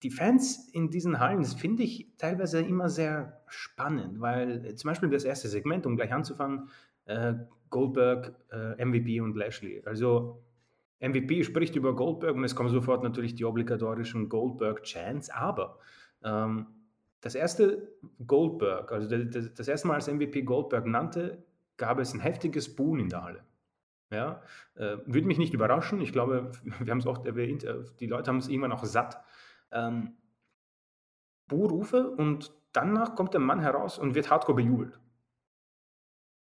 [0.02, 5.10] die Fans in diesen Hallen, das finde ich teilweise immer sehr spannend, weil zum Beispiel
[5.10, 6.68] das erste Segment, um gleich anzufangen,
[7.04, 7.34] äh,
[7.70, 9.82] Goldberg, äh, MVP und Lashley.
[9.84, 10.42] Also
[11.02, 15.78] MVP spricht über Goldberg und es kommen sofort natürlich die obligatorischen Goldberg-Chants, aber
[16.22, 16.66] ähm,
[17.20, 17.88] das erste
[18.26, 21.44] Goldberg, also das, das, erste Mal als MVP Goldberg nannte,
[21.76, 23.44] gab es ein heftiges Boom in der Halle.
[24.10, 24.42] Ja,
[24.74, 26.00] äh, würde mich nicht überraschen.
[26.00, 29.22] Ich glaube, wir haben es oft erwähnt, äh, die Leute haben es irgendwann auch satt.
[29.72, 30.16] Ähm,
[31.48, 34.98] Buhrufe und danach kommt der Mann heraus und wird hardcore bejubelt.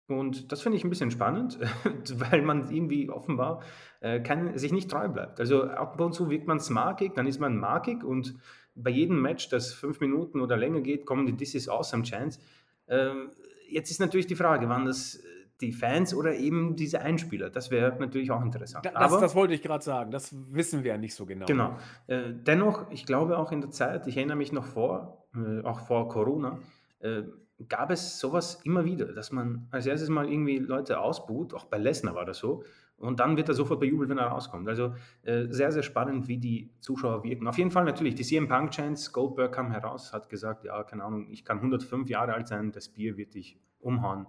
[0.07, 1.59] Und das finde ich ein bisschen spannend,
[2.13, 3.61] weil man irgendwie offenbar
[4.01, 5.39] äh, kann, sich nicht treu bleibt.
[5.39, 8.35] Also ab und zu wirkt man smarkig, dann ist man markig und
[8.75, 12.39] bei jedem Match, das fünf Minuten oder länger geht, kommen die This is Awesome Chants.
[12.87, 13.31] Ähm,
[13.69, 15.23] jetzt ist natürlich die Frage, waren das
[15.61, 17.49] die Fans oder eben diese Einspieler?
[17.49, 18.85] Das wäre natürlich auch interessant.
[18.85, 21.45] Das, Aber, das wollte ich gerade sagen, das wissen wir ja nicht so genau.
[21.45, 21.77] Genau.
[22.07, 25.79] Äh, dennoch, ich glaube auch in der Zeit, ich erinnere mich noch vor, äh, auch
[25.79, 26.59] vor Corona,
[26.99, 27.23] äh,
[27.67, 31.77] gab es sowas immer wieder, dass man als erstes mal irgendwie Leute ausbuht, auch bei
[31.77, 32.63] Lesnar war das so,
[32.97, 34.67] und dann wird er sofort bejubelt, wenn er rauskommt.
[34.69, 37.47] Also äh, sehr, sehr spannend, wie die Zuschauer wirken.
[37.47, 41.03] Auf jeden Fall natürlich, die CM Punk Chance, Goldberg kam heraus, hat gesagt, ja, keine
[41.03, 44.27] Ahnung, ich kann 105 Jahre alt sein, das Bier wird dich umhauen.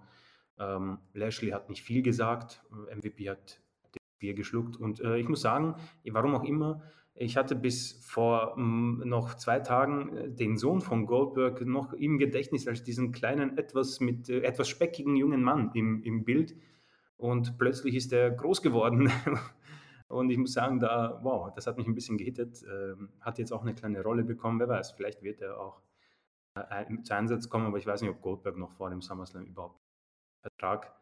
[0.58, 2.64] Ähm, Lashley hat nicht viel gesagt,
[2.94, 3.60] MVP hat
[3.92, 5.76] das Bier geschluckt und äh, ich muss sagen,
[6.10, 6.82] warum auch immer,
[7.18, 12.18] ich hatte bis vor mm, noch zwei Tagen äh, den Sohn von Goldberg noch im
[12.18, 16.54] Gedächtnis als diesen kleinen, etwas mit äh, etwas speckigen jungen Mann im, im Bild.
[17.16, 19.10] Und plötzlich ist er groß geworden.
[20.08, 22.62] Und ich muss sagen, da, wow, das hat mich ein bisschen gehittet.
[22.70, 24.60] Ähm, hat jetzt auch eine kleine Rolle bekommen.
[24.60, 25.80] Wer weiß, vielleicht wird er auch
[26.54, 29.80] äh, zu Einsatz kommen, aber ich weiß nicht, ob Goldberg noch vor dem SummerSlam überhaupt
[30.42, 30.94] Vertrag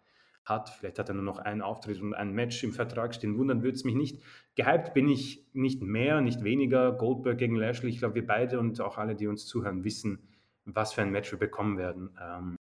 [0.45, 0.71] hat.
[0.71, 3.39] Vielleicht hat er nur noch einen Auftritt und ein Match im Vertrag stehen.
[3.39, 4.23] Wundern würde es mich nicht.
[4.57, 6.93] Gehypt bin ich nicht mehr, nicht weniger.
[6.93, 7.91] Goldberg gegen Lashley.
[7.91, 10.19] Ich glaube, wir beide und auch alle, die uns zuhören, wissen,
[10.65, 12.11] was für ein Match wir bekommen werden.
[12.21, 12.57] Ähm,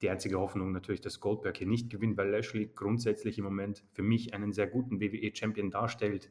[0.00, 4.02] die einzige Hoffnung natürlich, dass Goldberg hier nicht gewinnt, weil Lashley grundsätzlich im Moment für
[4.02, 6.30] mich einen sehr guten WWE-Champion darstellt.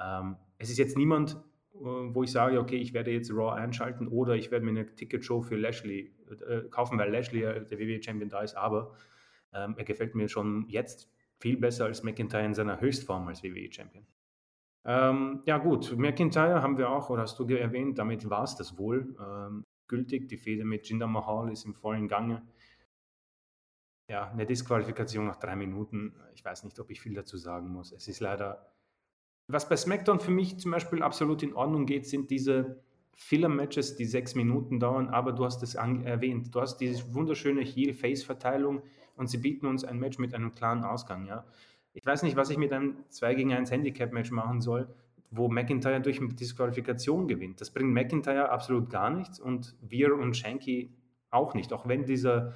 [0.00, 1.32] Ähm, es ist jetzt niemand,
[1.74, 4.94] äh, wo ich sage, okay, ich werde jetzt Raw einschalten oder ich werde mir eine
[4.94, 6.14] Ticketshow für Lashley
[6.48, 8.94] äh, kaufen, weil Lashley der WWE-Champion da ist, aber
[9.54, 14.06] ähm, er gefällt mir schon jetzt viel besser als McIntyre in seiner Höchstform als WWE-Champion.
[14.86, 18.76] Ähm, ja gut, McIntyre haben wir auch, oder hast du erwähnt, damit war es das
[18.76, 20.28] wohl ähm, gültig.
[20.28, 22.42] Die Fehde mit Jinder Mahal ist im vollen Gange.
[24.10, 26.14] Ja, eine Disqualifikation nach drei Minuten.
[26.34, 27.92] Ich weiß nicht, ob ich viel dazu sagen muss.
[27.92, 28.70] Es ist leider,
[29.48, 32.82] was bei SmackDown für mich zum Beispiel absolut in Ordnung geht, sind diese
[33.14, 36.54] Filler-Matches, die sechs Minuten dauern, aber du hast es erwähnt.
[36.54, 38.82] Du hast diese wunderschöne Heel-Face-Verteilung
[39.16, 41.26] und sie bieten uns ein Match mit einem klaren Ausgang.
[41.26, 41.44] Ja?
[41.92, 44.88] Ich weiß nicht, was ich mit einem 2 gegen 1 Handicap-Match machen soll,
[45.30, 47.60] wo McIntyre durch Disqualifikation gewinnt.
[47.60, 50.92] Das bringt McIntyre absolut gar nichts und wir und Shanky
[51.30, 52.54] auch nicht, auch wenn dieser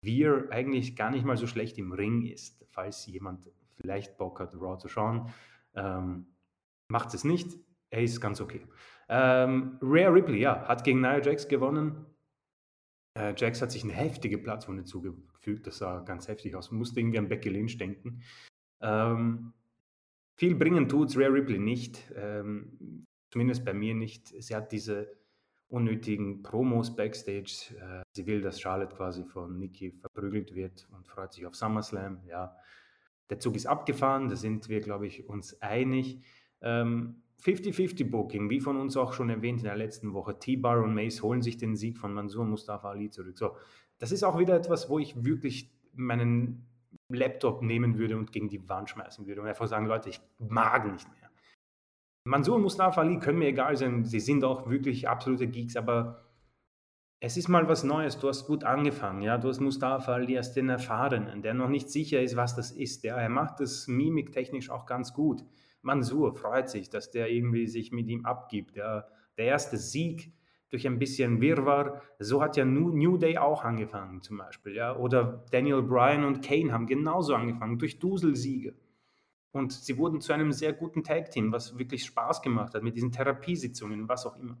[0.00, 4.54] wir eigentlich gar nicht mal so schlecht im Ring ist, falls jemand vielleicht Bock hat,
[4.54, 5.28] Raw zu schauen.
[5.74, 6.26] Ähm,
[6.88, 7.58] macht es nicht,
[7.90, 8.66] er ist ganz okay.
[9.08, 12.06] Ähm, Rare Ripley, ja, hat gegen Nia Jax gewonnen.
[13.14, 14.84] Äh, Jax hat sich eine heftige Platzwunde
[15.44, 16.70] zugefügt, das sah ganz heftig aus.
[16.70, 18.22] Musste irgendwie an Becky Lynch denken.
[18.80, 19.52] Ähm,
[20.36, 24.28] viel bringen tut's Rare Ripley nicht, ähm, zumindest bei mir nicht.
[24.28, 25.16] Sie hat diese
[25.68, 27.74] unnötigen Promos backstage.
[27.80, 32.22] Äh, sie will, dass Charlotte quasi von Nikki verprügelt wird und freut sich auf SummerSlam.
[32.26, 32.56] Ja,
[33.30, 36.22] der Zug ist abgefahren, da sind wir, glaube ich, uns einig.
[36.60, 40.38] Ähm, 50-50 Booking, wie von uns auch schon erwähnt in der letzten Woche.
[40.38, 43.36] T-Bar und Mace holen sich den Sieg von Mansur Mustafa Ali zurück.
[43.36, 43.56] So,
[43.98, 46.66] das ist auch wieder etwas, wo ich wirklich meinen
[47.08, 50.90] Laptop nehmen würde und gegen die Wand schmeißen würde und einfach sagen, Leute, ich mag
[50.90, 51.30] nicht mehr.
[52.26, 56.24] Mansur und Mustafa Ali können mir egal sein, sie sind auch wirklich absolute Geeks, aber
[57.20, 60.52] es ist mal was Neues, du hast gut angefangen, ja, du hast Mustafa Ali als
[60.52, 64.70] den Erfahrenen, der noch nicht sicher ist, was das ist, ja, er macht das mimiktechnisch
[64.70, 65.44] auch ganz gut.
[65.82, 69.06] Mansur freut sich, dass der irgendwie sich mit ihm abgibt, ja.
[69.36, 70.32] Der erste Sieg
[70.74, 75.44] durch ein bisschen Wirrwarr, so hat ja New Day auch angefangen zum Beispiel, ja, oder
[75.52, 78.74] Daniel Bryan und Kane haben genauso angefangen, durch Duselsiege.
[79.52, 83.12] Und sie wurden zu einem sehr guten Tag-Team, was wirklich Spaß gemacht hat mit diesen
[83.12, 84.58] Therapiesitzungen, was auch immer.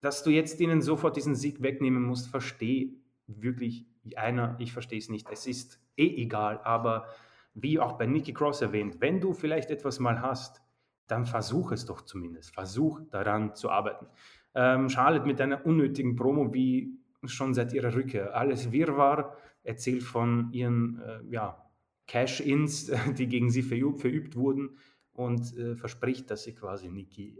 [0.00, 2.94] Dass du jetzt ihnen sofort diesen Sieg wegnehmen musst, verstehe
[3.28, 3.86] wirklich
[4.16, 5.28] einer, ich verstehe es nicht.
[5.30, 7.06] Es ist eh egal, aber
[7.54, 10.60] wie auch bei Nikki Cross erwähnt, wenn du vielleicht etwas mal hast,
[11.06, 12.52] dann versuch es doch zumindest.
[12.52, 14.08] Versuch daran zu arbeiten.
[14.54, 18.34] Ähm, Charlotte mit einer unnötigen Promo wie schon seit ihrer Rückkehr.
[18.34, 21.70] Alles Wirrwarr erzählt von ihren äh, ja,
[22.06, 24.78] Cash-Ins, die gegen sie verübt, verübt wurden
[25.12, 27.38] und äh, verspricht, dass sie quasi Niki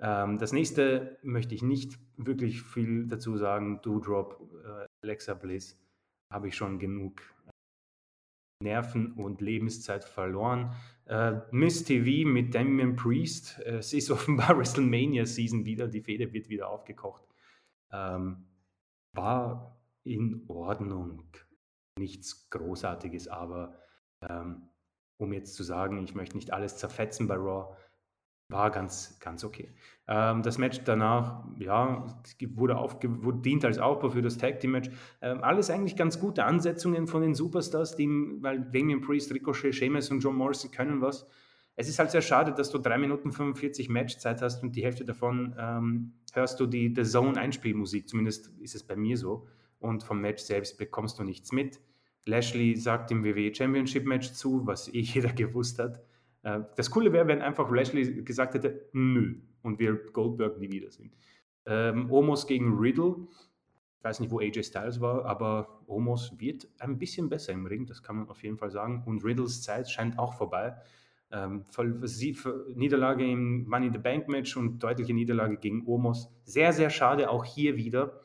[0.00, 3.80] ähm, das nächste möchte ich nicht wirklich viel dazu sagen.
[3.82, 5.76] Doodrop, äh, Alexa Bliss,
[6.32, 7.22] habe ich schon genug
[8.60, 10.74] Nerven und Lebenszeit verloren.
[11.06, 16.32] Äh, Miss TV mit Damian Priest, äh, sie ist offenbar WrestleMania Season wieder, die Fehde
[16.32, 17.22] wird wieder aufgekocht.
[17.92, 18.46] Ähm,
[19.14, 21.22] war in Ordnung
[21.98, 23.78] nichts Großartiges, aber
[24.28, 24.68] ähm,
[25.18, 27.76] um jetzt zu sagen, ich möchte nicht alles zerfetzen bei Raw,
[28.48, 29.72] war ganz, ganz okay.
[30.06, 32.06] Ähm, das Match danach, ja,
[32.54, 32.74] wurde,
[33.22, 34.90] wurde dient als Aufbau für das Tag Team Match.
[35.20, 38.08] Ähm, alles eigentlich ganz gute Ansetzungen von den Superstars, die,
[38.40, 41.26] weil Damien Priest, Ricochet, Sheamus und John Morrison können was.
[41.76, 45.04] Es ist halt sehr schade, dass du 3 Minuten 45 Matchzeit hast und die Hälfte
[45.04, 48.08] davon ähm, hörst du die The Zone Einspielmusik.
[48.08, 49.46] Zumindest ist es bei mir so
[49.78, 51.80] und vom Match selbst bekommst du nichts mit.
[52.24, 56.00] Lashley sagt im WWE Championship Match zu, was eh jeder gewusst hat.
[56.42, 61.12] Äh, das Coole wäre, wenn einfach Lashley gesagt hätte, nö, und wir Goldberg nie wiedersehen.
[61.66, 63.16] Ähm, Omos gegen Riddle.
[63.98, 67.84] Ich weiß nicht, wo AJ Styles war, aber Omos wird ein bisschen besser im Ring,
[67.84, 69.02] das kann man auf jeden Fall sagen.
[69.06, 70.76] Und Riddles Zeit scheint auch vorbei.
[71.30, 71.64] Ähm,
[72.74, 76.30] Niederlage im Money in the Bank Match und deutliche Niederlage gegen Omos.
[76.44, 78.20] Sehr, sehr schade, auch hier wieder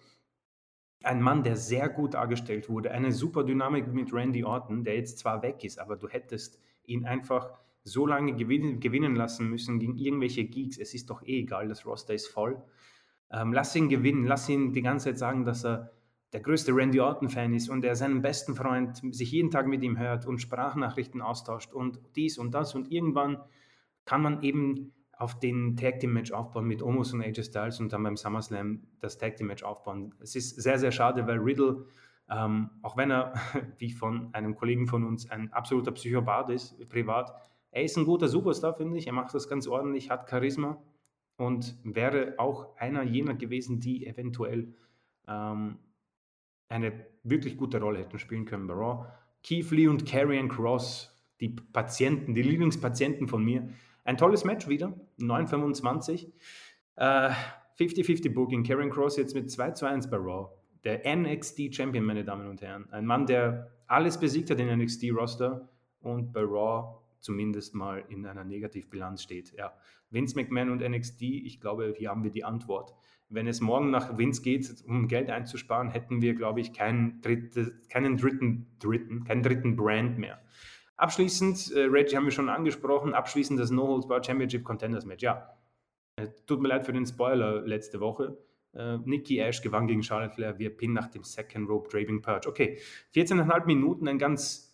[1.03, 5.19] ein Mann, der sehr gut dargestellt wurde, eine super Dynamik mit Randy Orton, der jetzt
[5.19, 7.51] zwar weg ist, aber du hättest ihn einfach
[7.83, 10.77] so lange gewinnen, gewinnen lassen müssen gegen irgendwelche Geeks.
[10.77, 12.61] Es ist doch eh egal, das Roster ist voll.
[13.31, 15.91] Ähm, lass ihn gewinnen, lass ihn die ganze Zeit sagen, dass er
[16.33, 19.97] der größte Randy Orton-Fan ist und er seinen besten Freund sich jeden Tag mit ihm
[19.97, 23.37] hört und Sprachnachrichten austauscht und dies und das und irgendwann
[24.05, 27.93] kann man eben auf den Tag Team Match aufbauen mit Omos und AJ Styles und
[27.93, 30.13] dann beim SummerSlam das Tag Team Match aufbauen.
[30.19, 31.85] Es ist sehr, sehr schade, weil Riddle,
[32.29, 33.33] ähm, auch wenn er,
[33.77, 37.31] wie von einem Kollegen von uns, ein absoluter Psychopath ist, privat,
[37.73, 39.07] er ist ein guter Superstar, finde ich.
[39.07, 40.81] Er macht das ganz ordentlich, hat Charisma
[41.37, 44.73] und wäre auch einer jener gewesen, die eventuell
[45.27, 45.79] ähm,
[46.69, 49.07] eine wirklich gute Rolle hätten spielen können bei Raw.
[49.43, 53.67] Keith Lee und Karrion Cross, die Patienten, die Lieblingspatienten von mir.
[54.03, 56.31] Ein tolles Match wieder, 9,25.
[56.95, 57.31] Äh,
[57.79, 60.51] 50-50 Booking, Karrion Cross jetzt mit 2 zu 1 bei Raw.
[60.83, 62.87] Der NXT Champion, meine Damen und Herren.
[62.91, 65.67] Ein Mann, der alles besiegt hat in NXT-Roster
[66.01, 69.53] und bei Raw zumindest mal in einer Negativbilanz steht.
[69.57, 69.73] Ja,
[70.09, 72.93] Vince McMahon und NXT, ich glaube, hier haben wir die Antwort.
[73.29, 77.79] Wenn es morgen nach Vince geht, um Geld einzusparen, hätten wir, glaube ich, keinen, dritte,
[77.89, 80.39] keinen dritten, dritten, keinen dritten Brand mehr.
[80.97, 85.23] Abschließend, äh, Reggie haben wir schon angesprochen, abschließend das No Holds Bar Championship Contenders Match.
[85.23, 85.57] Ja,
[86.17, 88.37] äh, tut mir leid für den Spoiler letzte Woche.
[88.73, 92.47] Äh, Nikki Ash gewann gegen Charlotte Flair via Pin nach dem Second Rope Draping Purge.
[92.47, 92.77] Okay,
[93.15, 94.72] 14,5 Minuten, ein ganz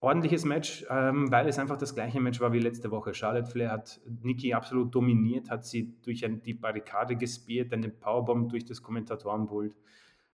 [0.00, 3.14] ordentliches Match, ähm, weil es einfach das gleiche Match war wie letzte Woche.
[3.14, 8.64] Charlotte Flair hat Nikki absolut dominiert, hat sie durch die Barrikade gespielt, den Powerbomb durch
[8.64, 9.74] das Kommentatorenpult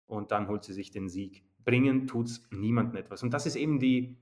[0.07, 1.45] und dann holt sie sich den Sieg.
[1.65, 3.23] Bringen tut es niemandem etwas.
[3.23, 4.17] Und das ist eben die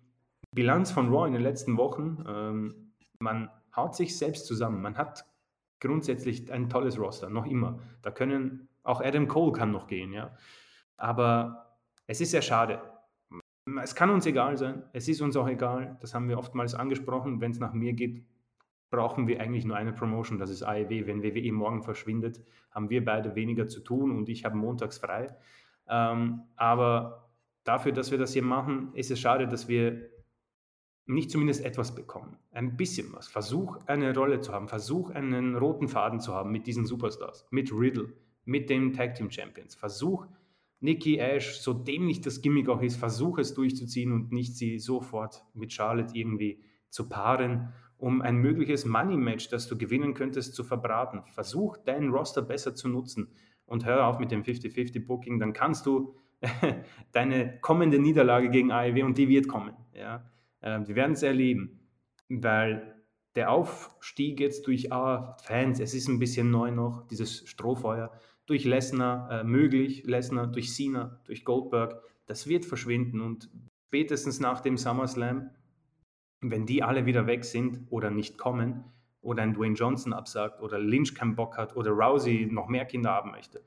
[0.53, 2.25] Bilanz von Raw in den letzten Wochen.
[2.27, 4.81] Ähm, man haut sich selbst zusammen.
[4.81, 5.27] Man hat
[5.81, 7.79] grundsätzlich ein tolles Roster, noch immer.
[8.03, 10.35] Da können, auch Adam Cole kann noch gehen, ja.
[10.97, 11.77] Aber
[12.07, 12.81] es ist sehr schade
[13.83, 14.85] es kann uns egal sein.
[14.93, 15.97] Es ist uns auch egal.
[16.01, 17.41] Das haben wir oftmals angesprochen.
[17.41, 18.25] Wenn es nach mir geht,
[18.91, 20.39] brauchen wir eigentlich nur eine Promotion.
[20.39, 21.07] Das ist AEW.
[21.07, 22.41] Wenn WWE morgen verschwindet,
[22.71, 25.37] haben wir beide weniger zu tun und ich habe montags frei.
[25.89, 27.31] Ähm, aber
[27.65, 30.11] dafür, dass wir das hier machen, ist es schade, dass wir
[31.07, 32.37] nicht zumindest etwas bekommen.
[32.53, 33.29] Ein bisschen was.
[33.29, 34.69] Versuch, eine Rolle zu haben.
[34.69, 37.47] Versuch, einen roten Faden zu haben mit diesen Superstars.
[37.51, 38.13] Mit Riddle,
[38.45, 39.75] mit den Tag Team Champions.
[39.75, 40.27] Versuch,
[40.81, 45.45] Nikki Ash, so dämlich das Gimmick auch ist, versuche es durchzuziehen und nicht sie sofort
[45.55, 51.23] mit Charlotte irgendwie zu paaren, um ein mögliches Money-Match, das du gewinnen könntest, zu verbraten.
[51.33, 53.29] Versuch deinen Roster besser zu nutzen
[53.65, 56.15] und hör auf mit dem 50-50-Booking, dann kannst du
[57.13, 59.75] deine kommende Niederlage gegen AEW und die wird kommen.
[59.95, 60.31] Ja?
[60.63, 61.81] Ähm, wir werden es erleben,
[62.29, 62.97] weil
[63.35, 68.11] der Aufstieg jetzt durch ah, Fans, es ist ein bisschen neu noch, dieses Strohfeuer,
[68.47, 73.51] durch Lesnar äh, möglich, Lesnar durch Cena, durch Goldberg, das wird verschwinden und
[73.89, 75.51] spätestens nach dem SummerSlam,
[76.41, 78.85] wenn die alle wieder weg sind oder nicht kommen
[79.21, 83.11] oder ein Dwayne Johnson absagt oder Lynch keinen Bock hat oder Rousey noch mehr Kinder
[83.11, 83.65] haben möchte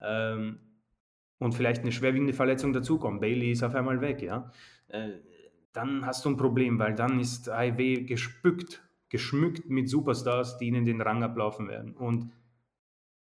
[0.00, 0.60] ähm,
[1.38, 4.50] und vielleicht eine schwerwiegende Verletzung dazukommt, Bailey ist auf einmal weg, ja,
[4.88, 5.10] äh,
[5.72, 10.84] dann hast du ein Problem, weil dann ist IW gespückt, geschmückt mit Superstars, die ihnen
[10.84, 11.94] den Rang ablaufen werden.
[11.96, 12.32] Und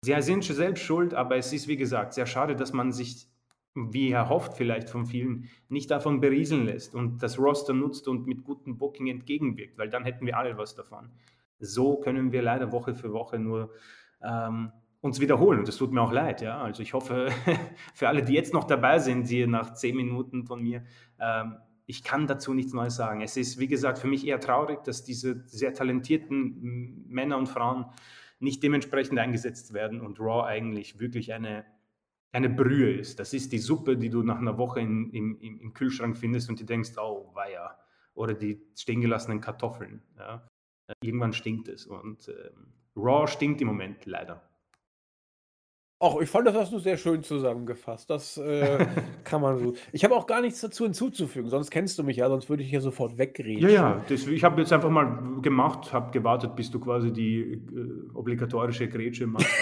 [0.04, 3.28] Sie sind selbst schuld, aber es ist, wie gesagt, sehr schade, dass man sich,
[3.74, 8.42] wie erhofft vielleicht von vielen, nicht davon berieseln lässt und das Roster nutzt und mit
[8.42, 11.10] gutem Booking entgegenwirkt, weil dann hätten wir alle was davon.
[11.60, 13.70] So können wir leider Woche für Woche nur
[14.24, 14.72] ähm,
[15.02, 16.42] uns wiederholen und das tut mir auch leid.
[16.42, 16.60] Ja?
[16.60, 17.28] Also ich hoffe,
[17.94, 20.84] für alle, die jetzt noch dabei sind, hier nach zehn Minuten von mir,
[21.20, 23.20] ähm, ich kann dazu nichts Neues sagen.
[23.20, 27.86] Es ist, wie gesagt, für mich eher traurig, dass diese sehr talentierten Männer und Frauen
[28.42, 31.64] nicht dementsprechend eingesetzt werden und Raw eigentlich wirklich eine,
[32.32, 33.20] eine Brühe ist.
[33.20, 36.60] Das ist die Suppe, die du nach einer Woche in, im, im, Kühlschrank findest und
[36.60, 37.78] du denkst, oh, weia.
[38.14, 40.02] Oder die stehen gelassenen Kartoffeln.
[40.18, 40.46] Ja.
[41.02, 41.86] Irgendwann stinkt es.
[41.86, 44.42] Und ähm, Raw stinkt im Moment leider.
[46.04, 48.10] Ach, ich fand, das hast du sehr schön zusammengefasst.
[48.10, 48.86] Das äh,
[49.24, 49.74] kann man so.
[49.92, 52.70] Ich habe auch gar nichts dazu hinzuzufügen, sonst kennst du mich ja, sonst würde ich
[52.70, 53.62] hier sofort wegreden.
[53.62, 57.52] Ja, ja, das, ich habe jetzt einfach mal gemacht, habe gewartet, bis du quasi die
[57.52, 57.60] äh,
[58.14, 59.46] obligatorische Grätsche machst.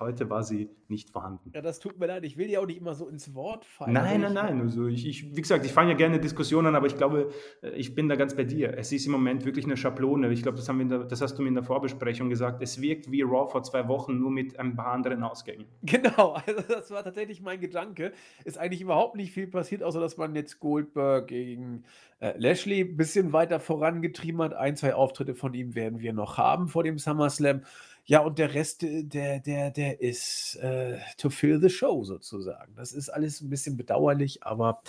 [0.00, 1.50] Heute war sie nicht vorhanden.
[1.54, 2.24] Ja, das tut mir leid.
[2.24, 3.92] Ich will ja auch nicht immer so ins Wort fallen.
[3.92, 4.60] Nein, nein, nein.
[4.60, 7.30] Also ich, ich, wie gesagt, ich fange ja gerne Diskussionen an, aber ich glaube,
[7.62, 8.76] äh, ich bin da ganz bei dir.
[8.78, 10.30] Es ist im Moment wirklich eine Schablone.
[10.32, 10.66] Ich glaube, das,
[11.08, 12.62] das hast du mir in der Vorbesprechung gesagt.
[12.62, 15.66] Es wirkt wie Raw vor zwei Wochen, nur mit ein paar anderen Ausgängen.
[15.98, 18.12] Genau, also das war tatsächlich mein Gedanke.
[18.44, 21.84] Ist eigentlich überhaupt nicht viel passiert, außer dass man jetzt Goldberg gegen
[22.20, 24.54] äh, Lashley ein bisschen weiter vorangetrieben hat.
[24.54, 27.62] Ein, zwei Auftritte von ihm werden wir noch haben vor dem SummerSlam.
[28.10, 32.74] Ja, und der Rest, äh, der, der, der ist äh, to fill the show sozusagen.
[32.74, 34.82] Das ist alles ein bisschen bedauerlich, aber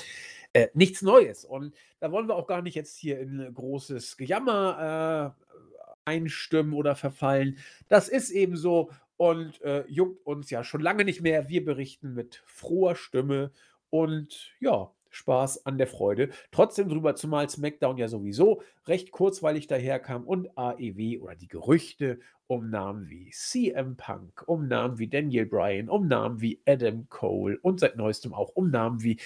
[0.53, 1.43] äh, nichts Neues.
[1.43, 5.59] Und da wollen wir auch gar nicht jetzt hier in großes Gejammer äh,
[6.05, 7.57] einstimmen oder verfallen.
[7.89, 11.49] Das ist eben so und äh, juckt uns ja schon lange nicht mehr.
[11.49, 13.51] Wir berichten mit froher Stimme
[13.89, 16.29] und ja, Spaß an der Freude.
[16.51, 22.69] Trotzdem drüber, zumal SmackDown ja sowieso recht kurzweilig daherkam und AEW oder die Gerüchte um
[22.69, 27.79] Namen wie CM Punk, um Namen wie Daniel Bryan, um Namen wie Adam Cole und
[27.79, 29.17] seit neuestem auch um Namen wie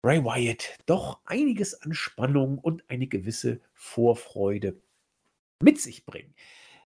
[0.00, 4.80] Bray Wyatt doch einiges an Spannung und eine gewisse Vorfreude
[5.60, 6.34] mit sich bringen.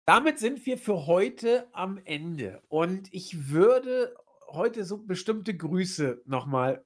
[0.04, 4.14] Damit sind wir für heute am Ende und ich würde
[4.48, 6.82] heute so bestimmte Grüße nochmal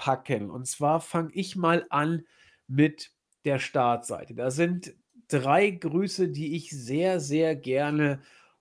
[0.00, 0.50] rauspacken.
[0.50, 2.24] Und zwar fange ich mal an
[2.66, 3.12] mit
[3.44, 4.34] der Startseite.
[4.34, 4.94] Da sind
[5.28, 8.20] drei Grüße, die ich sehr, sehr gerne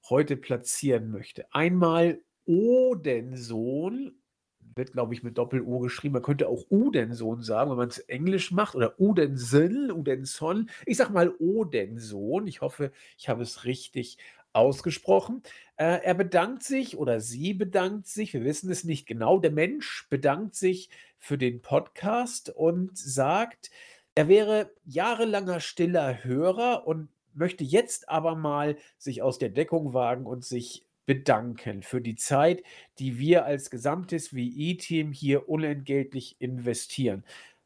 [0.09, 1.53] heute platzieren möchte.
[1.53, 4.21] Einmal Odensohn,
[4.79, 6.13] wird, glaube ich, mit Doppel-O geschrieben.
[6.13, 8.73] Man könnte auch Udensohn sagen, wenn man es Englisch macht.
[8.73, 10.71] Oder Udensil, Udenson.
[10.87, 12.47] Ich sage mal Odensohn.
[12.47, 14.17] Ich hoffe, ich habe es richtig
[14.53, 15.43] ausgesprochen.
[15.75, 20.07] Äh, er bedankt sich oder sie bedankt sich, wir wissen es nicht genau, der Mensch
[20.09, 20.89] bedankt sich
[21.19, 23.69] für den Podcast und sagt,
[24.15, 30.25] er wäre jahrelanger stiller Hörer und möchte jetzt aber mal sich aus der Deckung wagen
[30.25, 32.61] und sich bedanken für die Zeit,
[32.99, 37.25] die wir als gesamtes WI-Team hier unentgeltlich investieren.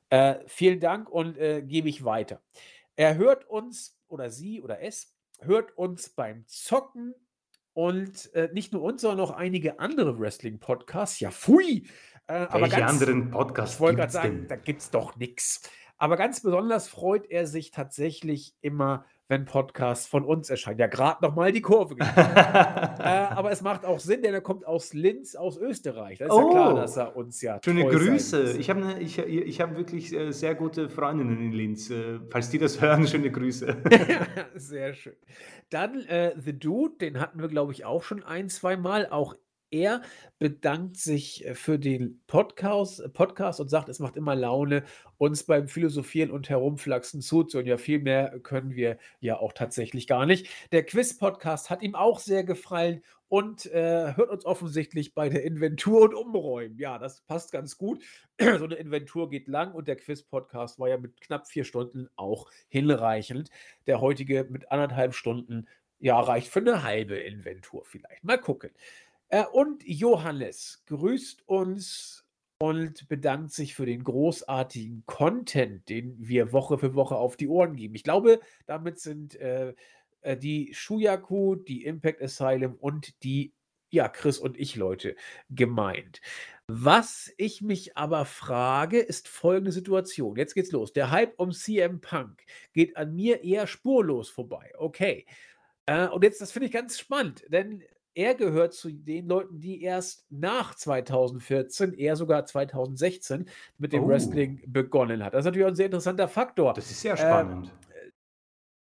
[0.10, 2.42] Äh, vielen Dank und äh, gebe ich weiter.
[2.96, 7.14] Er hört uns oder sie oder es hört uns beim Zocken
[7.74, 11.20] und äh, nicht nur uns, sondern auch einige andere Wrestling-Podcasts.
[11.20, 11.86] Ja, pfui!
[12.28, 14.48] Äh, aber ganz, anderen Podcasts Ich wollte gerade sagen, denn?
[14.48, 15.70] da gibt es doch nichts.
[15.98, 20.78] Aber ganz besonders freut er sich tatsächlich immer wenn Podcasts von uns erscheinen.
[20.78, 21.96] Ja, gerade nochmal die Kurve.
[22.00, 26.20] äh, aber es macht auch Sinn, denn er kommt aus Linz, aus Österreich.
[26.20, 27.60] Da ist oh, ja klar, dass er uns ja.
[27.66, 28.58] Schöne Grüße.
[28.60, 31.90] Ich habe ne, ich, ich hab wirklich äh, sehr gute Freundinnen in Linz.
[31.90, 33.76] Äh, falls die das hören, schöne Grüße.
[34.56, 35.16] sehr schön.
[35.72, 39.08] Dann äh, The Dude, den hatten wir, glaube ich, auch schon ein, zwei Mal.
[39.10, 39.34] Auch
[39.74, 40.02] er
[40.40, 44.84] bedankt sich äh, für den Podcast, äh, Podcast und sagt, es macht immer Laune,
[45.18, 47.68] uns beim Philosophieren und Herumflachsen zuzuhören.
[47.68, 50.48] Ja, viel mehr können wir ja auch tatsächlich gar nicht.
[50.72, 56.04] Der Quiz-Podcast hat ihm auch sehr gefallen und äh, hört uns offensichtlich bei der Inventur
[56.04, 56.78] und Umräumen.
[56.78, 58.04] Ja, das passt ganz gut.
[58.40, 62.52] so eine Inventur geht lang und der Quiz-Podcast war ja mit knapp vier Stunden auch
[62.68, 63.50] hinreichend.
[63.88, 65.68] Der heutige mit anderthalb Stunden
[66.04, 68.26] ja, reicht für eine halbe Inventur vielleicht.
[68.26, 68.72] Mal gucken.
[69.34, 72.24] Äh, und Johannes grüßt uns
[72.60, 77.76] und bedankt sich für den großartigen Content, den wir Woche für Woche auf die Ohren
[77.76, 77.96] geben.
[77.96, 79.74] Ich glaube, damit sind äh,
[80.22, 83.54] äh die Shuyaku, die Impact Asylum und die
[83.90, 85.16] ja, Chris und ich Leute
[85.50, 86.22] gemeint.
[86.68, 90.36] Was ich mich aber frage, ist folgende Situation.
[90.36, 90.94] Jetzt geht's los.
[90.94, 92.44] Der Hype um CM Punk
[92.74, 94.72] geht an mir eher spurlos vorbei.
[94.78, 95.26] Okay.
[95.88, 97.84] Äh, und jetzt, das finde ich ganz spannend, denn
[98.16, 104.08] er gehört zu den Leuten, die erst nach 2014, eher sogar 2016 mit dem oh.
[104.08, 105.34] Wrestling begonnen hat.
[105.34, 106.74] Das ist natürlich auch ein sehr interessanter Faktor.
[106.74, 107.68] Das ist sehr spannend.
[107.68, 108.12] Ähm,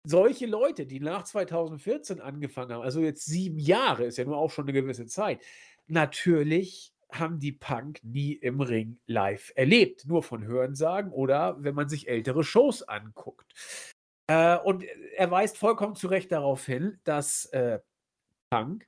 [0.05, 4.51] solche Leute, die nach 2014 angefangen haben, also jetzt sieben Jahre, ist ja nur auch
[4.51, 5.41] schon eine gewisse Zeit,
[5.87, 10.05] natürlich haben die Punk nie im Ring live erlebt.
[10.07, 13.53] Nur von Hörensagen oder wenn man sich ältere Shows anguckt.
[14.27, 14.83] Äh, und
[15.15, 17.79] er weist vollkommen zu Recht darauf hin, dass äh,
[18.49, 18.87] Punk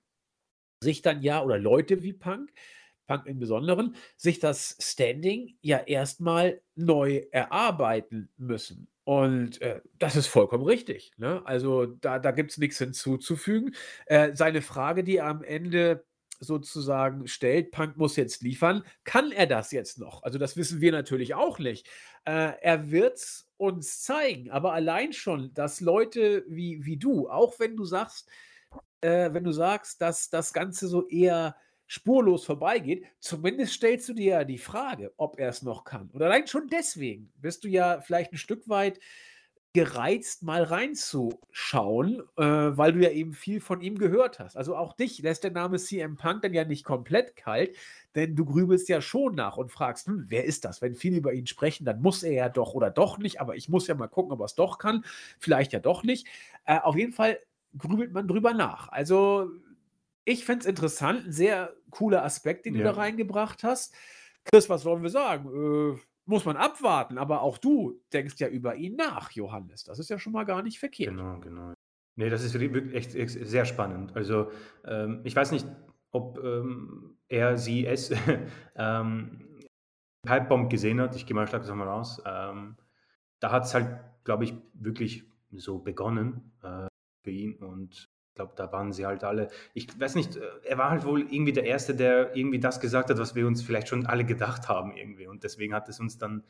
[0.79, 2.51] sich dann ja, oder Leute wie Punk,
[3.07, 8.87] Punk im Besonderen, sich das Standing ja erstmal neu erarbeiten müssen.
[9.03, 11.11] Und äh, das ist vollkommen richtig.
[11.17, 11.41] Ne?
[11.45, 13.75] Also da, da gibt es nichts hinzuzufügen.
[14.07, 16.03] Äh, seine Frage, die er am Ende
[16.39, 20.23] sozusagen stellt, Punk muss jetzt liefern, kann er das jetzt noch?
[20.23, 21.87] Also das wissen wir natürlich auch nicht.
[22.25, 27.59] Äh, er wird es uns zeigen, aber allein schon, dass Leute wie, wie du, auch
[27.59, 28.29] wenn du sagst,
[29.05, 31.55] äh, wenn du sagst, dass das Ganze so eher
[31.87, 36.09] spurlos vorbeigeht, zumindest stellst du dir ja die Frage, ob er es noch kann.
[36.11, 38.99] Und allein schon deswegen bist du ja vielleicht ein Stück weit
[39.73, 44.55] gereizt, mal reinzuschauen, äh, weil du ja eben viel von ihm gehört hast.
[44.55, 47.75] Also auch dich lässt der Name CM Punk dann ja nicht komplett kalt,
[48.15, 50.81] denn du grübelst ja schon nach und fragst, hm, wer ist das?
[50.81, 53.67] Wenn viele über ihn sprechen, dann muss er ja doch oder doch nicht, aber ich
[53.67, 55.03] muss ja mal gucken, ob er es doch kann.
[55.39, 56.25] Vielleicht ja doch nicht.
[56.63, 57.37] Äh, auf jeden Fall
[57.77, 58.89] grübelt man drüber nach.
[58.89, 59.51] Also,
[60.23, 62.79] ich finde es interessant, ein sehr cooler Aspekt, den ja.
[62.79, 63.95] du da reingebracht hast.
[64.43, 65.93] Chris, was wollen wir sagen?
[65.95, 69.83] Äh, muss man abwarten, aber auch du denkst ja über ihn nach, Johannes.
[69.83, 71.15] Das ist ja schon mal gar nicht verkehrt.
[71.15, 71.73] Genau, genau.
[72.15, 74.15] Nee, das ist wirklich echt, echt sehr spannend.
[74.15, 74.51] Also,
[74.85, 75.67] ähm, ich weiß nicht,
[76.11, 78.11] ob ähm, er, sie, es
[78.75, 79.41] ähm,
[80.25, 81.15] Pipebomb gesehen hat.
[81.15, 82.21] Ich gehe mal stark davon aus.
[82.25, 82.77] Ähm,
[83.39, 86.53] da hat es halt, glaube ich, wirklich so begonnen.
[86.63, 86.87] Äh,
[87.25, 89.49] für ihn und Ich glaube, da waren sie halt alle.
[89.73, 93.09] Ich weiß nicht, äh, er war halt wohl irgendwie der Erste, der irgendwie das gesagt
[93.09, 95.27] hat, was wir uns vielleicht schon alle gedacht haben irgendwie.
[95.27, 96.43] Und deswegen hat es uns dann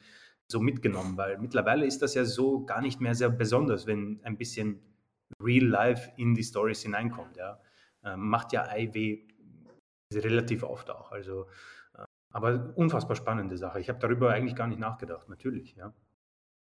[0.47, 4.37] so mitgenommen, weil mittlerweile ist das ja so gar nicht mehr sehr besonders, wenn ein
[4.37, 4.79] bisschen
[5.41, 7.37] Real Life in die Stories hineinkommt.
[7.37, 7.59] Ja.
[8.03, 9.27] Ähm, macht ja IW
[10.13, 11.11] relativ oft auch.
[11.11, 11.47] Also,
[11.97, 12.03] äh,
[12.33, 13.79] aber unfassbar spannende Sache.
[13.79, 15.93] Ich habe darüber eigentlich gar nicht nachgedacht, natürlich, ja.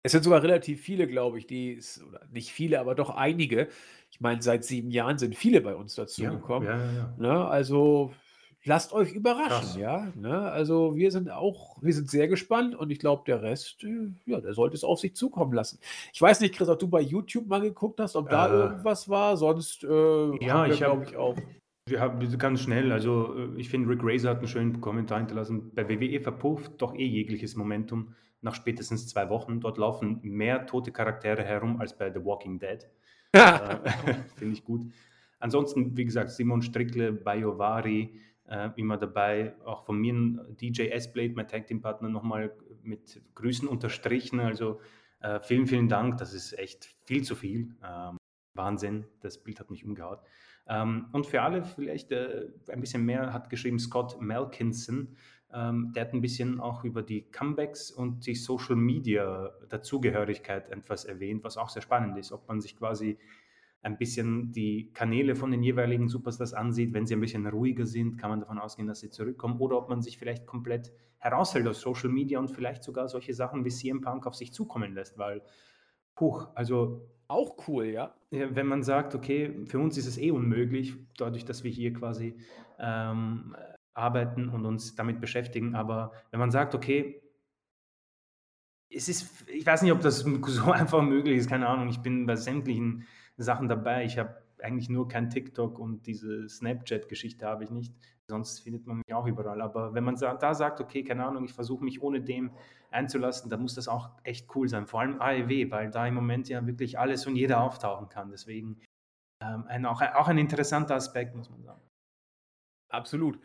[0.05, 3.69] Es sind sogar relativ viele, glaube ich, die oder nicht viele, aber doch einige.
[4.11, 6.65] Ich meine, seit sieben Jahren sind viele bei uns dazu Ja, gekommen.
[6.65, 7.13] ja, ja, ja.
[7.17, 7.45] Ne?
[7.47, 8.11] Also
[8.65, 9.77] lasst euch überraschen, Krass.
[9.77, 10.11] ja.
[10.15, 10.37] Ne?
[10.51, 14.41] Also wir sind auch, wir sind sehr gespannt und ich glaube, der Rest, äh, ja,
[14.41, 15.79] der sollte es auf sich zukommen lassen.
[16.13, 19.07] Ich weiß nicht, Chris, ob du bei YouTube mal geguckt hast, ob da Äh, irgendwas
[19.07, 19.37] war.
[19.37, 21.37] Sonst äh, Ja, haben wir, ich glaube habe ich, auch.
[21.89, 25.71] Wir haben ganz schnell, also äh, ich finde, Rick Razor hat einen schönen Kommentar hinterlassen.
[25.73, 28.13] Bei WWE verpufft doch eh jegliches Momentum
[28.43, 29.59] nach spätestens zwei Wochen.
[29.59, 32.87] Dort laufen mehr tote Charaktere herum als bei The Walking Dead.
[33.35, 33.79] Äh,
[34.35, 34.83] finde ich gut.
[35.39, 38.13] Ansonsten, wie gesagt, Simon Strickle, Bayovari,
[38.47, 39.55] äh, immer dabei.
[39.65, 42.53] Auch von mir ein DJ S-Blade, mein Tag Team Partner, nochmal
[42.83, 44.39] mit Grüßen unterstrichen.
[44.39, 44.81] Also
[45.19, 46.17] äh, vielen, vielen Dank.
[46.17, 47.75] Das ist echt viel zu viel.
[47.83, 48.17] Ähm,
[48.53, 49.05] Wahnsinn.
[49.21, 50.19] Das Bild hat mich umgehaut.
[50.67, 55.17] Ähm, und für alle vielleicht äh, ein bisschen mehr hat geschrieben Scott Malkinson.
[55.53, 61.05] Ähm, der hat ein bisschen auch über die Comebacks und die Social Media Dazugehörigkeit etwas
[61.05, 63.17] erwähnt, was auch sehr spannend ist, ob man sich quasi
[63.81, 66.93] ein bisschen die Kanäle von den jeweiligen Superstars ansieht.
[66.93, 69.59] Wenn sie ein bisschen ruhiger sind, kann man davon ausgehen, dass sie zurückkommen.
[69.59, 73.65] Oder ob man sich vielleicht komplett heraushält aus Social Media und vielleicht sogar solche Sachen
[73.65, 75.41] wie CM Punk auf sich zukommen lässt, weil,
[76.15, 78.13] puh, also Auch cool, ja.
[78.31, 81.93] ja, wenn man sagt, okay, für uns ist es eh unmöglich, dadurch, dass wir hier
[81.93, 82.35] quasi
[82.79, 83.55] ähm,
[83.93, 87.21] arbeiten und uns damit beschäftigen, aber wenn man sagt, okay,
[88.89, 92.25] es ist, ich weiß nicht, ob das so einfach möglich ist, keine Ahnung, ich bin
[92.25, 93.05] bei sämtlichen
[93.37, 97.93] Sachen dabei, ich habe eigentlich nur kein TikTok und diese Snapchat-Geschichte habe ich nicht,
[98.27, 101.53] sonst findet man mich auch überall, aber wenn man da sagt, okay, keine Ahnung, ich
[101.53, 102.51] versuche mich ohne dem
[102.91, 106.47] einzulassen, dann muss das auch echt cool sein, vor allem AEW, weil da im Moment
[106.47, 108.79] ja wirklich alles und jeder auftauchen kann, deswegen
[109.41, 111.81] ähm, ein, auch, ein, auch ein interessanter Aspekt, muss man sagen.
[112.89, 113.39] Absolut.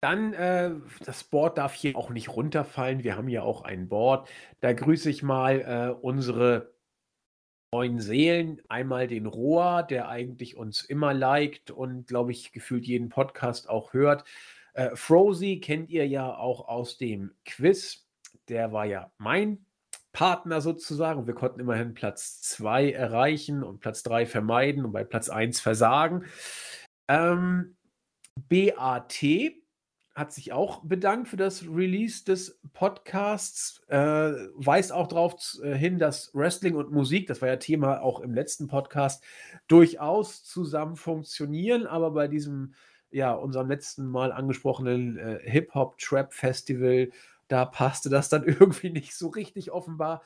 [0.00, 0.72] Dann, äh,
[1.04, 3.02] das Board darf hier auch nicht runterfallen.
[3.02, 4.28] Wir haben ja auch ein Board.
[4.60, 6.74] Da grüße ich mal äh, unsere
[7.72, 8.62] neuen Seelen.
[8.68, 13.92] Einmal den Roa, der eigentlich uns immer liked und, glaube ich, gefühlt jeden Podcast auch
[13.92, 14.24] hört.
[14.74, 18.06] Äh, Frozy kennt ihr ja auch aus dem Quiz.
[18.48, 19.64] Der war ja mein
[20.12, 21.26] Partner sozusagen.
[21.26, 26.24] Wir konnten immerhin Platz 2 erreichen und Platz 3 vermeiden und bei Platz 1 versagen.
[27.08, 27.76] Ähm,
[28.48, 29.22] BAT
[30.16, 36.34] hat sich auch bedankt für das Release des Podcasts, äh, weist auch darauf hin, dass
[36.34, 39.22] Wrestling und Musik, das war ja Thema auch im letzten Podcast,
[39.68, 42.72] durchaus zusammen funktionieren, aber bei diesem,
[43.10, 47.10] ja, unserem letzten Mal angesprochenen äh, Hip-Hop-Trap-Festival,
[47.48, 50.22] da passte das dann irgendwie nicht so richtig offenbar.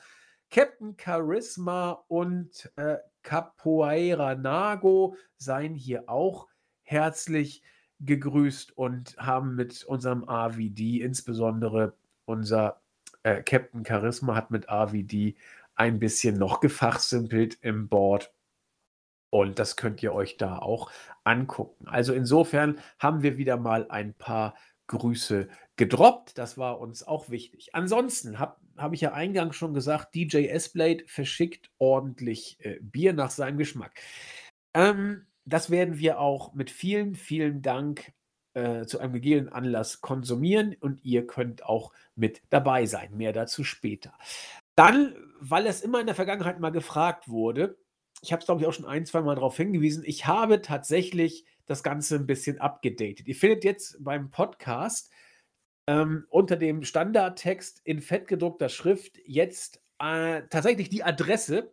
[0.49, 6.47] Captain Charisma und äh, Capoeira Nago seien hier auch
[6.81, 7.61] herzlich
[8.05, 11.93] gegrüßt und haben mit unserem AVD, insbesondere
[12.25, 12.81] unser
[13.23, 15.35] äh, Captain Charisma hat mit AVD
[15.75, 18.31] ein bisschen noch gefachsimpelt im Board.
[19.29, 20.91] Und das könnt ihr euch da auch
[21.23, 21.87] angucken.
[21.87, 24.55] Also insofern haben wir wieder mal ein paar
[24.87, 25.47] Grüße
[25.77, 26.37] gedroppt.
[26.37, 27.73] Das war uns auch wichtig.
[27.73, 33.31] Ansonsten habe hab ich ja eingangs schon gesagt, DJ S-Blade verschickt ordentlich äh, Bier nach
[33.31, 33.93] seinem Geschmack.
[34.73, 38.13] Ähm, das werden wir auch mit vielen, vielen Dank
[38.53, 43.15] äh, zu einem gegebenen Anlass konsumieren und ihr könnt auch mit dabei sein.
[43.15, 44.13] Mehr dazu später.
[44.75, 47.77] Dann, weil es immer in der Vergangenheit mal gefragt wurde,
[48.21, 51.45] ich habe es glaube ich auch schon ein, zwei Mal darauf hingewiesen, ich habe tatsächlich
[51.65, 53.27] das Ganze ein bisschen abgedatet.
[53.27, 55.11] Ihr findet jetzt beim Podcast
[55.87, 61.71] ähm, unter dem Standardtext in fettgedruckter Schrift jetzt äh, tatsächlich die Adresse,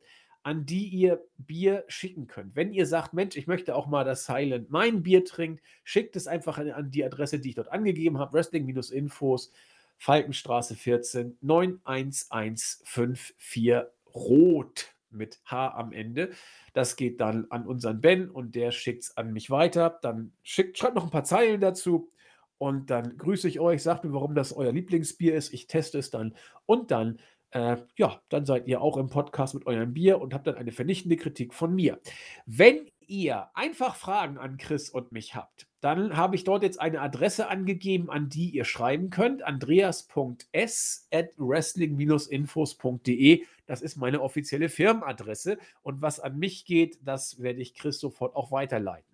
[0.49, 2.57] an die ihr Bier schicken könnt.
[2.57, 6.27] Wenn ihr sagt, Mensch, ich möchte auch mal das Silent mein Bier trinkt, schickt es
[6.27, 9.53] einfach an, an die Adresse, die ich dort angegeben habe, Wrestling-Infos,
[9.99, 16.31] Falkenstraße 14, 91154 Rot mit H am Ende.
[16.73, 19.99] Das geht dann an unseren Ben und der schickt es an mich weiter.
[20.01, 22.11] Dann schickt, schreibt noch ein paar Zeilen dazu
[22.57, 25.53] und dann grüße ich euch, sagt mir, warum das euer Lieblingsbier ist.
[25.53, 26.35] Ich teste es dann
[26.65, 27.19] und dann
[27.51, 30.73] äh, ja, dann seid ihr auch im Podcast mit eurem Bier und habt dann eine
[30.73, 31.99] vernichtende Kritik von mir.
[32.47, 37.01] Wenn ihr einfach Fragen an Chris und mich habt, dann habe ich dort jetzt eine
[37.01, 39.43] Adresse angegeben, an die ihr schreiben könnt.
[39.43, 43.45] Andreas.s at wrestling-infos.de.
[43.67, 45.59] Das ist meine offizielle Firmenadresse.
[45.83, 49.09] Und was an mich geht, das werde ich Chris sofort auch weiterleiten.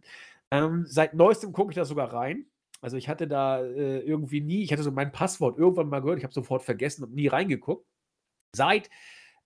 [0.50, 2.46] Ähm, seit neuestem gucke ich da sogar rein.
[2.80, 6.18] Also ich hatte da äh, irgendwie nie, ich hatte so mein Passwort irgendwann mal gehört,
[6.18, 7.86] ich habe sofort vergessen und nie reingeguckt.
[8.54, 8.90] Seit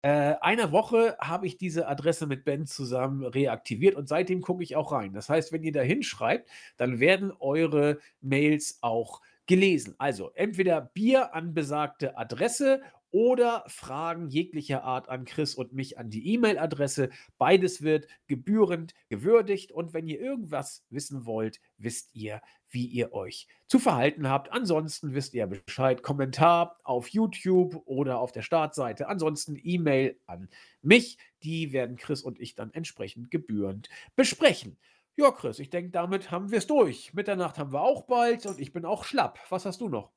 [0.03, 4.77] äh, einer Woche habe ich diese Adresse mit Ben zusammen reaktiviert und seitdem gucke ich
[4.77, 5.13] auch rein.
[5.13, 9.95] Das heißt, wenn ihr da hinschreibt, dann werden eure Mails auch gelesen.
[9.99, 16.11] Also entweder Bier an besagte Adresse oder Fragen jeglicher Art an Chris und mich an
[16.11, 17.11] die E-Mail-Adresse.
[17.39, 22.41] Beides wird gebührend gewürdigt und wenn ihr irgendwas wissen wollt, wisst ihr,
[22.71, 24.53] wie ihr euch zu verhalten habt.
[24.53, 26.03] Ansonsten wisst ihr Bescheid.
[26.03, 29.09] Kommentar auf YouTube oder auf der Startseite.
[29.09, 30.49] Ansonsten E-Mail an
[30.83, 31.19] mich.
[31.43, 34.77] Die werden Chris und ich dann entsprechend gebührend besprechen.
[35.17, 37.13] Ja, Chris, ich denke, damit haben wir es durch.
[37.15, 39.41] Mitternacht haben wir auch bald und ich bin auch schlapp.
[39.49, 40.13] Was hast du noch?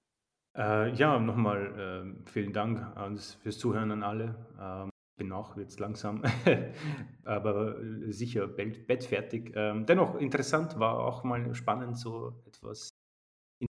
[0.58, 4.36] Äh, ja, nochmal äh, vielen Dank ans, fürs Zuhören an alle.
[4.60, 6.24] Ähm, bin auch jetzt langsam,
[7.24, 9.54] aber äh, sicher bett, bettfertig.
[9.56, 12.90] Ähm, dennoch interessant, war auch mal spannend, so etwas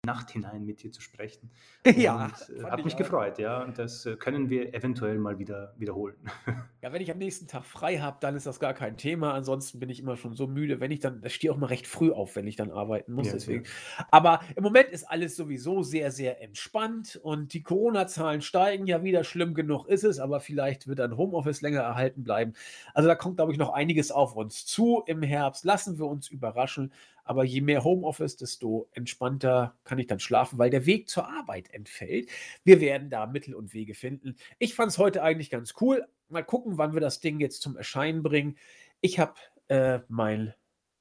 [0.07, 1.51] Nacht hinein mit dir zu sprechen.
[1.97, 2.99] Ja, Und, äh, hat mich auch.
[2.99, 3.63] gefreut, ja.
[3.63, 6.17] Und das äh, können wir eventuell mal wieder wiederholen.
[6.83, 9.35] Ja, wenn ich am nächsten Tag frei habe, dann ist das gar kein Thema.
[9.35, 11.89] Ansonsten bin ich immer schon so müde, wenn ich dann, ich stehe auch mal recht
[11.89, 13.27] früh auf, wenn ich dann arbeiten muss.
[13.27, 13.65] Ja, deswegen.
[13.65, 14.07] Ja.
[14.13, 19.25] Aber im Moment ist alles sowieso sehr, sehr entspannt und die Corona-Zahlen steigen ja wieder.
[19.25, 22.53] Schlimm genug ist es, aber vielleicht wird dann Homeoffice länger erhalten bleiben.
[22.95, 25.65] Also da kommt, glaube ich, noch einiges auf uns zu im Herbst.
[25.65, 26.93] Lassen wir uns überraschen.
[27.25, 31.73] Aber je mehr Homeoffice, desto entspannter kann ich dann schlafen, weil der Weg zur Arbeit
[31.73, 32.31] entfällt.
[32.65, 34.37] Wir werden da Mittel und Wege finden.
[34.59, 36.07] Ich fand es heute eigentlich ganz cool.
[36.29, 38.57] Mal gucken, wann wir das Ding jetzt zum Erscheinen bringen.
[39.01, 39.35] Ich habe
[39.69, 40.55] äh, mein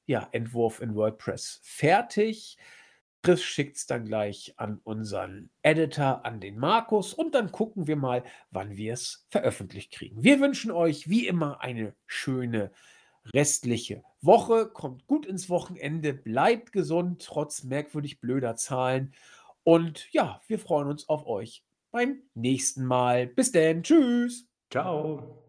[0.06, 2.58] ja, Entwurf in WordPress fertig.
[3.24, 7.96] Chris schickt es dann gleich an unseren Editor, an den Markus und dann gucken wir
[7.96, 10.24] mal, wann wir es veröffentlicht kriegen.
[10.24, 12.72] Wir wünschen euch wie immer eine schöne
[13.34, 14.68] restliche Woche.
[14.68, 19.14] Kommt gut ins Wochenende, bleibt gesund, trotz merkwürdig blöder Zahlen.
[19.64, 23.28] Und ja, wir freuen uns auf euch beim nächsten Mal.
[23.28, 24.48] Bis denn, tschüss.
[24.70, 25.45] Ciao.